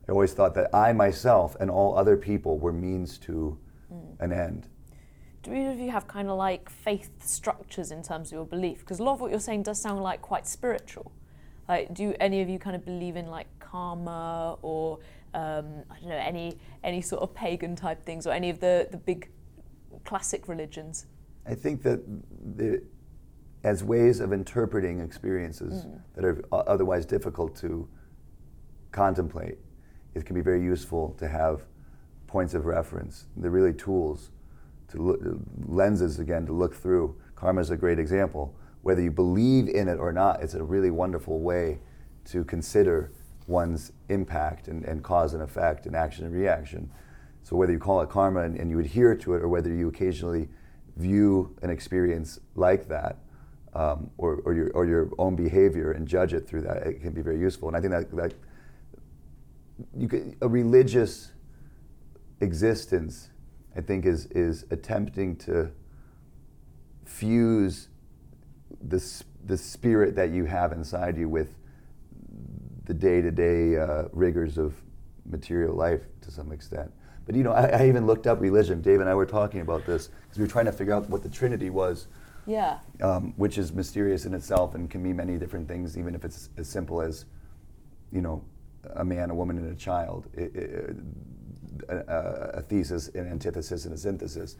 I 0.07 0.11
always 0.11 0.33
thought 0.33 0.53
that 0.55 0.73
I 0.75 0.93
myself 0.93 1.55
and 1.59 1.71
all 1.71 1.97
other 1.97 2.15
people 2.17 2.57
were 2.59 2.73
means 2.73 3.17
to 3.19 3.57
Mm. 3.91 4.19
an 4.19 4.31
end. 4.33 4.67
Do 5.41 5.53
either 5.53 5.71
of 5.71 5.79
you 5.79 5.91
have 5.91 6.07
kind 6.07 6.27
of 6.27 6.37
like 6.37 6.69
faith 6.69 7.23
structures 7.23 7.91
in 7.91 8.01
terms 8.03 8.29
of 8.29 8.33
your 8.33 8.45
belief? 8.45 8.79
Because 8.79 8.99
a 8.99 9.03
lot 9.03 9.13
of 9.13 9.21
what 9.21 9.31
you're 9.31 9.39
saying 9.39 9.63
does 9.63 9.79
sound 9.79 10.01
like 10.01 10.21
quite 10.21 10.47
spiritual. 10.47 11.11
Like, 11.69 11.93
do 11.93 12.13
any 12.19 12.41
of 12.41 12.49
you 12.49 12.59
kind 12.59 12.75
of 12.75 12.83
believe 12.83 13.15
in 13.15 13.27
like 13.27 13.47
karma 13.59 14.57
or 14.61 14.99
um, 15.33 15.83
I 15.91 15.99
don't 15.99 16.09
know 16.09 16.15
any 16.15 16.57
any 16.83 17.01
sort 17.01 17.21
of 17.21 17.33
pagan 17.33 17.75
type 17.75 18.03
things 18.05 18.25
or 18.25 18.31
any 18.31 18.49
of 18.49 18.59
the 18.59 18.87
the 18.89 18.97
big 18.97 19.29
classic 20.03 20.47
religions? 20.47 21.05
I 21.47 21.55
think 21.55 21.83
that 21.83 22.03
the 22.57 22.81
as 23.65 23.83
ways 23.83 24.19
of 24.19 24.31
interpreting 24.31 24.99
experiences 24.99 25.85
mm. 25.85 25.99
that 26.13 26.23
are 26.23 26.39
otherwise 26.51 27.03
difficult 27.03 27.55
to 27.55 27.87
contemplate. 28.91 29.57
It 30.13 30.23
can 30.23 30.35
be 30.35 30.41
very 30.41 30.61
useful 30.61 31.15
to 31.17 31.27
have 31.27 31.63
points 32.27 32.53
of 32.53 32.65
reference. 32.65 33.25
They're 33.35 33.49
really 33.49 33.73
tools 33.73 34.29
to 34.89 35.01
look, 35.01 35.19
lenses 35.65 36.19
again 36.19 36.45
to 36.45 36.53
look 36.53 36.75
through. 36.75 37.19
Karma 37.35 37.61
is 37.61 37.71
a 37.71 37.75
great 37.75 37.97
example. 37.97 38.55
Whether 38.83 39.01
you 39.01 39.09
believe 39.09 39.67
in 39.67 39.87
it 39.87 39.97
or 39.97 40.13
not, 40.13 40.43
it's 40.43 40.53
a 40.53 40.63
really 40.63 40.91
wonderful 40.91 41.39
way 41.39 41.79
to 42.25 42.43
consider 42.43 43.11
one's 43.47 43.91
impact 44.09 44.67
and, 44.67 44.85
and 44.85 45.03
cause 45.03 45.33
and 45.33 45.41
effect 45.41 45.87
and 45.87 45.95
action 45.95 46.23
and 46.23 46.35
reaction. 46.35 46.91
So 47.45 47.55
whether 47.55 47.71
you 47.71 47.77
call 47.77 48.01
it 48.01 48.09
karma 48.09 48.41
and, 48.41 48.57
and 48.57 48.71
you 48.71 48.79
adhere 48.79 49.15
to 49.15 49.35
it, 49.35 49.43
or 49.43 49.47
whether 49.47 49.71
you 49.71 49.87
occasionally 49.87 50.49
view 50.97 51.55
an 51.61 51.69
experience 51.69 52.39
like 52.55 52.87
that, 52.87 53.19
um, 53.75 54.09
or, 54.17 54.41
or, 54.45 54.55
your, 54.55 54.71
or 54.71 54.87
your 54.87 55.11
own 55.19 55.35
behavior 55.35 55.91
and 55.91 56.07
judge 56.07 56.33
it 56.33 56.47
through 56.47 56.61
that, 56.61 56.77
it 56.77 57.01
can 57.01 57.13
be 57.13 57.21
very 57.21 57.39
useful. 57.39 57.67
And 57.67 57.77
I 57.77 57.81
think 57.81 57.93
that, 57.93 58.15
that 58.15 58.33
you 59.95 60.07
could, 60.07 60.35
a 60.41 60.47
religious 60.47 61.33
existence, 62.41 63.29
I 63.77 63.81
think, 63.81 64.07
is, 64.07 64.25
is 64.31 64.65
attempting 64.71 65.35
to 65.35 65.69
fuse 67.03 67.89
the, 68.81 69.23
the 69.45 69.57
spirit 69.57 70.15
that 70.15 70.31
you 70.31 70.45
have 70.45 70.71
inside 70.71 71.15
you 71.15 71.29
with 71.29 71.59
the 72.85 72.93
day-to-day 72.95 73.77
uh, 73.77 74.03
rigors 74.13 74.57
of 74.57 74.73
material 75.29 75.75
life 75.75 76.01
to 76.21 76.31
some 76.31 76.51
extent. 76.51 76.91
But 77.25 77.35
you 77.35 77.43
know, 77.43 77.51
I, 77.53 77.65
I 77.83 77.87
even 77.87 78.05
looked 78.05 78.27
up 78.27 78.39
religion. 78.41 78.81
Dave 78.81 79.01
and 79.01 79.09
I 79.09 79.15
were 79.15 79.25
talking 79.25 79.61
about 79.61 79.85
this 79.85 80.09
because 80.23 80.37
we 80.37 80.43
were 80.43 80.49
trying 80.51 80.65
to 80.65 80.71
figure 80.71 80.93
out 80.93 81.09
what 81.09 81.23
the 81.23 81.29
Trinity 81.29 81.69
was, 81.69 82.07
Yeah. 82.45 82.79
um, 83.01 83.33
which 83.37 83.57
is 83.57 83.73
mysterious 83.73 84.25
in 84.25 84.33
itself 84.33 84.75
and 84.75 84.89
can 84.89 85.01
mean 85.01 85.15
many 85.15 85.37
different 85.37 85.67
things, 85.67 85.97
even 85.97 86.13
if 86.15 86.23
it's 86.23 86.49
as 86.57 86.67
simple 86.67 87.01
as, 87.01 87.25
you 88.11 88.21
know, 88.21 88.43
a 88.95 89.03
man, 89.03 89.31
a 89.31 89.35
woman, 89.35 89.57
and 89.57 89.71
a 89.71 89.75
child. 89.75 90.27
It, 90.33 90.55
it, 90.55 90.95
a, 91.89 91.95
a- 91.97 92.49
a 92.59 92.61
thesis, 92.61 93.09
an 93.09 93.27
antithesis, 93.29 93.85
and 93.85 93.93
a 93.93 93.97
synthesis. 93.97 94.55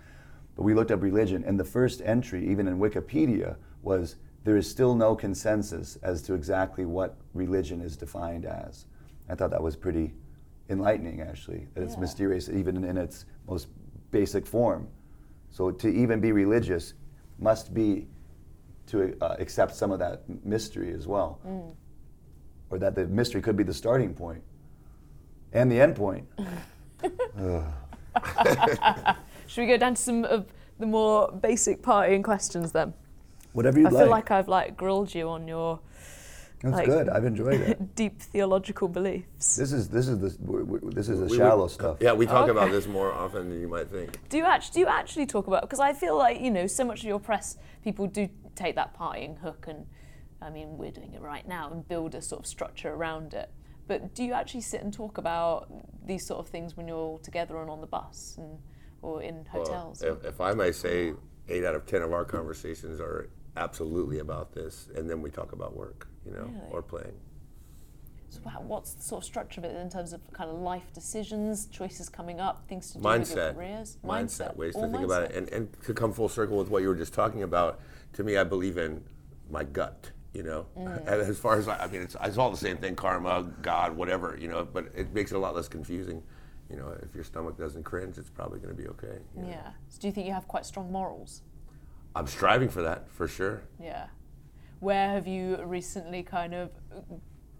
But 0.56 0.63
we 0.63 0.73
looked 0.73 0.91
up 0.91 1.01
religion, 1.01 1.43
and 1.45 1.60
the 1.60 1.63
first 1.63 2.01
entry, 2.04 2.47
even 2.49 2.67
in 2.67 2.80
Wikipedia, 2.80 3.56
was 3.84 4.15
there 4.43 4.58
is 4.58 4.69
still 4.69 4.95
no 4.95 5.15
consensus 5.15 5.97
as 6.04 6.21
to 6.23 6.34
exactly 6.34 6.86
what 6.86 7.15
religion 7.34 7.82
is 7.82 7.95
defined 7.95 8.45
as. 8.45 8.86
I 9.30 9.36
thought 9.36 9.49
that 9.51 9.62
was 9.63 9.75
pretty 9.75 10.13
enlightening, 10.69 11.21
actually, 11.21 11.67
that 11.73 11.84
it's 11.84 11.97
mysterious 11.97 12.49
even 12.49 12.84
in 12.84 12.97
its 12.97 13.25
most 13.47 13.67
basic 14.12 14.45
form. 14.45 14.88
So 15.49 15.71
to 15.71 15.88
even 15.88 16.19
be 16.19 16.32
religious 16.32 16.93
must 17.39 17.73
be 17.73 18.08
to 18.88 19.15
uh, 19.21 19.36
accept 19.39 19.75
some 19.75 19.91
of 19.91 19.99
that 19.99 20.23
mystery 20.43 20.93
as 20.93 21.08
well. 21.08 21.39
Or 22.69 22.80
that 22.80 22.95
the 22.95 23.08
mystery 23.08 23.41
could 23.41 23.56
be 23.56 23.63
the 23.63 23.73
starting 23.73 24.13
point 24.13 24.43
and 25.54 25.71
the 25.71 25.80
end 25.80 25.95
point. 25.95 26.28
Should 29.47 29.62
we 29.62 29.67
go 29.67 29.78
down 29.78 29.95
to 29.95 30.01
some 30.01 30.25
of 30.25 30.45
the 30.80 30.86
more 30.86 31.32
basic 31.32 31.82
partying 31.82 32.23
questions 32.23 32.71
then? 32.71 32.93
Whatever 33.54 33.80
you'd 33.80 33.88
I 33.88 33.91
feel 33.91 33.99
like. 34.01 34.10
like 34.10 34.32
I've 34.32 34.47
like 34.47 34.75
grilled 34.75 35.13
you 35.13 35.30
on 35.30 35.47
your 35.47 35.80
That's 36.62 36.76
like- 36.78 36.86
good. 36.88 37.10
I've 37.10 37.26
enjoyed 37.26 37.62
it. 37.62 37.96
deep 37.96 38.22
theological 38.22 38.88
beliefs. 38.88 39.56
This 39.56 39.72
is 39.72 39.89
this 39.89 40.08
is 40.08 40.20
the 40.20 40.36
we're- 40.41 40.63
we're- 40.63 40.94
this 40.94 41.10
is 41.10 41.20
the 41.20 41.26
We- 41.26 41.32
we- 41.32 41.38
shallow 41.38 41.68
stuff. 41.68 41.98
Yeah, 42.00 42.13
we 42.13 42.26
talk 42.26 42.44
Okay. 42.44 42.52
about 42.52 42.72
this 42.72 42.88
more 42.88 43.12
often 43.12 43.50
than 43.50 43.60
you 43.60 43.68
might 43.68 43.89
think. 43.89 44.18
Do 44.30 44.38
you 44.38 44.46
actually 44.46 44.74
do 44.74 44.80
you 44.82 44.88
actually 44.88 45.26
talk 45.26 45.48
about 45.48 45.62
because 45.62 45.80
I 45.80 45.94
feel 45.94 46.18
like 46.18 46.39
you 46.41 46.52
know 46.52 46.68
so 46.68 46.84
much 46.84 47.00
of 47.00 47.06
your 47.06 47.20
press 47.20 47.58
people 47.84 48.08
do 48.08 48.30
take 48.56 48.76
that 48.76 48.98
partying 48.98 49.38
hook 49.39 49.65
and 49.68 49.86
I 50.41 50.50
mean 50.50 50.78
we're 50.78 50.91
doing 50.91 51.13
it 51.13 51.22
right 51.22 51.48
now 51.48 51.72
and 51.72 51.88
build 51.88 52.15
a 52.15 52.22
sort 52.22 52.39
of 52.41 52.48
structure 52.48 52.91
around 52.94 53.34
it. 53.34 53.50
But 53.88 54.15
do 54.15 54.24
you 54.24 54.34
actually 54.34 54.62
sit 54.62 54.82
and 54.82 54.91
talk 54.91 55.18
about 55.20 55.68
these 56.08 56.26
sort 56.26 56.39
of 56.39 56.48
things 56.48 56.76
when 56.76 56.88
you're 56.88 56.98
all 56.98 57.20
together 57.20 57.58
and 57.62 57.70
on 57.70 57.82
the 57.82 57.88
bus 57.88 58.36
and 58.39 58.58
or 59.04 59.22
in 59.22 59.46
Well, 59.54 59.63
hotels? 59.63 60.02
if, 60.02 60.24
if 60.26 60.41
I 60.41 60.54
may 60.56 60.72
say, 60.72 61.13
eight 61.50 61.63
out 61.63 61.76
of 61.76 61.86
ten 61.86 62.02
of 62.02 62.12
our 62.12 62.26
conversations 62.26 63.00
are 63.00 63.30
absolutely 63.56 64.18
about 64.20 64.54
this, 64.54 64.89
and 64.96 65.08
then 65.08 65.22
we 65.22 65.30
talk 65.30 65.52
about 65.52 65.76
work, 65.78 66.08
you 66.26 66.32
know, 66.32 66.44
Really? 66.44 66.72
or 66.72 66.82
playing. 66.82 67.14
So 68.30 68.42
wha- 68.44 68.60
what's 68.62 68.94
the 68.94 69.02
sort 69.04 69.22
of 69.24 69.26
structure 69.26 69.62
of 69.62 69.66
it 69.66 69.76
in 69.76 69.90
terms 69.90 70.12
of 70.12 70.20
kind 70.34 70.50
of 70.50 70.58
life 70.58 70.92
decisions, 70.94 71.68
choices 71.68 72.10
coming 72.10 72.40
up, 72.40 72.68
things 72.68 72.88
to 72.92 73.00
do 73.00 73.08
with 73.08 73.36
your 73.36 73.54
careers? 73.54 73.98
mindset, 74.04 74.56
ways 74.58 74.76
to 74.76 74.82
think 74.90 75.04
about 75.06 75.24
it, 75.24 75.36
and 75.36 75.48
and 75.50 75.70
to 75.84 75.94
come 75.94 76.12
full 76.12 76.28
circle 76.30 76.58
with 76.58 76.70
what 76.70 76.82
you 76.82 76.90
were 76.90 76.96
just 76.96 77.14
talking 77.14 77.44
about. 77.44 77.80
To 78.14 78.24
me, 78.24 78.38
I 78.38 78.44
believe 78.44 78.78
in 78.78 79.04
my 79.50 79.64
gut. 79.64 80.12
You 80.34 80.44
know, 80.44 80.66
Mm. 80.78 81.06
As 81.06 81.40
far 81.40 81.58
as 81.58 81.66
I 81.70 81.78
I 81.86 81.88
mean, 81.88 82.02
it's, 82.02 82.16
it's 82.22 82.38
all 82.38 82.52
the 82.52 82.58
same 82.58 82.76
thing: 82.78 82.96
karma, 82.96 83.44
God, 83.62 83.96
whatever. 83.96 84.38
You 84.38 84.50
know, 84.50 84.66
but 84.66 84.88
it 84.94 85.14
makes 85.14 85.32
it 85.32 85.36
a 85.36 85.40
lot 85.40 85.56
less 85.56 85.70
confusing. 85.70 86.22
You 86.70 86.76
know, 86.76 86.90
if 87.02 87.16
your 87.16 87.24
stomach 87.24 87.58
doesn't 87.58 87.84
cringe, 87.84 88.18
it's 88.18 88.30
probably 88.32 88.60
going 88.60 88.76
to 88.76 88.82
be 88.82 88.90
okay. 88.90 89.20
you 89.36 89.44
know. 89.44 89.48
Yeah. 89.50 89.70
So 89.88 90.00
do 90.02 90.08
you 90.08 90.14
think 90.14 90.28
you 90.28 90.34
have 90.34 90.48
quite 90.48 90.66
strong 90.66 90.92
morals? 90.92 91.42
I'm 92.16 92.28
striving 92.28 92.68
for 92.70 92.82
that 92.82 93.08
for 93.10 93.28
sure. 93.30 93.62
Yeah. 93.80 94.08
Where 94.86 95.10
have 95.10 95.26
you 95.26 95.58
recently 95.65 96.21
kind 96.21 96.54
of 96.54 96.69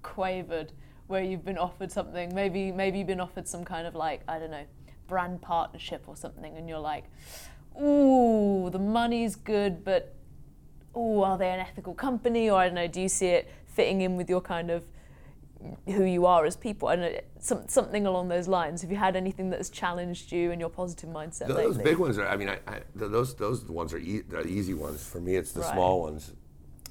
quavered? 0.04 0.72
Where 1.08 1.24
you've 1.24 1.44
been 1.44 1.58
offered 1.58 1.92
something? 1.92 2.36
Maybe 2.36 2.72
maybe 2.72 3.00
you've 3.00 3.08
been 3.08 3.20
offered 3.20 3.48
some 3.48 3.66
kind 3.66 3.88
of 3.88 3.96
like 3.96 4.22
I 4.28 4.38
don't 4.38 4.52
know, 4.52 4.66
brand 5.08 5.42
partnership 5.42 6.04
or 6.06 6.16
something, 6.16 6.56
and 6.56 6.70
you're 6.70 6.78
like, 6.78 7.06
ooh, 7.82 8.70
the 8.72 8.78
money's 8.78 9.36
good, 9.36 9.84
but 9.84 10.14
ooh, 10.96 11.24
are 11.24 11.36
they 11.36 11.50
an 11.50 11.60
ethical 11.60 11.96
company? 11.96 12.48
Or 12.48 12.60
I 12.60 12.68
don't 12.68 12.76
know, 12.76 12.86
do 12.88 13.02
you 13.02 13.10
see 13.10 13.30
it 13.30 13.52
fitting 13.66 14.02
in 14.02 14.18
with 14.18 14.30
your 14.30 14.42
kind 14.42 14.70
of 14.70 14.84
who 15.88 16.04
you 16.04 16.28
are 16.28 16.46
as 16.46 16.56
people? 16.56 16.90
and 16.90 17.04
uh, 17.04 17.10
some, 17.40 17.68
something 17.68 18.06
along 18.06 18.28
those 18.28 18.48
lines. 18.48 18.84
Have 18.84 18.92
you 18.92 18.98
had 18.98 19.16
anything 19.16 19.50
that 19.50 19.58
has 19.58 19.72
challenged 19.72 20.32
you 20.32 20.52
and 20.52 20.62
your 20.62 20.70
positive 20.70 21.10
mindset 21.10 21.48
Th- 21.48 21.58
lately? 21.58 21.74
Those 21.74 21.84
big 21.84 21.98
ones 21.98 22.20
are. 22.20 22.28
I 22.28 22.38
mean, 22.38 22.50
I, 22.50 22.60
I, 22.68 22.82
those 22.94 23.34
those 23.34 23.66
ones 23.66 23.96
are 23.96 23.98
e- 23.98 24.22
the 24.22 24.46
easy 24.46 24.76
ones 24.76 25.04
for 25.04 25.20
me. 25.20 25.36
It's 25.38 25.54
the 25.54 25.62
Right. 25.62 25.74
small 25.74 26.02
ones, 26.02 26.32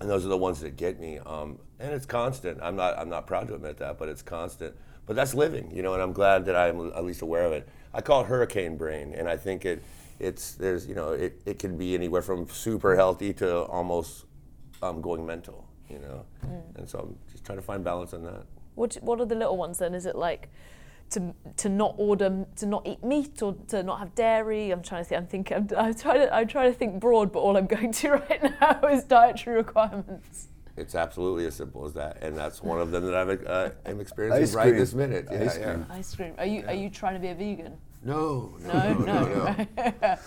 and 0.01 0.11
those 0.11 0.25
are 0.25 0.29
the 0.29 0.37
ones 0.37 0.61
that 0.61 0.77
get 0.77 1.01
me. 1.01 1.19
Um, 1.19 1.59
and 1.79 1.93
it's 1.93 2.07
constant. 2.07 2.59
I'm 2.63 2.77
not 2.77 2.99
I'm 2.99 3.09
not 3.09 3.27
proud 3.27 3.49
to 3.49 3.55
admit 3.55 3.79
that, 3.79 3.99
but 3.99 4.09
it's 4.09 4.23
constant. 4.23 4.75
But 5.07 5.17
that's 5.17 5.35
living, 5.35 5.71
you 5.75 5.83
know. 5.83 5.95
And 5.95 6.03
I'm 6.03 6.13
glad 6.13 6.47
that 6.47 6.57
I'm 6.57 6.93
at 6.93 7.05
least 7.05 7.23
aware 7.23 7.45
of 7.45 7.53
it. 7.53 7.69
I 7.93 8.01
call 8.01 8.23
it 8.23 8.27
hurricane 8.27 8.77
brain, 8.77 9.15
and 9.15 9.29
I 9.29 9.37
think 9.37 9.65
it 9.65 9.83
it's 10.19 10.53
there's 10.53 10.87
you 10.87 10.95
know 10.95 11.13
it, 11.13 11.41
it 11.47 11.59
can 11.59 11.77
be 11.77 11.95
anywhere 11.95 12.23
from 12.23 12.49
super 12.49 12.97
healthy 12.97 13.33
to 13.35 13.63
almost 13.65 14.25
um, 14.83 15.01
going 15.01 15.27
mental, 15.27 15.69
you 15.89 15.99
know. 15.99 16.25
Mm. 16.47 16.79
And 16.79 16.89
so 16.89 16.99
I'm 17.01 17.19
just 17.31 17.45
trying 17.45 17.59
to 17.59 17.63
find 17.63 17.85
balance 17.85 18.15
on 18.15 18.25
that. 18.25 18.45
What 18.75 18.95
What 19.03 19.21
are 19.21 19.27
the 19.27 19.35
little 19.35 19.57
ones 19.57 19.79
then? 19.79 19.95
Is 19.95 20.07
it 20.07 20.17
like 20.17 20.49
to 21.11 21.35
to 21.57 21.69
not 21.69 21.95
order 21.99 22.47
to 22.57 22.67
not 22.67 22.87
eat 22.87 23.03
meat 23.05 23.43
or 23.43 23.55
to 23.69 23.83
not 23.83 23.99
have 24.01 24.15
dairy? 24.15 24.71
I'm 24.71 24.83
trying 24.83 25.03
to 25.05 25.09
think. 25.09 25.21
I'm 25.21 25.27
thinking. 25.27 25.57
I'm, 25.57 25.69
I'm 25.77 25.95
trying 25.95 26.21
to. 26.21 26.35
I'm 26.35 26.47
trying 26.49 26.73
to 26.73 26.79
think 26.79 27.01
broad, 27.01 27.33
but 27.33 27.41
all 27.41 27.57
I'm 27.57 27.67
going 27.77 27.93
to 27.93 28.11
right 28.11 28.43
now 28.61 28.81
is 28.89 29.05
dietary 29.05 29.57
requirements. 29.57 30.49
It's 30.77 30.97
absolutely 30.97 31.47
as 31.47 31.55
simple 31.55 31.85
as 31.85 31.93
that, 31.93 32.21
and 32.21 32.37
that's 32.37 32.61
one 32.61 32.81
of 32.81 32.91
them 32.91 33.05
that 33.07 33.15
I've 33.15 33.47
uh, 33.47 33.71
am 33.87 34.01
experiencing 34.01 34.43
Ice 34.43 34.55
right 34.55 34.65
cream. 34.69 34.77
this 34.77 34.93
minute. 34.93 35.29
Yeah, 35.31 35.43
Ice 35.45 35.59
yeah. 35.59 35.65
cream. 35.65 35.87
Ice 35.91 36.15
cream. 36.17 36.35
Are 36.37 36.47
you 36.47 36.67
Are 36.67 36.75
you 36.75 36.91
trying 36.91 37.15
to 37.15 37.21
be 37.21 37.29
a 37.29 37.35
vegan? 37.35 37.77
No, 38.03 38.57
No, 38.61 38.93
no. 38.95 39.05
no. 39.05 39.67
are 40.03 40.19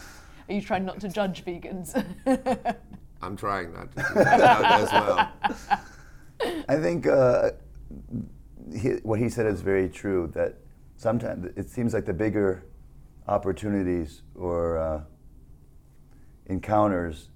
you 0.48 0.62
trying 0.62 0.86
not 0.86 1.00
to 1.02 1.10
judge 1.10 1.44
vegans? 1.46 1.94
I'm 3.22 3.36
trying 3.36 3.74
not 3.74 3.92
to 3.92 3.98
do 3.98 4.13
that 4.24 4.82
as 4.82 4.92
well. 4.92 5.32
I 6.70 6.76
think 6.78 7.08
uh, 7.08 7.52
he, 8.74 8.90
what 9.04 9.20
he 9.20 9.30
said 9.30 9.48
is 9.48 9.62
very 9.62 9.90
true. 9.90 10.32
That 10.34 10.56
sometimes 10.98 11.46
it 11.56 11.70
seems 11.70 11.94
like 11.94 12.06
the 12.06 12.14
bigger 12.14 12.66
opportunities 13.28 14.24
or 14.36 14.78
uh, 14.78 15.02
encounters 16.48 17.30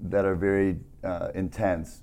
that 0.00 0.24
are 0.24 0.34
very 0.34 0.78
uh, 1.04 1.28
intense, 1.34 2.02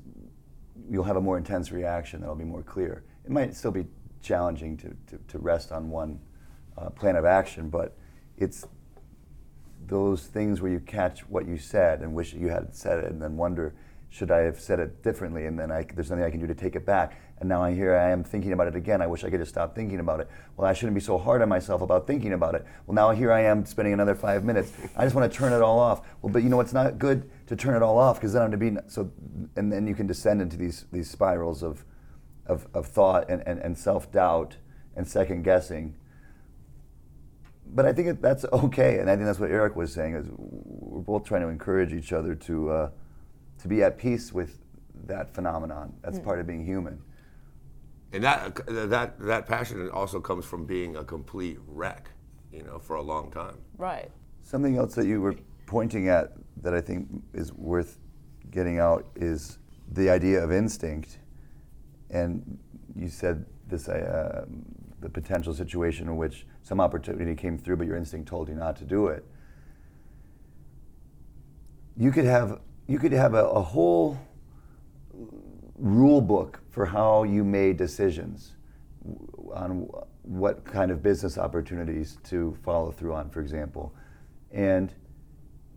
you'll 0.89 1.03
have 1.03 1.15
a 1.15 1.21
more 1.21 1.37
intense 1.37 1.71
reaction 1.71 2.21
that'll 2.21 2.35
be 2.35 2.43
more 2.43 2.63
clear. 2.63 3.03
It 3.25 3.31
might 3.31 3.55
still 3.55 3.71
be 3.71 3.85
challenging 4.21 4.77
to, 4.77 4.95
to, 5.07 5.19
to 5.27 5.39
rest 5.39 5.71
on 5.71 5.89
one 5.89 6.19
uh, 6.77 6.89
plan 6.89 7.15
of 7.15 7.25
action, 7.25 7.69
but 7.69 7.97
it's 8.37 8.65
those 9.87 10.27
things 10.27 10.61
where 10.61 10.71
you 10.71 10.79
catch 10.79 11.21
what 11.29 11.47
you 11.47 11.57
said 11.57 12.01
and 12.01 12.13
wish 12.13 12.33
you 12.33 12.49
had 12.49 12.75
said 12.75 12.99
it 12.99 13.11
and 13.11 13.21
then 13.21 13.37
wonder 13.37 13.73
should 14.09 14.31
I 14.31 14.39
have 14.39 14.59
said 14.59 14.79
it 14.79 15.03
differently? 15.03 15.45
And 15.45 15.57
then 15.57 15.71
I, 15.71 15.83
there's 15.83 16.09
nothing 16.09 16.25
I 16.25 16.31
can 16.31 16.39
do 16.39 16.47
to 16.47 16.55
take 16.55 16.75
it 16.75 16.85
back. 16.85 17.21
And 17.39 17.47
now 17.47 17.63
I 17.63 17.73
hear 17.73 17.95
I 17.95 18.09
am 18.09 18.23
thinking 18.23 18.51
about 18.51 18.67
it 18.67 18.75
again. 18.75 19.01
I 19.01 19.07
wish 19.07 19.23
I 19.23 19.29
could 19.29 19.39
just 19.39 19.51
stop 19.51 19.75
thinking 19.75 19.99
about 19.99 20.19
it. 20.19 20.27
Well 20.57 20.67
I 20.67 20.73
shouldn't 20.73 20.95
be 20.95 21.01
so 21.01 21.17
hard 21.17 21.41
on 21.41 21.47
myself 21.47 21.81
about 21.81 22.05
thinking 22.07 22.33
about 22.33 22.55
it. 22.55 22.65
Well 22.85 22.95
now 22.95 23.11
here 23.11 23.31
I 23.31 23.41
am 23.41 23.65
spending 23.65 23.93
another 23.93 24.15
five 24.15 24.43
minutes. 24.43 24.73
I 24.95 25.03
just 25.03 25.15
want 25.15 25.31
to 25.31 25.37
turn 25.37 25.53
it 25.53 25.61
all 25.61 25.79
off. 25.79 26.01
Well 26.21 26.33
but 26.33 26.43
you 26.43 26.49
know 26.49 26.59
it's 26.59 26.73
not 26.73 26.97
good? 26.97 27.29
To 27.47 27.55
turn 27.55 27.75
it 27.75 27.81
all 27.81 27.97
off 27.97 28.17
because 28.17 28.33
then 28.33 28.41
I'm 28.41 28.51
to 28.51 28.57
be 28.57 28.75
so 28.87 29.11
and 29.55 29.71
then 29.71 29.87
you 29.87 29.95
can 29.95 30.07
descend 30.07 30.41
into 30.41 30.57
these 30.57 30.85
these 30.91 31.09
spirals 31.09 31.63
of 31.63 31.85
of, 32.45 32.67
of 32.73 32.87
thought 32.87 33.29
and, 33.29 33.43
and, 33.47 33.59
and 33.59 33.77
self-doubt 33.77 34.57
and 34.95 35.07
second 35.07 35.43
guessing 35.43 35.95
but 37.71 37.85
I 37.85 37.93
think 37.93 38.19
that's 38.19 38.45
okay, 38.51 38.97
and 38.97 39.09
I 39.09 39.15
think 39.15 39.27
that's 39.27 39.39
what 39.39 39.51
Eric 39.51 39.75
was 39.75 39.93
saying. 39.93 40.15
Is 40.15 40.25
we're 40.35 41.01
both 41.01 41.23
trying 41.23 41.41
to 41.41 41.49
encourage 41.49 41.93
each 41.93 42.11
other 42.11 42.33
to 42.35 42.69
uh, 42.71 42.89
to 43.59 43.67
be 43.67 43.83
at 43.83 43.97
peace 43.97 44.33
with 44.33 44.59
that 45.05 45.33
phenomenon. 45.33 45.93
That's 46.01 46.19
part 46.19 46.39
of 46.39 46.47
being 46.47 46.65
human. 46.65 47.01
And 48.11 48.23
that 48.23 48.65
that 48.67 49.19
that 49.19 49.45
passion 49.45 49.89
also 49.91 50.19
comes 50.19 50.45
from 50.45 50.65
being 50.65 50.95
a 50.95 51.03
complete 51.03 51.59
wreck, 51.67 52.09
you 52.51 52.63
know, 52.63 52.79
for 52.79 52.95
a 52.95 53.01
long 53.01 53.31
time. 53.31 53.57
Right. 53.77 54.09
Something 54.41 54.77
else 54.77 54.95
that 54.95 55.05
you 55.05 55.21
were 55.21 55.35
pointing 55.67 56.09
at 56.09 56.33
that 56.61 56.73
I 56.73 56.81
think 56.81 57.07
is 57.33 57.53
worth 57.53 57.99
getting 58.49 58.79
out 58.79 59.05
is 59.15 59.59
the 59.91 60.09
idea 60.09 60.43
of 60.43 60.51
instinct. 60.51 61.19
And 62.09 62.57
you 62.95 63.09
said 63.09 63.45
this 63.67 63.87
uh, 63.87 64.45
the 65.01 65.09
potential 65.09 65.53
situation 65.53 66.07
in 66.07 66.17
which 66.17 66.47
some 66.63 66.81
opportunity 66.81 67.35
came 67.35 67.57
through, 67.57 67.77
but 67.77 67.87
your 67.87 67.95
instinct 67.95 68.27
told 68.27 68.49
you 68.49 68.55
not 68.55 68.75
to 68.77 68.85
do 68.85 69.07
it. 69.07 69.23
You 71.95 72.11
could 72.11 72.25
have 72.25 72.59
you 72.89 72.97
could 72.97 73.11
have 73.11 73.35
a, 73.35 73.45
a 73.45 73.61
whole 73.61 74.17
rule 75.77 76.21
book 76.21 76.59
for 76.71 76.87
how 76.87 77.21
you 77.21 77.43
made 77.43 77.77
decisions 77.77 78.53
on 79.53 79.87
what 80.23 80.65
kind 80.65 80.89
of 80.89 81.03
business 81.03 81.37
opportunities 81.37 82.17
to 82.23 82.57
follow 82.65 82.91
through 82.91 83.13
on, 83.13 83.29
for 83.29 83.41
example. 83.41 83.93
And 84.51 84.91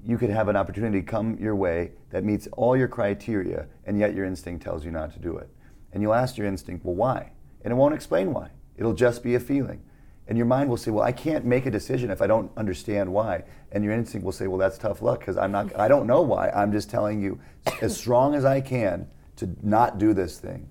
you 0.02 0.16
could 0.16 0.30
have 0.30 0.48
an 0.48 0.56
opportunity 0.56 1.02
come 1.02 1.36
your 1.38 1.54
way 1.54 1.92
that 2.10 2.24
meets 2.24 2.48
all 2.52 2.78
your 2.78 2.88
criteria, 2.88 3.66
and 3.84 3.98
yet 3.98 4.14
your 4.14 4.24
instinct 4.24 4.64
tells 4.64 4.82
you 4.82 4.90
not 4.90 5.12
to 5.12 5.18
do 5.18 5.36
it. 5.36 5.50
And 5.92 6.02
you'll 6.02 6.14
ask 6.14 6.38
your 6.38 6.46
instinct, 6.46 6.82
well, 6.82 6.94
why? 6.94 7.32
And 7.62 7.72
it 7.72 7.74
won't 7.74 7.94
explain 7.94 8.32
why. 8.32 8.52
It'll 8.78 8.94
just 8.94 9.22
be 9.22 9.34
a 9.34 9.40
feeling. 9.40 9.82
And 10.28 10.38
your 10.38 10.46
mind 10.46 10.70
will 10.70 10.76
say, 10.76 10.90
well, 10.90 11.04
I 11.04 11.12
can't 11.12 11.44
make 11.44 11.66
a 11.66 11.70
decision 11.70 12.10
if 12.10 12.22
I 12.22 12.26
don't 12.26 12.50
understand 12.56 13.12
why. 13.12 13.44
And 13.72 13.82
your 13.82 13.92
instinct 13.92 14.24
will 14.24 14.32
say, 14.32 14.46
well, 14.46 14.58
that's 14.58 14.78
tough 14.78 15.02
luck 15.02 15.20
because 15.20 15.36
I'm 15.36 15.50
not, 15.50 15.78
I 15.78 15.88
don't 15.88 16.06
know 16.06 16.22
why. 16.22 16.50
I'm 16.50 16.72
just 16.72 16.88
telling 16.88 17.20
you 17.20 17.40
as 17.80 17.96
strong 17.96 18.34
as 18.34 18.44
I 18.44 18.60
can 18.60 19.08
to 19.36 19.50
not 19.62 19.98
do 19.98 20.14
this 20.14 20.38
thing. 20.38 20.68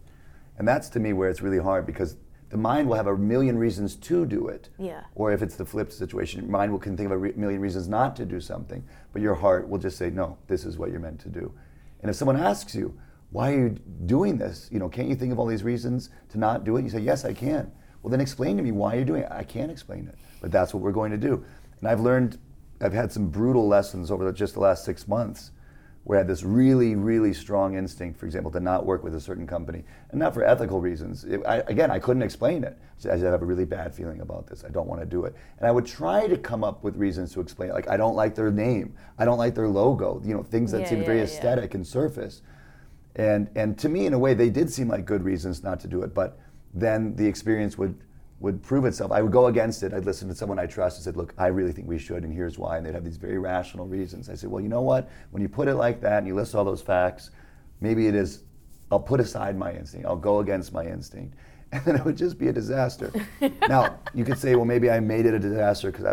And 0.57 0.67
that's 0.67 0.89
to 0.89 0.99
me 0.99 1.13
where 1.13 1.29
it's 1.29 1.41
really 1.41 1.59
hard 1.59 1.85
because 1.85 2.15
the 2.49 2.57
mind 2.57 2.87
will 2.87 2.95
have 2.95 3.07
a 3.07 3.17
million 3.17 3.57
reasons 3.57 3.95
to 3.95 4.25
do 4.25 4.47
it. 4.47 4.69
Yeah. 4.77 5.03
Or 5.15 5.31
if 5.31 5.41
it's 5.41 5.55
the 5.55 5.65
flipped 5.65 5.93
situation, 5.93 6.41
your 6.41 6.51
mind 6.51 6.71
will 6.71 6.79
can 6.79 6.95
think 6.95 7.07
of 7.07 7.13
a 7.13 7.17
re- 7.17 7.33
million 7.35 7.61
reasons 7.61 7.87
not 7.87 8.15
to 8.17 8.25
do 8.25 8.39
something, 8.39 8.83
but 9.13 9.21
your 9.21 9.35
heart 9.35 9.67
will 9.67 9.79
just 9.79 9.97
say, 9.97 10.09
no, 10.09 10.37
this 10.47 10.65
is 10.65 10.77
what 10.77 10.91
you're 10.91 10.99
meant 10.99 11.19
to 11.21 11.29
do. 11.29 11.53
And 12.01 12.09
if 12.09 12.15
someone 12.15 12.37
asks 12.37 12.75
you, 12.75 12.97
why 13.31 13.53
are 13.53 13.57
you 13.57 13.69
doing 14.05 14.37
this? 14.37 14.67
You 14.71 14.79
know, 14.79 14.89
can't 14.89 15.07
you 15.07 15.15
think 15.15 15.31
of 15.31 15.39
all 15.39 15.45
these 15.45 15.63
reasons 15.63 16.09
to 16.29 16.37
not 16.37 16.65
do 16.65 16.75
it? 16.77 16.83
You 16.83 16.89
say, 16.89 16.99
yes, 16.99 17.23
I 17.23 17.33
can. 17.33 17.71
Well, 18.01 18.11
then 18.11 18.21
explain 18.21 18.57
to 18.57 18.63
me 18.63 18.71
why 18.71 18.95
you're 18.95 19.05
doing 19.05 19.23
it. 19.23 19.31
I 19.31 19.43
can't 19.43 19.71
explain 19.71 20.07
it, 20.07 20.15
but 20.41 20.51
that's 20.51 20.73
what 20.73 20.81
we're 20.81 20.91
going 20.91 21.11
to 21.11 21.17
do. 21.17 21.43
And 21.79 21.87
I've 21.87 21.99
learned, 22.01 22.37
I've 22.81 22.93
had 22.93 23.11
some 23.11 23.27
brutal 23.29 23.67
lessons 23.67 24.09
over 24.11 24.25
the, 24.25 24.33
just 24.33 24.55
the 24.55 24.59
last 24.59 24.85
six 24.85 25.07
months 25.07 25.51
where 26.03 26.17
I 26.17 26.21
had 26.21 26.27
this 26.27 26.41
really, 26.41 26.95
really 26.95 27.31
strong 27.31 27.75
instinct, 27.75 28.19
for 28.19 28.25
example, 28.25 28.49
to 28.53 28.59
not 28.59 28.87
work 28.87 29.03
with 29.03 29.13
a 29.13 29.21
certain 29.21 29.45
company, 29.45 29.83
and 30.09 30.19
not 30.19 30.33
for 30.33 30.43
ethical 30.43 30.81
reasons. 30.81 31.25
It, 31.25 31.41
I, 31.45 31.57
again, 31.67 31.91
I 31.91 31.99
couldn't 31.99 32.23
explain 32.23 32.63
it. 32.63 32.75
I 32.97 33.01
said, 33.01 33.27
I 33.27 33.29
have 33.29 33.43
a 33.43 33.45
really 33.45 33.65
bad 33.65 33.93
feeling 33.93 34.21
about 34.21 34.47
this. 34.47 34.63
I 34.63 34.69
don't 34.69 34.87
want 34.87 35.01
to 35.01 35.05
do 35.05 35.25
it. 35.25 35.35
And 35.59 35.67
I 35.67 35.71
would 35.71 35.85
try 35.85 36.27
to 36.27 36.37
come 36.37 36.63
up 36.63 36.83
with 36.83 36.95
reasons 36.95 37.33
to 37.33 37.39
explain 37.39 37.69
it. 37.69 37.73
Like, 37.73 37.87
I 37.87 37.97
don't 37.97 38.15
like 38.15 38.33
their 38.33 38.49
name. 38.49 38.95
I 39.19 39.25
don't 39.25 39.37
like 39.37 39.53
their 39.53 39.67
logo. 39.67 40.19
You 40.25 40.33
know, 40.33 40.41
things 40.41 40.71
that 40.71 40.81
Yeah, 40.81 40.89
seem 40.89 41.05
very 41.05 41.17
yeah, 41.19 41.25
yeah. 41.25 41.29
aesthetic 41.29 41.75
and 41.75 41.85
surface. 41.85 42.41
And, 43.15 43.49
and 43.55 43.77
to 43.77 43.87
me, 43.87 44.07
in 44.07 44.13
a 44.13 44.19
way, 44.19 44.33
they 44.33 44.49
did 44.49 44.71
seem 44.71 44.87
like 44.87 45.05
good 45.05 45.23
reasons 45.23 45.61
not 45.61 45.79
to 45.81 45.87
do 45.87 46.01
it. 46.01 46.15
But 46.15 46.39
then 46.73 47.15
the 47.15 47.25
experience 47.25 47.77
would, 47.77 47.95
would 48.39 48.61
prove 48.63 48.85
itself. 48.85 49.11
I 49.11 49.21
would 49.21 49.31
go 49.31 49.47
against 49.47 49.83
it. 49.83 49.93
I'd 49.93 50.05
listen 50.05 50.27
to 50.29 50.35
someone 50.35 50.59
I 50.59 50.65
trust 50.65 50.97
and 50.97 51.03
said, 51.03 51.17
Look, 51.17 51.33
I 51.37 51.47
really 51.47 51.71
think 51.71 51.87
we 51.87 51.99
should, 51.99 52.23
and 52.23 52.33
here's 52.33 52.57
why. 52.57 52.77
And 52.77 52.85
they'd 52.85 52.93
have 52.93 53.03
these 53.03 53.17
very 53.17 53.37
rational 53.37 53.85
reasons. 53.85 54.29
I 54.29 54.35
said, 54.35 54.49
Well, 54.49 54.61
you 54.61 54.69
know 54.69 54.81
what? 54.81 55.09
When 55.31 55.41
you 55.41 55.49
put 55.49 55.67
it 55.67 55.75
like 55.75 56.01
that 56.01 56.19
and 56.19 56.27
you 56.27 56.35
list 56.35 56.55
all 56.55 56.65
those 56.65 56.81
facts, 56.81 57.31
maybe 57.81 58.07
it 58.07 58.15
is, 58.15 58.43
I'll 58.91 58.99
put 58.99 59.19
aside 59.19 59.57
my 59.57 59.73
instinct. 59.73 60.05
I'll 60.07 60.15
go 60.15 60.39
against 60.39 60.73
my 60.73 60.85
instinct. 60.85 61.35
And 61.73 61.81
then 61.85 61.95
it 61.95 62.03
would 62.03 62.17
just 62.17 62.37
be 62.37 62.49
a 62.49 62.51
disaster. 62.51 63.13
now, 63.69 63.97
you 64.13 64.25
could 64.25 64.37
say, 64.37 64.55
Well, 64.55 64.65
maybe 64.65 64.91
I 64.91 64.99
made 64.99 65.25
it 65.25 65.33
a 65.33 65.39
disaster 65.39 65.89
because 65.89 66.03
I, 66.03 66.11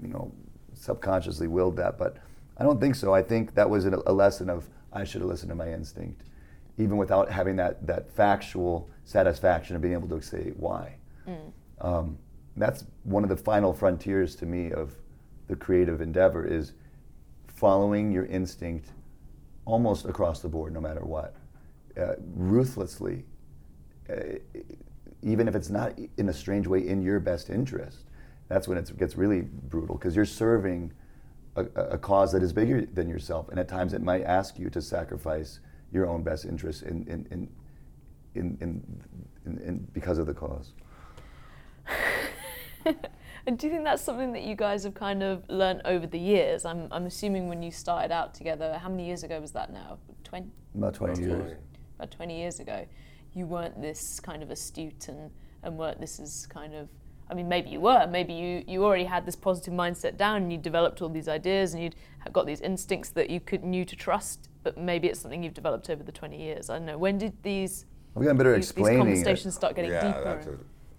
you 0.00 0.08
know, 0.08 0.30
subconsciously 0.74 1.48
willed 1.48 1.76
that. 1.78 1.98
But 1.98 2.18
I 2.58 2.62
don't 2.62 2.80
think 2.80 2.94
so. 2.94 3.12
I 3.12 3.22
think 3.22 3.56
that 3.56 3.68
was 3.68 3.86
a 3.86 4.00
a 4.06 4.12
lesson 4.12 4.48
of 4.48 4.68
I 4.92 5.04
should 5.04 5.20
have 5.20 5.28
listened 5.28 5.50
to 5.50 5.54
my 5.54 5.72
instinct, 5.72 6.22
even 6.78 6.96
without 6.96 7.30
having 7.30 7.56
that, 7.56 7.86
that 7.86 8.08
factual 8.10 8.88
satisfaction 9.04 9.76
of 9.76 9.82
being 9.82 9.94
able 9.94 10.08
to 10.08 10.22
say 10.22 10.52
why. 10.56 10.94
Um, 11.80 12.18
that's 12.56 12.84
one 13.04 13.22
of 13.22 13.28
the 13.28 13.36
final 13.36 13.72
frontiers 13.72 14.34
to 14.36 14.46
me 14.46 14.72
of 14.72 14.92
the 15.48 15.56
creative 15.56 16.00
endeavor 16.00 16.46
is 16.46 16.72
following 17.46 18.10
your 18.12 18.26
instinct 18.26 18.90
almost 19.64 20.06
across 20.06 20.40
the 20.40 20.48
board, 20.48 20.72
no 20.72 20.80
matter 20.80 21.04
what, 21.04 21.34
uh, 22.00 22.14
ruthlessly, 22.34 23.24
uh, 24.10 24.38
even 25.22 25.48
if 25.48 25.54
it's 25.54 25.68
not 25.68 25.98
in 26.16 26.28
a 26.28 26.32
strange 26.32 26.66
way 26.66 26.86
in 26.86 27.02
your 27.02 27.20
best 27.20 27.50
interest. 27.50 28.04
That's 28.48 28.66
when 28.66 28.78
it 28.78 28.96
gets 28.98 29.16
really 29.16 29.42
brutal 29.42 29.96
because 29.96 30.16
you're 30.16 30.24
serving 30.24 30.92
a, 31.56 31.64
a 31.76 31.98
cause 31.98 32.32
that 32.32 32.42
is 32.42 32.52
bigger 32.52 32.86
than 32.86 33.08
yourself, 33.08 33.48
and 33.50 33.58
at 33.58 33.68
times 33.68 33.92
it 33.92 34.02
might 34.02 34.22
ask 34.22 34.58
you 34.58 34.70
to 34.70 34.80
sacrifice 34.80 35.60
your 35.92 36.06
own 36.06 36.22
best 36.22 36.44
interest 36.44 36.82
in, 36.82 37.06
in, 37.06 37.26
in, 37.30 37.48
in, 38.34 38.58
in, 38.60 39.02
in, 39.46 39.58
in 39.58 39.88
because 39.92 40.18
of 40.18 40.26
the 40.26 40.34
cause. 40.34 40.72
And 43.46 43.58
do 43.58 43.66
you 43.66 43.72
think 43.72 43.84
that's 43.84 44.02
something 44.02 44.32
that 44.32 44.42
you 44.42 44.54
guys 44.54 44.84
have 44.84 44.94
kind 44.94 45.22
of 45.22 45.42
learnt 45.48 45.82
over 45.84 46.06
the 46.06 46.18
years? 46.18 46.64
I'm, 46.64 46.88
I'm 46.90 47.06
assuming 47.06 47.48
when 47.48 47.62
you 47.62 47.70
started 47.70 48.12
out 48.12 48.34
together, 48.34 48.78
how 48.78 48.88
many 48.88 49.06
years 49.06 49.22
ago 49.22 49.40
was 49.40 49.52
that 49.52 49.72
now? 49.72 49.98
20, 50.24 50.48
About 50.76 50.94
20 50.94 51.22
years. 51.22 51.56
about 51.98 52.10
20 52.10 52.38
years 52.38 52.60
ago, 52.60 52.86
you 53.34 53.46
weren't 53.46 53.80
this 53.80 54.20
kind 54.20 54.42
of 54.42 54.50
astute 54.50 55.08
and, 55.08 55.30
and 55.62 55.78
weren't 55.78 56.00
this 56.00 56.20
as 56.20 56.46
kind 56.46 56.74
of, 56.74 56.88
I 57.30 57.34
mean, 57.34 57.48
maybe 57.48 57.70
you 57.70 57.80
were, 57.80 58.06
maybe 58.06 58.32
you, 58.32 58.64
you 58.66 58.84
already 58.84 59.04
had 59.04 59.26
this 59.26 59.36
positive 59.36 59.74
mindset 59.74 60.16
down 60.16 60.42
and 60.42 60.52
you 60.52 60.58
developed 60.58 61.02
all 61.02 61.08
these 61.08 61.28
ideas 61.28 61.74
and 61.74 61.82
you'd 61.82 61.94
have 62.20 62.32
got 62.32 62.46
these 62.46 62.60
instincts 62.60 63.10
that 63.10 63.30
you 63.30 63.40
could 63.40 63.64
knew 63.64 63.84
to 63.84 63.96
trust, 63.96 64.48
but 64.62 64.78
maybe 64.78 65.08
it's 65.08 65.20
something 65.20 65.42
you've 65.42 65.54
developed 65.54 65.88
over 65.90 66.02
the 66.02 66.12
20 66.12 66.40
years. 66.40 66.70
I 66.70 66.78
don't 66.78 66.86
know. 66.86 66.98
When 66.98 67.18
did 67.18 67.32
these, 67.42 67.86
I've 68.16 68.22
gotten 68.22 68.36
better 68.36 68.54
at 68.54 68.56
these, 68.56 68.66
these 68.66 68.72
explaining 68.72 69.00
it. 69.00 69.24
conversations 69.24 69.54
start 69.54 69.76
getting 69.76 69.90
yeah, 69.90 70.06
deeper? 70.08 70.24
that's 70.24 70.46
a, 70.46 70.58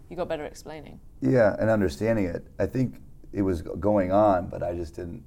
you 0.09 0.15
got 0.15 0.27
better 0.27 0.43
at 0.43 0.51
explaining. 0.51 0.99
Yeah, 1.21 1.55
and 1.59 1.69
understanding 1.69 2.25
it. 2.25 2.47
I 2.59 2.65
think 2.65 3.01
it 3.33 3.41
was 3.41 3.61
g- 3.61 3.69
going 3.79 4.11
on, 4.11 4.47
but 4.49 4.63
I 4.63 4.73
just 4.73 4.95
didn't. 4.95 5.23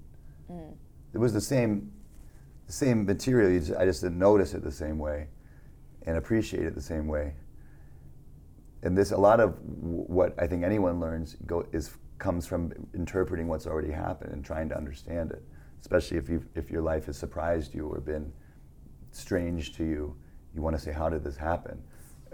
Mm. 0.50 0.74
It 1.14 1.18
was 1.18 1.32
the 1.32 1.40
same, 1.40 1.92
the 2.66 2.72
same 2.72 3.04
material. 3.04 3.50
You 3.50 3.60
just, 3.60 3.78
I 3.78 3.84
just 3.84 4.02
didn't 4.02 4.18
notice 4.18 4.54
it 4.54 4.64
the 4.64 4.72
same 4.72 4.98
way, 4.98 5.28
and 6.06 6.16
appreciate 6.16 6.64
it 6.64 6.74
the 6.74 6.82
same 6.82 7.06
way. 7.06 7.34
And 8.82 8.98
this, 8.98 9.12
a 9.12 9.16
lot 9.16 9.38
of 9.38 9.54
w- 9.80 10.04
what 10.08 10.34
I 10.38 10.46
think 10.48 10.64
anyone 10.64 10.98
learns 10.98 11.36
go, 11.46 11.64
is 11.72 11.96
comes 12.18 12.46
from 12.46 12.72
interpreting 12.94 13.48
what's 13.48 13.66
already 13.66 13.90
happened 13.92 14.32
and 14.32 14.44
trying 14.44 14.68
to 14.70 14.76
understand 14.76 15.30
it. 15.32 15.44
Especially 15.82 16.16
if 16.16 16.30
you 16.30 16.42
if 16.54 16.70
your 16.70 16.80
life 16.80 17.04
has 17.06 17.18
surprised 17.18 17.74
you 17.74 17.86
or 17.86 18.00
been 18.00 18.32
strange 19.10 19.76
to 19.76 19.84
you, 19.84 20.16
you 20.54 20.62
want 20.62 20.74
to 20.74 20.80
say, 20.80 20.92
how 20.92 21.08
did 21.08 21.22
this 21.22 21.36
happen? 21.36 21.82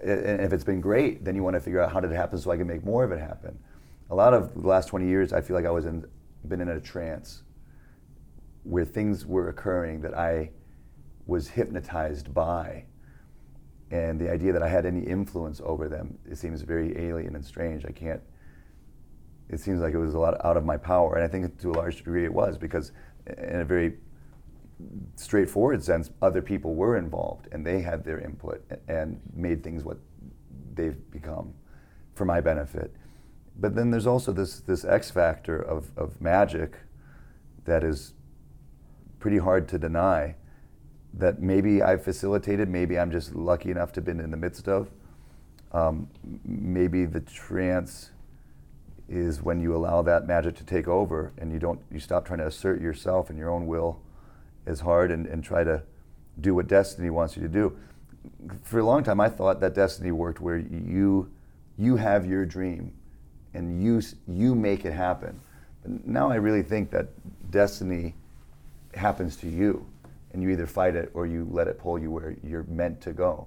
And 0.02 0.40
if 0.40 0.52
it's 0.52 0.64
been 0.64 0.80
great, 0.80 1.24
then 1.24 1.34
you 1.34 1.42
want 1.42 1.54
to 1.54 1.60
figure 1.60 1.80
out 1.80 1.90
how 1.92 1.98
did 1.98 2.12
it 2.12 2.14
happen 2.14 2.38
so 2.38 2.52
I 2.52 2.56
can 2.56 2.68
make 2.68 2.84
more 2.84 3.02
of 3.02 3.10
it 3.10 3.18
happen. 3.18 3.58
A 4.10 4.14
lot 4.14 4.32
of 4.32 4.54
the 4.54 4.68
last 4.68 4.86
20 4.86 5.08
years, 5.08 5.32
I 5.32 5.40
feel 5.40 5.56
like 5.56 5.66
I 5.66 5.70
was 5.70 5.86
in, 5.86 6.04
been 6.46 6.60
in 6.60 6.68
a 6.68 6.80
trance 6.80 7.42
where 8.62 8.84
things 8.84 9.26
were 9.26 9.48
occurring 9.48 10.02
that 10.02 10.16
I 10.16 10.50
was 11.26 11.48
hypnotized 11.48 12.32
by. 12.32 12.84
And 13.90 14.20
the 14.20 14.30
idea 14.30 14.52
that 14.52 14.62
I 14.62 14.68
had 14.68 14.86
any 14.86 15.00
influence 15.00 15.60
over 15.64 15.88
them, 15.88 16.18
it 16.30 16.36
seems 16.36 16.62
very 16.62 16.96
alien 16.96 17.34
and 17.34 17.44
strange. 17.44 17.84
I 17.84 17.90
can't, 17.90 18.20
it 19.48 19.58
seems 19.58 19.80
like 19.80 19.94
it 19.94 19.98
was 19.98 20.14
a 20.14 20.18
lot 20.18 20.44
out 20.44 20.56
of 20.56 20.64
my 20.64 20.76
power. 20.76 21.16
And 21.16 21.24
I 21.24 21.28
think 21.28 21.58
to 21.60 21.70
a 21.70 21.72
large 21.72 21.96
degree 21.96 22.24
it 22.24 22.32
was 22.32 22.56
because, 22.56 22.92
in 23.36 23.60
a 23.60 23.64
very 23.64 23.94
straightforward 25.16 25.82
sense, 25.82 26.10
other 26.22 26.40
people 26.40 26.74
were 26.74 26.96
involved 26.96 27.48
and 27.52 27.66
they 27.66 27.80
had 27.80 28.04
their 28.04 28.20
input 28.20 28.64
and 28.88 29.20
made 29.34 29.62
things 29.62 29.84
what 29.84 29.98
they've 30.74 31.10
become 31.10 31.52
for 32.14 32.24
my 32.24 32.40
benefit. 32.40 32.94
But 33.58 33.74
then 33.74 33.90
there's 33.90 34.06
also 34.06 34.32
this, 34.32 34.60
this 34.60 34.84
X 34.84 35.10
factor 35.10 35.60
of, 35.60 35.90
of 35.96 36.20
magic 36.20 36.76
that 37.64 37.82
is 37.82 38.14
pretty 39.18 39.38
hard 39.38 39.68
to 39.68 39.78
deny 39.78 40.36
that 41.14 41.40
maybe 41.40 41.82
I've 41.82 42.04
facilitated, 42.04 42.68
maybe 42.68 42.98
I'm 42.98 43.10
just 43.10 43.34
lucky 43.34 43.70
enough 43.70 43.92
to 43.92 44.00
have 44.00 44.04
been 44.04 44.20
in 44.20 44.30
the 44.30 44.36
midst 44.36 44.68
of. 44.68 44.90
Um, 45.72 46.08
maybe 46.44 47.04
the 47.04 47.20
trance 47.20 48.10
is 49.08 49.42
when 49.42 49.60
you 49.60 49.74
allow 49.74 50.02
that 50.02 50.26
magic 50.26 50.54
to 50.56 50.64
take 50.64 50.86
over 50.86 51.32
and 51.38 51.52
you 51.52 51.58
don't 51.58 51.80
you 51.90 51.98
stop 51.98 52.26
trying 52.26 52.40
to 52.40 52.46
assert 52.46 52.80
yourself 52.80 53.30
and 53.30 53.38
your 53.38 53.50
own 53.50 53.66
will 53.66 54.00
as 54.66 54.80
hard 54.80 55.10
and, 55.10 55.26
and 55.26 55.42
try 55.42 55.64
to 55.64 55.82
do 56.40 56.54
what 56.54 56.66
destiny 56.68 57.10
wants 57.10 57.36
you 57.36 57.42
to 57.42 57.48
do. 57.48 57.76
For 58.62 58.78
a 58.78 58.84
long 58.84 59.02
time 59.02 59.20
I 59.20 59.28
thought 59.28 59.60
that 59.60 59.74
destiny 59.74 60.12
worked 60.12 60.40
where 60.40 60.58
you 60.58 61.30
you 61.78 61.96
have 61.96 62.26
your 62.26 62.44
dream 62.44 62.92
and 63.54 63.82
you 63.82 64.02
you 64.26 64.54
make 64.54 64.84
it 64.84 64.92
happen. 64.92 65.40
But 65.82 66.06
now 66.06 66.30
I 66.30 66.36
really 66.36 66.62
think 66.62 66.90
that 66.90 67.08
destiny 67.50 68.14
happens 68.94 69.36
to 69.36 69.48
you 69.48 69.86
and 70.32 70.42
you 70.42 70.50
either 70.50 70.66
fight 70.66 70.94
it 70.94 71.10
or 71.14 71.26
you 71.26 71.48
let 71.50 71.68
it 71.68 71.78
pull 71.78 71.98
you 71.98 72.10
where 72.10 72.36
you're 72.44 72.64
meant 72.64 73.00
to 73.02 73.12
go. 73.12 73.46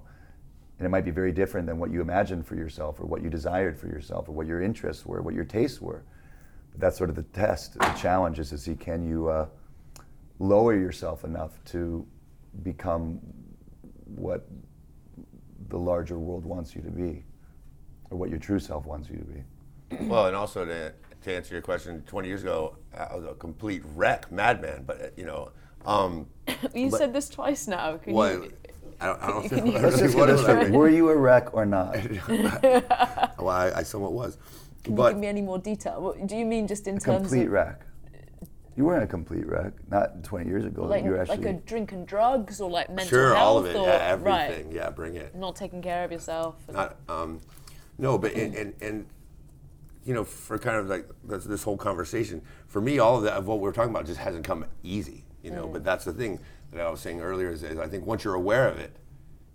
And 0.82 0.86
it 0.88 0.90
might 0.90 1.04
be 1.04 1.12
very 1.12 1.30
different 1.30 1.68
than 1.68 1.78
what 1.78 1.92
you 1.92 2.00
imagined 2.00 2.44
for 2.44 2.56
yourself, 2.56 2.98
or 2.98 3.04
what 3.06 3.22
you 3.22 3.30
desired 3.30 3.78
for 3.78 3.86
yourself, 3.86 4.28
or 4.28 4.32
what 4.32 4.48
your 4.48 4.60
interests 4.60 5.06
were, 5.06 5.22
what 5.22 5.32
your 5.32 5.44
tastes 5.44 5.80
were. 5.80 6.02
But 6.72 6.80
that's 6.80 6.98
sort 6.98 7.08
of 7.08 7.14
the 7.14 7.22
test. 7.22 7.74
The 7.74 7.92
challenge 7.92 8.40
is 8.40 8.50
to 8.50 8.58
see 8.58 8.74
can 8.74 9.08
you 9.08 9.28
uh, 9.28 9.46
lower 10.40 10.76
yourself 10.76 11.22
enough 11.22 11.52
to 11.66 12.04
become 12.64 13.20
what 14.06 14.48
the 15.68 15.78
larger 15.78 16.18
world 16.18 16.44
wants 16.44 16.74
you 16.74 16.82
to 16.82 16.90
be, 16.90 17.22
or 18.10 18.18
what 18.18 18.28
your 18.28 18.40
true 18.40 18.58
self 18.58 18.84
wants 18.84 19.08
you 19.08 19.18
to 19.18 19.24
be. 19.24 20.04
Well, 20.08 20.26
and 20.26 20.34
also 20.34 20.64
to, 20.64 20.92
to 21.22 21.32
answer 21.32 21.54
your 21.54 21.62
question, 21.62 22.02
20 22.08 22.26
years 22.26 22.42
ago, 22.42 22.76
I 22.92 23.14
was 23.14 23.24
a 23.24 23.34
complete 23.34 23.82
wreck, 23.94 24.32
madman. 24.32 24.82
But 24.84 25.00
uh, 25.00 25.06
you 25.16 25.26
know, 25.26 25.52
um, 25.86 26.26
You 26.74 26.90
But- 26.90 26.98
said 26.98 27.12
this 27.12 27.28
twice 27.28 27.68
now. 27.68 27.98
Can 27.98 28.14
what? 28.14 28.32
you, 28.32 28.52
I 29.02 29.06
don't, 29.06 29.22
I 29.22 29.26
don't 29.26 29.48
Can 29.48 29.66
you- 29.66 29.76
I 29.76 29.80
Let's 29.80 29.96
really 29.96 30.06
just 30.06 30.16
what 30.16 30.26
get 30.28 30.38
it 30.38 30.70
was. 30.70 30.70
Were 30.70 30.88
you 30.88 31.08
a 31.10 31.16
wreck 31.16 31.52
or 31.54 31.66
not? 31.66 31.96
Well, 33.38 33.48
I, 33.48 33.72
I 33.76 33.82
somewhat 33.82 34.12
was. 34.12 34.38
can 34.84 34.96
you 34.96 35.08
give 35.08 35.18
me 35.18 35.26
any 35.26 35.42
more 35.42 35.58
detail? 35.58 36.00
What, 36.00 36.26
do 36.28 36.36
you 36.36 36.46
mean 36.46 36.68
just 36.68 36.86
in 36.86 36.98
A 36.98 37.00
terms 37.00 37.22
complete 37.22 37.46
of 37.46 37.52
wreck. 37.52 37.80
You 38.76 38.84
weren't 38.84 39.02
a 39.02 39.06
complete 39.06 39.46
wreck. 39.46 39.72
Not 39.90 40.22
20 40.22 40.48
years 40.48 40.64
ago. 40.64 40.84
like, 40.84 41.04
you 41.04 41.10
were 41.10 41.24
like 41.26 41.44
a 41.44 41.54
drink 41.54 41.90
and 41.90 42.06
drugs 42.06 42.60
or 42.60 42.70
like 42.70 42.88
mental 42.88 43.08
sure, 43.08 43.34
health 43.34 43.38
all 43.44 43.58
of 43.58 43.66
it, 43.66 43.74
or 43.74 43.86
yeah, 43.86 44.16
right, 44.20 44.50
everything. 44.50 44.72
Yeah, 44.72 44.90
bring 44.90 45.16
it. 45.16 45.34
not 45.34 45.56
taking 45.56 45.82
care 45.82 46.04
of 46.04 46.12
yourself? 46.12 46.54
Not, 46.72 46.96
um, 47.08 47.40
no, 47.98 48.16
but 48.16 48.32
and, 48.34 48.54
and, 48.54 48.74
and 48.80 49.06
you 50.04 50.14
know, 50.14 50.24
for 50.24 50.56
kind 50.58 50.76
of 50.76 50.88
like 50.88 51.08
this, 51.24 51.44
this 51.44 51.64
whole 51.64 51.76
conversation, 51.76 52.40
for 52.68 52.80
me, 52.80 53.00
all 53.00 53.16
of 53.16 53.24
that 53.24 53.34
of 53.34 53.46
what 53.46 53.58
we're 53.58 53.72
talking 53.72 53.90
about 53.90 54.06
just 54.06 54.20
hasn't 54.20 54.44
come 54.44 54.64
easy. 54.84 55.24
You 55.42 55.50
know, 55.50 55.66
but 55.66 55.82
that's 55.82 56.04
the 56.04 56.12
thing 56.12 56.38
that 56.72 56.86
I 56.86 56.90
was 56.90 57.00
saying 57.00 57.20
earlier 57.20 57.50
is, 57.50 57.62
is 57.62 57.78
I 57.78 57.86
think 57.88 58.06
once 58.06 58.24
you're 58.24 58.34
aware 58.34 58.68
of 58.68 58.78
it, 58.78 58.96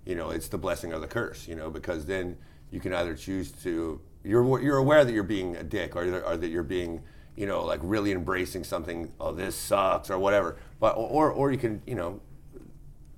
you 0.06 0.16
know, 0.16 0.30
it's 0.30 0.48
the 0.48 0.58
blessing 0.58 0.94
or 0.94 1.00
the 1.00 1.08
curse. 1.08 1.48
You 1.48 1.56
know, 1.56 1.70
because 1.70 2.06
then 2.06 2.38
you 2.72 2.80
can 2.80 2.94
either 2.94 3.16
choose 3.16 3.52
to 3.64 4.02
you're 4.24 4.62
you're 4.62 4.78
aware 4.78 5.06
that 5.06 5.12
you're 5.12 5.24
being 5.24 5.56
a 5.56 5.64
dick 5.64 5.96
or, 5.96 6.22
or 6.24 6.38
that 6.38 6.50
you're 6.50 6.64
being 6.64 7.02
you 7.36 7.46
know 7.46 7.64
like 7.64 7.80
really 7.84 8.12
embracing 8.12 8.64
something. 8.64 9.12
Oh, 9.20 9.32
this 9.32 9.56
sucks 9.56 10.10
or 10.10 10.20
whatever. 10.20 10.58
But 10.80 10.96
or 10.98 11.32
or 11.32 11.52
you 11.52 11.58
can 11.58 11.82
you 11.86 11.96
know 11.96 12.22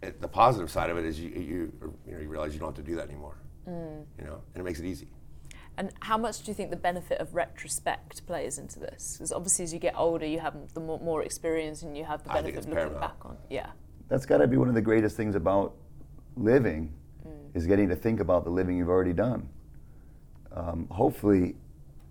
it, 0.02 0.22
the 0.22 0.28
positive 0.28 0.72
side 0.72 0.90
of 0.90 0.98
it 0.98 1.06
is 1.06 1.20
you, 1.20 1.30
you 1.30 1.74
you 2.06 2.14
know 2.14 2.20
you 2.20 2.30
realize 2.30 2.54
you 2.54 2.60
don't 2.60 2.70
have 2.76 2.84
to 2.84 2.90
do 2.90 2.96
that 2.96 3.08
anymore. 3.08 3.38
Mm. 3.68 4.06
You 4.18 4.26
know, 4.26 4.42
and 4.54 4.62
it 4.62 4.64
makes 4.64 4.80
it 4.80 4.86
easy. 4.86 5.08
And 5.78 5.94
how 6.02 6.18
much 6.18 6.44
do 6.44 6.52
you 6.52 6.56
think 6.56 6.72
the 6.72 6.76
benefit 6.76 7.20
of 7.20 7.34
retrospect 7.34 8.26
plays 8.28 8.58
into 8.58 8.80
this? 8.80 9.14
Because 9.14 9.32
obviously, 9.32 9.64
as 9.64 9.74
you 9.74 9.80
get 9.80 9.94
older, 9.96 10.26
you 10.26 10.40
have 10.40 10.74
the 10.74 10.82
more, 10.82 11.00
more 11.00 11.24
experience 11.24 11.84
and 11.84 11.98
you 11.98 12.04
have 12.04 12.22
the 12.24 12.30
benefit 12.30 12.58
of 12.58 12.66
looking 12.66 12.74
paramount. 12.74 13.00
back 13.00 13.16
on. 13.22 13.38
Yeah. 13.50 13.70
That's 14.10 14.26
got 14.26 14.40
to 14.40 14.48
be 14.48 14.58
one 14.58 14.68
of 14.68 14.74
the 14.74 14.82
greatest 14.82 15.16
things 15.16 15.36
about 15.36 15.76
living, 16.36 16.92
mm. 17.26 17.32
is 17.54 17.66
getting 17.68 17.88
to 17.90 17.96
think 17.96 18.20
about 18.20 18.44
the 18.44 18.50
living 18.50 18.78
you've 18.78 18.90
already 18.90 19.14
done. 19.14 19.48
Um, 20.52 20.88
hopefully, 20.90 21.56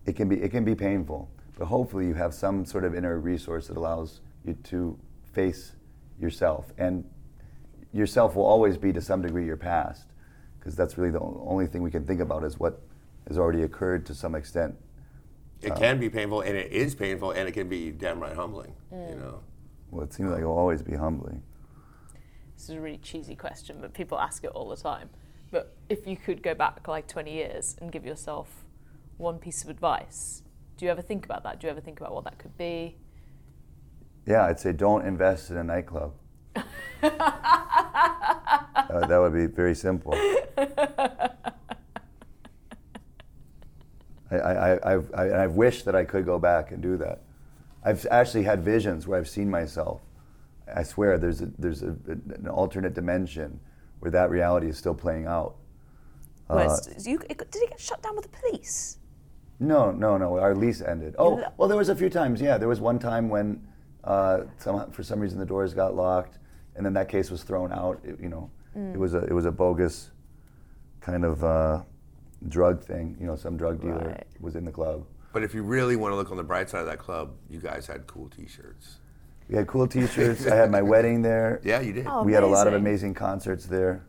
it 0.07 0.15
can 0.17 0.29
be 0.29 0.37
it 0.37 0.51
can 0.51 0.65
be 0.65 0.75
painful, 0.75 1.29
but 1.59 1.67
hopefully 1.67 2.07
you 2.07 2.15
have 2.15 2.33
some 2.33 2.65
sort 2.65 2.85
of 2.85 2.95
inner 2.95 3.19
resource 3.19 3.67
that 3.67 3.77
allows 3.77 4.21
you 4.45 4.55
to 4.65 4.97
face 5.33 5.73
yourself, 6.21 6.73
and 6.79 7.05
yourself 7.93 8.37
will 8.37 8.47
always 8.47 8.77
be 8.77 8.93
to 8.93 9.01
some 9.01 9.23
degree 9.23 9.45
your 9.45 9.57
past, 9.57 10.07
because 10.59 10.77
that's 10.77 10.97
really 10.97 11.11
the 11.11 11.21
only 11.21 11.67
thing 11.67 11.83
we 11.83 11.91
can 11.91 12.07
think 12.07 12.21
about 12.21 12.45
is 12.45 12.59
what 12.59 12.81
has 13.27 13.39
already 13.39 13.63
occurred 13.63 14.07
to 14.07 14.15
some 14.15 14.35
extent. 14.35 14.75
It 15.61 15.73
uh, 15.73 15.77
can 15.77 15.99
be 15.99 16.09
painful, 16.09 16.43
and 16.43 16.57
it 16.57 16.71
is 16.71 16.95
painful, 16.95 17.33
and 17.33 17.49
it 17.49 17.53
can 17.53 17.69
be 17.69 17.91
downright 17.91 18.37
humbling. 18.37 18.73
You 18.93 18.97
mm. 18.97 19.19
know, 19.19 19.41
Well, 19.91 20.05
it 20.05 20.13
seems 20.13 20.31
like 20.31 20.41
it'll 20.41 20.57
always 20.57 20.83
be 20.83 20.95
humbling. 20.95 21.43
This 22.59 22.71
is 22.71 22.75
a 22.75 22.81
really 22.81 22.99
cheesy 22.99 23.37
question, 23.37 23.79
but 23.81 23.95
people 23.95 24.19
ask 24.19 24.43
it 24.43 24.49
all 24.49 24.69
the 24.69 24.77
time. 24.77 25.11
But 25.53 25.77
if 25.89 26.09
you 26.09 26.17
could 26.17 26.43
go 26.43 26.55
back 26.55 26.89
like 26.89 27.07
20 27.07 27.33
years 27.33 27.77
and 27.81 27.93
give 27.93 28.05
yourself 28.05 28.65
one 29.17 29.39
piece 29.39 29.63
of 29.63 29.71
advice, 29.71 30.43
do 30.77 30.85
you 30.85 30.91
ever 30.91 31.01
think 31.01 31.25
about 31.25 31.45
that? 31.45 31.61
Do 31.61 31.69
you 31.69 31.71
ever 31.71 31.81
think 31.81 32.01
about 32.01 32.13
what 32.13 32.25
that 32.25 32.37
could 32.37 32.59
be? 32.59 32.97
Yeah, 34.27 34.45
I'd 34.45 34.59
say 34.59 34.73
don't 34.73 35.07
invest 35.07 35.51
in 35.51 35.57
a 35.57 35.63
nightclub. 35.63 36.15
uh, 36.57 36.63
that 39.07 39.19
would 39.21 39.35
be 39.35 39.47
very 39.47 39.77
simple. 39.77 40.15
I, 44.31 44.37
I, 44.37 44.73
I, 44.75 44.95
I've, 44.95 45.15
I, 45.15 45.45
I've 45.45 45.53
wished 45.53 45.85
that 45.85 45.95
I 45.95 46.03
could 46.03 46.27
go 46.27 46.41
back 46.41 46.73
and 46.73 46.83
do 46.83 46.97
that. 46.97 47.23
I've 47.85 48.05
actually 48.11 48.43
had 48.43 48.65
visions 48.65 49.07
where 49.07 49.21
I've 49.21 49.29
seen 49.29 49.49
myself. 49.49 50.01
I 50.75 50.83
swear 50.83 51.19
there's, 51.19 51.41
a, 51.41 51.47
there's 51.59 51.83
a, 51.83 51.97
an 52.09 52.49
alternate 52.51 52.95
dimension 52.95 53.61
where 54.01 54.11
that 54.11 54.31
reality 54.31 54.69
is 54.69 54.77
still 54.79 54.95
playing 54.95 55.27
out. 55.27 55.57
Where 56.47 56.67
Uh, 56.71 56.77
you, 57.05 57.19
it, 57.29 57.39
did 57.51 57.63
it 57.63 57.71
get 57.71 57.81
shut 57.81 58.03
down 58.03 58.17
with 58.17 58.25
the 58.31 58.37
police? 58.39 58.99
No, 59.61 59.91
no, 59.91 60.17
no. 60.17 60.39
Our 60.39 60.55
lease 60.55 60.81
ended. 60.81 61.17
Oh, 61.19 61.43
well, 61.57 61.69
there 61.69 61.77
was 61.79 61.89
a 61.89 61.97
few 61.97 62.09
times. 62.09 62.41
Yeah, 62.41 62.59
there 62.59 62.69
was 62.69 62.81
one 62.81 62.99
time 62.99 63.29
when, 63.29 63.67
uh, 64.05 64.43
some, 64.59 64.91
for 64.93 65.03
some 65.03 65.19
reason, 65.21 65.39
the 65.39 65.47
doors 65.47 65.75
got 65.75 65.95
locked, 65.97 66.39
and 66.77 66.87
then 66.87 66.93
that 66.95 67.09
case 67.09 67.31
was 67.31 67.43
thrown 67.43 67.73
out. 67.73 68.01
It, 68.05 68.21
you 68.21 68.29
know, 68.29 68.51
Mm. 68.77 68.95
it 68.95 68.99
was 68.99 69.15
a 69.15 69.25
it 69.25 69.33
was 69.33 69.47
a 69.47 69.51
bogus 69.51 70.11
kind 71.01 71.25
of 71.25 71.43
uh, 71.43 71.83
drug 72.49 72.85
thing. 72.85 73.17
You 73.19 73.27
know, 73.27 73.35
some 73.35 73.57
drug 73.57 73.81
dealer 73.81 74.09
Right. 74.09 74.27
was 74.41 74.57
in 74.57 74.65
the 74.65 74.71
club. 74.71 75.07
but 75.33 75.43
if 75.43 75.55
you 75.55 75.63
really 75.63 75.97
want 75.97 76.13
to 76.13 76.17
look 76.17 76.31
on 76.31 76.37
the 76.37 76.45
bright 76.45 76.69
side 76.71 76.81
of 76.81 76.87
that 76.87 76.99
club, 76.99 77.33
you 77.51 77.61
guys 77.61 77.87
had 77.87 78.07
cool 78.07 78.29
T-shirts. 78.29 78.99
We 79.49 79.57
had 79.57 79.67
cool 79.67 79.87
T-shirts. 79.87 80.47
I 80.47 80.55
had 80.55 80.71
my 80.71 80.83
wedding 80.83 81.23
there. 81.23 81.61
Yeah, 81.65 81.81
you 81.81 81.93
did. 81.93 82.07
Oh, 82.07 82.23
we 82.23 82.33
had 82.33 82.43
a 82.43 82.47
lot 82.47 82.67
of 82.67 82.75
amazing. 82.75 82.87
amazing 83.11 83.15
concerts 83.15 83.67
there. 83.67 84.05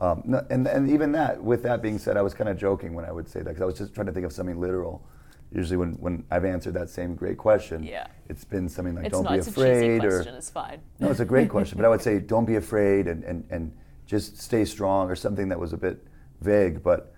Um, 0.00 0.22
no, 0.24 0.44
and, 0.50 0.66
and 0.66 0.90
even 0.90 1.12
that, 1.12 1.42
with 1.42 1.62
that 1.62 1.80
being 1.80 1.98
said, 1.98 2.16
I 2.16 2.22
was 2.22 2.34
kind 2.34 2.50
of 2.50 2.58
joking 2.58 2.92
when 2.94 3.04
I 3.04 3.12
would 3.12 3.28
say 3.28 3.38
that 3.40 3.44
because 3.50 3.62
I 3.62 3.66
was 3.66 3.78
just 3.78 3.94
trying 3.94 4.08
to 4.08 4.12
think 4.12 4.26
of 4.26 4.32
something 4.32 4.60
literal. 4.60 5.06
Usually, 5.52 5.76
when, 5.76 5.92
when 5.94 6.24
I've 6.30 6.44
answered 6.44 6.74
that 6.74 6.88
same 6.90 7.14
great 7.14 7.38
question, 7.38 7.82
Yeah. 7.84 8.06
it's 8.28 8.42
been 8.44 8.68
something 8.68 8.94
like 8.96 9.04
It's 9.06 9.12
"Don't 9.12 9.24
not. 9.24 9.32
be 9.34 9.38
It's 9.38 9.48
a 9.48 9.50
cheesy 9.50 9.62
afraid" 9.62 10.04
or 10.04 10.10
question. 10.10 10.34
It's 10.34 10.50
fine. 10.50 10.80
no, 10.98 11.10
it's 11.10 11.20
a 11.20 11.24
great 11.26 11.48
question. 11.50 11.76
But 11.78 11.84
I 11.84 11.88
would 11.88 12.00
say 12.00 12.18
don't 12.18 12.46
be 12.46 12.56
afraid 12.56 13.06
and, 13.06 13.22
and, 13.22 13.44
and 13.50 13.72
just 14.06 14.40
stay 14.40 14.64
strong 14.64 15.10
or 15.10 15.14
something 15.14 15.48
that 15.50 15.60
was 15.60 15.72
a 15.72 15.76
bit 15.76 16.04
vague. 16.40 16.82
But 16.82 17.14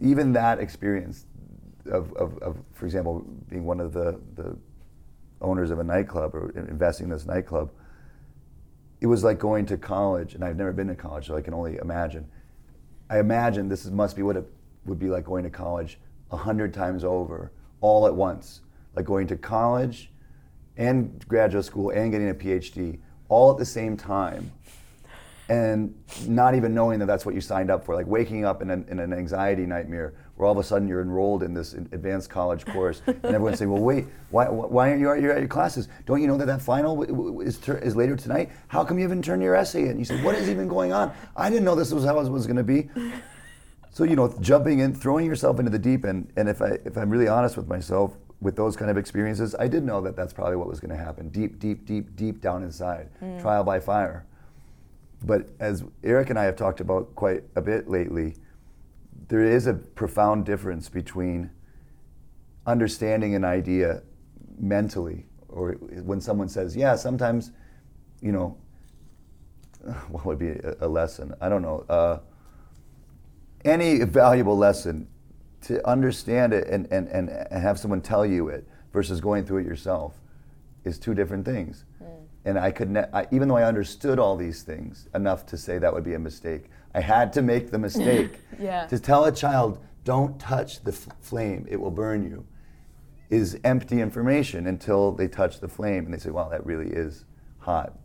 even 0.00 0.32
that 0.34 0.58
experience 0.60 1.26
of, 1.90 2.12
of, 2.14 2.38
of 2.38 2.56
for 2.72 2.86
example, 2.86 3.24
being 3.48 3.64
one 3.64 3.80
of 3.80 3.92
the, 3.92 4.18
the 4.34 4.56
owners 5.40 5.70
of 5.70 5.78
a 5.78 5.84
nightclub 5.84 6.34
or 6.34 6.50
investing 6.68 7.04
in 7.04 7.10
this 7.10 7.26
nightclub, 7.26 7.70
it 9.00 9.06
was 9.06 9.22
like 9.24 9.38
going 9.38 9.66
to 9.66 9.76
college. 9.76 10.34
And 10.34 10.44
I've 10.44 10.56
never 10.56 10.72
been 10.72 10.88
to 10.88 10.94
college, 10.94 11.26
so 11.26 11.36
I 11.36 11.42
can 11.42 11.54
only 11.54 11.76
imagine. 11.76 12.26
I 13.08 13.18
imagine 13.18 13.68
this 13.68 13.84
is, 13.84 13.90
must 13.90 14.16
be 14.16 14.22
what 14.22 14.36
it 14.36 14.44
would 14.84 14.98
be 14.98 15.08
like 15.08 15.24
going 15.24 15.44
to 15.44 15.50
college 15.50 15.98
a 16.30 16.36
hundred 16.36 16.74
times 16.74 17.04
over, 17.04 17.52
all 17.80 18.06
at 18.06 18.14
once. 18.14 18.60
Like 18.94 19.04
going 19.04 19.26
to 19.28 19.36
college 19.36 20.10
and 20.76 21.24
graduate 21.28 21.64
school 21.64 21.90
and 21.90 22.10
getting 22.10 22.30
a 22.30 22.34
PhD 22.34 22.98
all 23.28 23.50
at 23.50 23.58
the 23.58 23.64
same 23.64 23.96
time 23.96 24.52
and 25.48 25.94
not 26.26 26.54
even 26.54 26.74
knowing 26.74 26.98
that 26.98 27.06
that's 27.06 27.24
what 27.24 27.34
you 27.34 27.40
signed 27.40 27.70
up 27.70 27.84
for. 27.84 27.94
Like 27.94 28.06
waking 28.06 28.44
up 28.44 28.62
in 28.62 28.70
an, 28.70 28.86
in 28.90 28.98
an 28.98 29.12
anxiety 29.12 29.66
nightmare 29.66 30.14
where 30.36 30.46
all 30.46 30.52
of 30.52 30.58
a 30.58 30.62
sudden 30.62 30.86
you're 30.86 31.00
enrolled 31.00 31.42
in 31.42 31.54
this 31.54 31.72
advanced 31.72 32.28
college 32.28 32.64
course 32.66 33.02
and 33.06 33.24
everyone's 33.24 33.58
saying, 33.58 33.70
well, 33.70 33.82
wait, 33.82 34.06
why, 34.30 34.48
why 34.48 34.90
aren't 34.90 35.00
you 35.00 35.10
at 35.10 35.20
your, 35.20 35.32
at 35.32 35.38
your 35.38 35.48
classes? 35.48 35.88
Don't 36.04 36.20
you 36.20 36.26
know 36.26 36.36
that 36.36 36.46
that 36.46 36.60
final 36.60 36.94
w- 36.94 37.10
w- 37.10 37.40
is, 37.40 37.58
ter- 37.58 37.78
is 37.78 37.96
later 37.96 38.16
tonight? 38.16 38.50
How 38.68 38.84
come 38.84 38.98
you 38.98 39.04
haven't 39.04 39.24
turned 39.24 39.42
your 39.42 39.54
essay 39.54 39.88
in? 39.88 39.98
You 39.98 40.04
say, 40.04 40.22
what 40.22 40.34
is 40.34 40.48
even 40.50 40.68
going 40.68 40.92
on? 40.92 41.12
I 41.36 41.48
didn't 41.48 41.64
know 41.64 41.74
this 41.74 41.92
was 41.92 42.04
how 42.04 42.20
it 42.20 42.28
was 42.30 42.46
going 42.46 42.56
to 42.56 42.64
be. 42.64 42.90
So 43.90 44.04
you 44.04 44.14
know, 44.14 44.34
jumping 44.40 44.80
in, 44.80 44.94
throwing 44.94 45.24
yourself 45.24 45.58
into 45.58 45.70
the 45.70 45.78
deep 45.78 46.04
end, 46.04 46.30
and 46.36 46.50
if 46.50 46.60
I 46.60 46.76
if 46.84 46.98
I'm 46.98 47.08
really 47.08 47.28
honest 47.28 47.56
with 47.56 47.66
myself, 47.66 48.14
with 48.42 48.54
those 48.54 48.76
kind 48.76 48.90
of 48.90 48.98
experiences, 48.98 49.54
I 49.58 49.68
did 49.68 49.84
know 49.84 50.02
that 50.02 50.14
that's 50.14 50.34
probably 50.34 50.56
what 50.56 50.68
was 50.68 50.80
going 50.80 50.90
to 50.90 51.02
happen, 51.02 51.30
deep, 51.30 51.58
deep, 51.58 51.86
deep, 51.86 52.14
deep 52.14 52.42
down 52.42 52.62
inside, 52.62 53.08
mm. 53.22 53.40
trial 53.40 53.64
by 53.64 53.80
fire. 53.80 54.26
But 55.22 55.48
as 55.60 55.82
Eric 56.04 56.28
and 56.28 56.38
I 56.38 56.44
have 56.44 56.56
talked 56.56 56.80
about 56.80 57.14
quite 57.14 57.44
a 57.56 57.62
bit 57.62 57.88
lately, 57.88 58.34
there 59.28 59.42
is 59.42 59.66
a 59.66 59.74
profound 59.74 60.44
difference 60.44 60.88
between 60.88 61.50
understanding 62.66 63.34
an 63.34 63.44
idea 63.44 64.02
mentally, 64.58 65.26
or 65.48 65.72
when 65.72 66.20
someone 66.20 66.48
says, 66.48 66.76
"Yeah, 66.76 66.96
sometimes," 66.96 67.52
you 68.20 68.32
know, 68.32 68.56
what 70.08 70.24
would 70.24 70.38
be 70.38 70.58
a, 70.80 70.88
lesson? 70.88 71.34
I 71.40 71.48
don't 71.48 71.62
know. 71.62 71.84
Uh, 71.88 72.18
any 73.64 74.02
valuable 74.04 74.56
lesson 74.56 75.08
to 75.62 75.86
understand 75.86 76.52
it 76.52 76.68
and, 76.68 76.86
and, 76.92 77.08
and, 77.08 77.28
and 77.28 77.62
have 77.62 77.78
someone 77.78 78.00
tell 78.00 78.24
you 78.24 78.48
it 78.48 78.66
versus 78.92 79.20
going 79.20 79.44
through 79.44 79.58
it 79.58 79.66
yourself 79.66 80.20
is 80.84 80.98
two 80.98 81.14
different 81.14 81.44
things. 81.44 81.84
And 82.44 82.58
I 82.58 82.70
could, 82.70 82.90
ne- 82.90 83.08
I, 83.12 83.26
even 83.32 83.48
though 83.48 83.56
I 83.56 83.64
understood 83.64 84.20
all 84.20 84.36
these 84.36 84.62
things 84.62 85.08
enough 85.14 85.44
to 85.46 85.56
say 85.56 85.78
that 85.78 85.92
would 85.92 86.04
be 86.04 86.14
a 86.14 86.18
mistake, 86.18 86.70
I 86.96 87.00
had 87.00 87.32
to 87.34 87.42
make 87.42 87.70
the 87.70 87.78
mistake 87.78 88.38
Yeah. 88.58 88.86
to 88.86 88.98
tell 88.98 89.26
a 89.26 89.32
child, 89.32 89.78
"Don't 90.04 90.40
touch 90.40 90.82
the 90.82 90.92
f- 90.92 91.08
flame; 91.20 91.66
it 91.68 91.78
will 91.78 91.90
burn 91.90 92.24
you," 92.24 92.46
is 93.28 93.60
empty 93.64 94.00
information 94.00 94.66
until 94.66 95.12
they 95.12 95.28
touch 95.28 95.60
the 95.60 95.68
flame 95.68 96.06
and 96.06 96.14
they 96.14 96.18
say, 96.18 96.30
"Wow, 96.30 96.48
that 96.48 96.64
really 96.64 96.88
is 96.88 97.24
hot." 97.58 97.98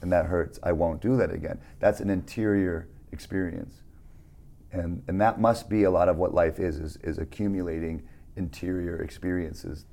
and 0.00 0.12
that 0.12 0.26
hurts. 0.26 0.60
I 0.62 0.70
won't 0.70 1.00
do 1.00 1.16
that 1.16 1.32
again. 1.32 1.58
That's 1.80 1.98
an 1.98 2.08
interior 2.08 2.86
experience. 3.10 3.82
And, 4.70 5.02
and 5.08 5.20
that 5.20 5.40
must 5.40 5.68
be 5.68 5.82
a 5.82 5.90
lot 5.90 6.08
of 6.08 6.16
what 6.18 6.32
life 6.32 6.60
is, 6.60 6.78
is, 6.78 6.96
is 7.02 7.18
accumulating 7.18 8.02
interior 8.36 9.02
experiences 9.02 9.86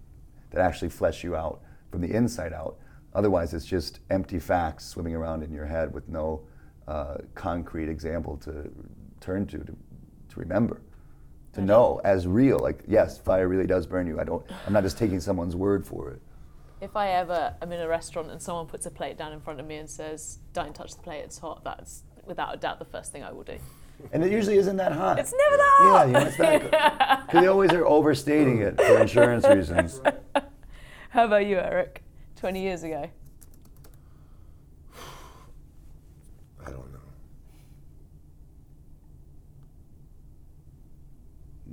that 0.52 0.62
actually 0.62 0.89
flesh 0.89 1.24
you 1.24 1.36
out 1.36 1.62
from 1.89 2.02
the 2.02 2.12
inside 2.12 2.54
out. 2.54 2.78
Otherwise, 3.16 3.56
it's 3.56 3.66
just 3.66 4.00
empty 4.12 4.38
facts 4.38 4.86
swimming 4.86 5.16
around 5.16 5.41
in 5.41 5.52
your 5.52 5.66
head 5.66 5.91
with 5.91 6.08
no 6.08 6.41
uh, 6.88 7.17
concrete 7.33 7.89
example 7.89 8.38
to 8.38 8.69
turn 9.21 9.45
to, 9.47 9.57
to, 9.59 9.65
to 9.65 10.39
remember, 10.39 10.81
to 11.53 11.61
know 11.61 11.99
as 12.03 12.27
real. 12.27 12.59
Like, 12.59 12.83
yes, 12.88 13.17
fire 13.17 13.47
really 13.47 13.67
does 13.67 13.88
burn 13.88 14.07
you. 14.07 14.19
I 14.19 14.23
don't. 14.23 14.45
I'm 14.67 14.73
not 14.73 14.83
just 14.83 14.97
taking 14.97 15.19
someone's 15.19 15.55
word 15.55 15.86
for 15.86 16.11
it. 16.11 16.21
If 16.81 16.95
I 16.95 17.09
ever 17.11 17.55
am 17.61 17.71
in 17.71 17.79
a 17.79 17.88
restaurant 17.88 18.29
and 18.29 18.41
someone 18.41 18.67
puts 18.67 18.86
a 18.86 18.91
plate 18.91 19.17
down 19.17 19.31
in 19.31 19.39
front 19.39 19.59
of 19.59 19.65
me 19.65 19.77
and 19.77 19.89
says, 19.89 20.39
"Don't 20.53 20.75
touch 20.75 20.93
the 20.95 21.01
plate, 21.01 21.21
it's 21.21 21.39
hot," 21.39 21.63
that's 21.63 22.03
without 22.25 22.53
a 22.53 22.57
doubt 22.57 22.79
the 22.79 22.86
first 22.86 23.11
thing 23.11 23.23
I 23.23 23.31
will 23.31 23.43
do. 23.43 23.57
And 24.11 24.23
it 24.23 24.31
usually 24.31 24.57
isn't 24.57 24.75
that 24.75 24.91
hot. 24.91 25.17
It's 25.17 25.31
never 25.33 25.55
that 25.57 25.77
Yeah, 25.79 25.89
hot. 25.91 26.07
you 26.07 26.13
know, 26.13 26.19
it's 26.19 26.39
not. 26.99 27.25
Because 27.27 27.41
they 27.41 27.47
always 27.47 27.71
are 27.71 27.86
overstating 27.86 28.59
it 28.59 28.75
for 28.79 28.99
insurance 28.99 29.47
reasons. 29.47 30.01
How 31.09 31.25
about 31.25 31.45
you, 31.45 31.57
Eric? 31.57 32.03
Twenty 32.36 32.61
years 32.61 32.83
ago. 32.83 33.09
I 36.61 36.69
don't 36.71 36.91
know. 36.91 36.99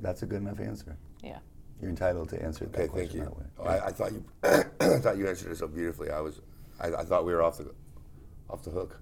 That's 0.02 0.22
a 0.22 0.26
good 0.26 0.42
enough 0.42 0.60
answer. 0.60 0.96
Yeah. 1.22 1.38
You're 1.80 1.90
entitled 1.90 2.28
to 2.30 2.42
answer 2.42 2.66
that 2.66 2.74
Okay, 2.74 2.80
thank 2.80 2.90
question 2.92 3.18
you. 3.20 3.24
that 3.24 3.36
way. 3.36 3.44
Oh, 3.58 3.64
I, 3.64 3.86
I 3.86 3.90
thought 3.92 4.12
you, 4.12 4.24
I 4.42 4.98
thought 4.98 5.16
you 5.16 5.26
answered 5.28 5.52
it 5.52 5.56
so 5.56 5.66
beautifully. 5.68 6.10
I 6.10 6.20
was, 6.20 6.40
I, 6.80 6.88
I 6.88 7.04
thought 7.04 7.24
we 7.24 7.32
were 7.32 7.42
off 7.42 7.58
the, 7.58 7.72
off 8.50 8.62
the 8.62 8.70
hook. 8.70 9.00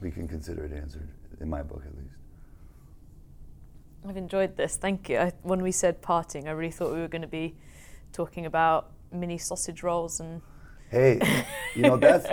We 0.00 0.10
can 0.10 0.28
consider 0.28 0.64
it 0.64 0.72
answered, 0.72 1.08
in 1.40 1.48
my 1.48 1.62
book 1.62 1.82
at 1.86 1.96
least. 1.96 2.14
I've 4.08 4.16
enjoyed 4.16 4.56
this. 4.56 4.76
Thank 4.76 5.08
you. 5.08 5.18
I, 5.18 5.32
when 5.42 5.62
we 5.62 5.72
said 5.72 6.02
parting, 6.02 6.46
I 6.46 6.52
really 6.52 6.70
thought 6.70 6.92
we 6.92 7.00
were 7.00 7.08
going 7.08 7.22
to 7.22 7.28
be 7.28 7.56
talking 8.12 8.46
about 8.46 8.90
mini 9.12 9.38
sausage 9.38 9.82
rolls 9.82 10.20
and 10.20 10.42
Hey, 10.90 11.20
you 11.76 11.82
know 11.82 11.98
that's 11.98 12.26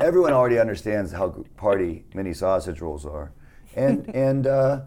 everyone 0.00 0.32
already 0.32 0.58
understands 0.58 1.12
how 1.12 1.44
party 1.56 2.04
mini 2.14 2.34
sausage 2.34 2.80
rolls 2.80 3.06
are, 3.06 3.30
and 3.76 4.08
and 4.12 4.48
uh, 4.48 4.80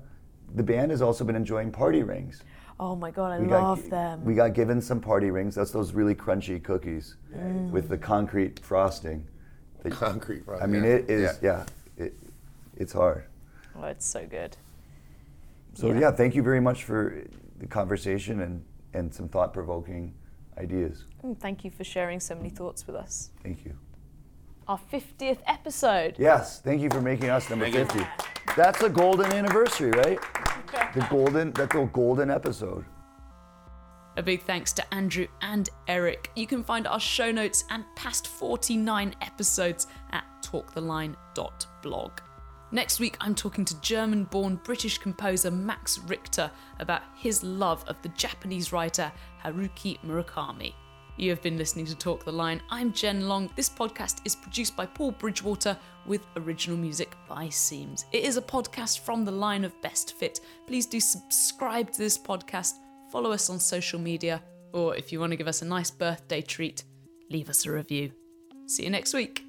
the 0.55 0.63
band 0.63 0.91
has 0.91 1.01
also 1.01 1.23
been 1.23 1.35
enjoying 1.35 1.71
party 1.71 2.03
rings. 2.03 2.41
oh 2.79 2.95
my 2.95 3.11
god, 3.11 3.31
I 3.33 3.39
We 3.39 3.47
love 3.47 3.81
got, 3.83 3.89
them. 3.89 4.25
We 4.25 4.33
got 4.35 4.53
given 4.53 4.81
some 4.81 4.99
party 4.99 5.29
rings. 5.31 5.55
That's 5.55 5.71
those 5.71 5.93
really 5.93 6.15
crunchy 6.15 6.61
cookies 6.63 7.15
with 7.71 7.89
the 7.89 7.97
concrete 7.97 8.59
frosting. 8.59 9.27
that- 9.83 9.91
Concrete. 9.93 10.43
Frosting. 10.45 10.63
I 10.63 10.67
mean, 10.71 10.83
yeah. 10.83 10.89
it 10.97 11.09
is 11.09 11.39
yeah, 11.41 11.65
it, 11.97 12.13
it's 12.77 12.93
hard. 12.93 13.25
oh, 13.77 13.83
it's 13.85 14.05
so 14.05 14.25
good. 14.25 14.57
So 15.73 15.87
Yeah. 15.87 15.99
yeah. 15.99 16.11
thank 16.11 16.35
you 16.35 16.41
very 16.43 16.61
much 16.61 16.83
for 16.85 17.23
the 17.59 17.67
conversation 17.67 18.41
and 18.41 18.63
and 18.93 19.13
some 19.13 19.27
thought 19.27 19.53
provoking 19.53 20.13
ideas. 20.57 21.03
Mm, 21.23 21.37
Thank 21.37 21.65
you 21.65 21.71
for 21.71 21.83
sharing 21.83 22.19
so 22.21 22.33
many 22.33 22.49
thoughts 22.49 22.87
with 22.87 22.95
us. 22.95 23.31
Thank 23.43 23.65
you. 23.65 23.73
Our 24.69 24.79
50th 24.91 25.39
episode. 25.45 26.15
Yes, 26.17 26.61
thank 26.61 26.81
you 26.81 26.89
for 26.89 27.01
making 27.01 27.29
us 27.29 27.49
number 27.49 27.69
50. 27.69 27.99
That's 28.55 28.81
a 28.81 28.89
golden 28.89 29.31
anniversary, 29.33 29.91
right? 29.91 30.17
The 30.93 31.07
golden, 31.09 31.51
that's 31.51 31.75
a 31.75 31.85
golden 31.85 32.29
episode. 32.29 32.85
A 34.17 34.23
big 34.23 34.43
thanks 34.43 34.71
to 34.73 34.93
Andrew 34.93 35.27
and 35.41 35.69
Eric. 35.87 36.31
You 36.35 36.47
can 36.47 36.63
find 36.63 36.87
our 36.87 36.99
show 36.99 37.31
notes 37.31 37.65
and 37.69 37.83
past 37.95 38.27
49 38.27 39.13
episodes 39.21 39.87
at 40.11 40.23
talktheline.blog. 40.41 42.11
Next 42.71 42.99
week, 42.99 43.17
I'm 43.19 43.35
talking 43.35 43.65
to 43.65 43.79
German 43.81 44.23
born 44.25 44.59
British 44.63 44.97
composer 44.97 45.51
Max 45.51 45.99
Richter 45.99 46.49
about 46.79 47.01
his 47.15 47.43
love 47.43 47.83
of 47.87 48.01
the 48.01 48.09
Japanese 48.09 48.71
writer 48.71 49.11
Haruki 49.43 49.99
Murakami. 50.05 50.73
You 51.17 51.29
have 51.29 51.41
been 51.41 51.57
listening 51.57 51.85
to 51.85 51.95
Talk 51.95 52.25
the 52.25 52.31
Line. 52.31 52.61
I'm 52.69 52.91
Jen 52.91 53.27
Long. 53.27 53.49
This 53.55 53.69
podcast 53.69 54.19
is 54.25 54.35
produced 54.35 54.75
by 54.75 54.85
Paul 54.85 55.11
Bridgewater 55.11 55.77
with 56.05 56.25
original 56.37 56.77
music 56.77 57.15
by 57.27 57.49
Seams. 57.49 58.05
It 58.11 58.23
is 58.23 58.37
a 58.37 58.41
podcast 58.41 58.99
from 58.99 59.25
the 59.25 59.31
line 59.31 59.63
of 59.63 59.79
Best 59.81 60.13
Fit. 60.17 60.39
Please 60.67 60.85
do 60.85 60.99
subscribe 60.99 61.91
to 61.91 61.97
this 61.97 62.17
podcast, 62.17 62.73
follow 63.11 63.31
us 63.31 63.49
on 63.49 63.59
social 63.59 63.99
media, 63.99 64.41
or 64.73 64.95
if 64.95 65.11
you 65.11 65.19
want 65.19 65.31
to 65.31 65.37
give 65.37 65.47
us 65.47 65.61
a 65.61 65.65
nice 65.65 65.91
birthday 65.91 66.41
treat, 66.41 66.83
leave 67.29 67.49
us 67.49 67.65
a 67.65 67.71
review. 67.71 68.11
See 68.67 68.83
you 68.83 68.89
next 68.89 69.13
week. 69.13 69.44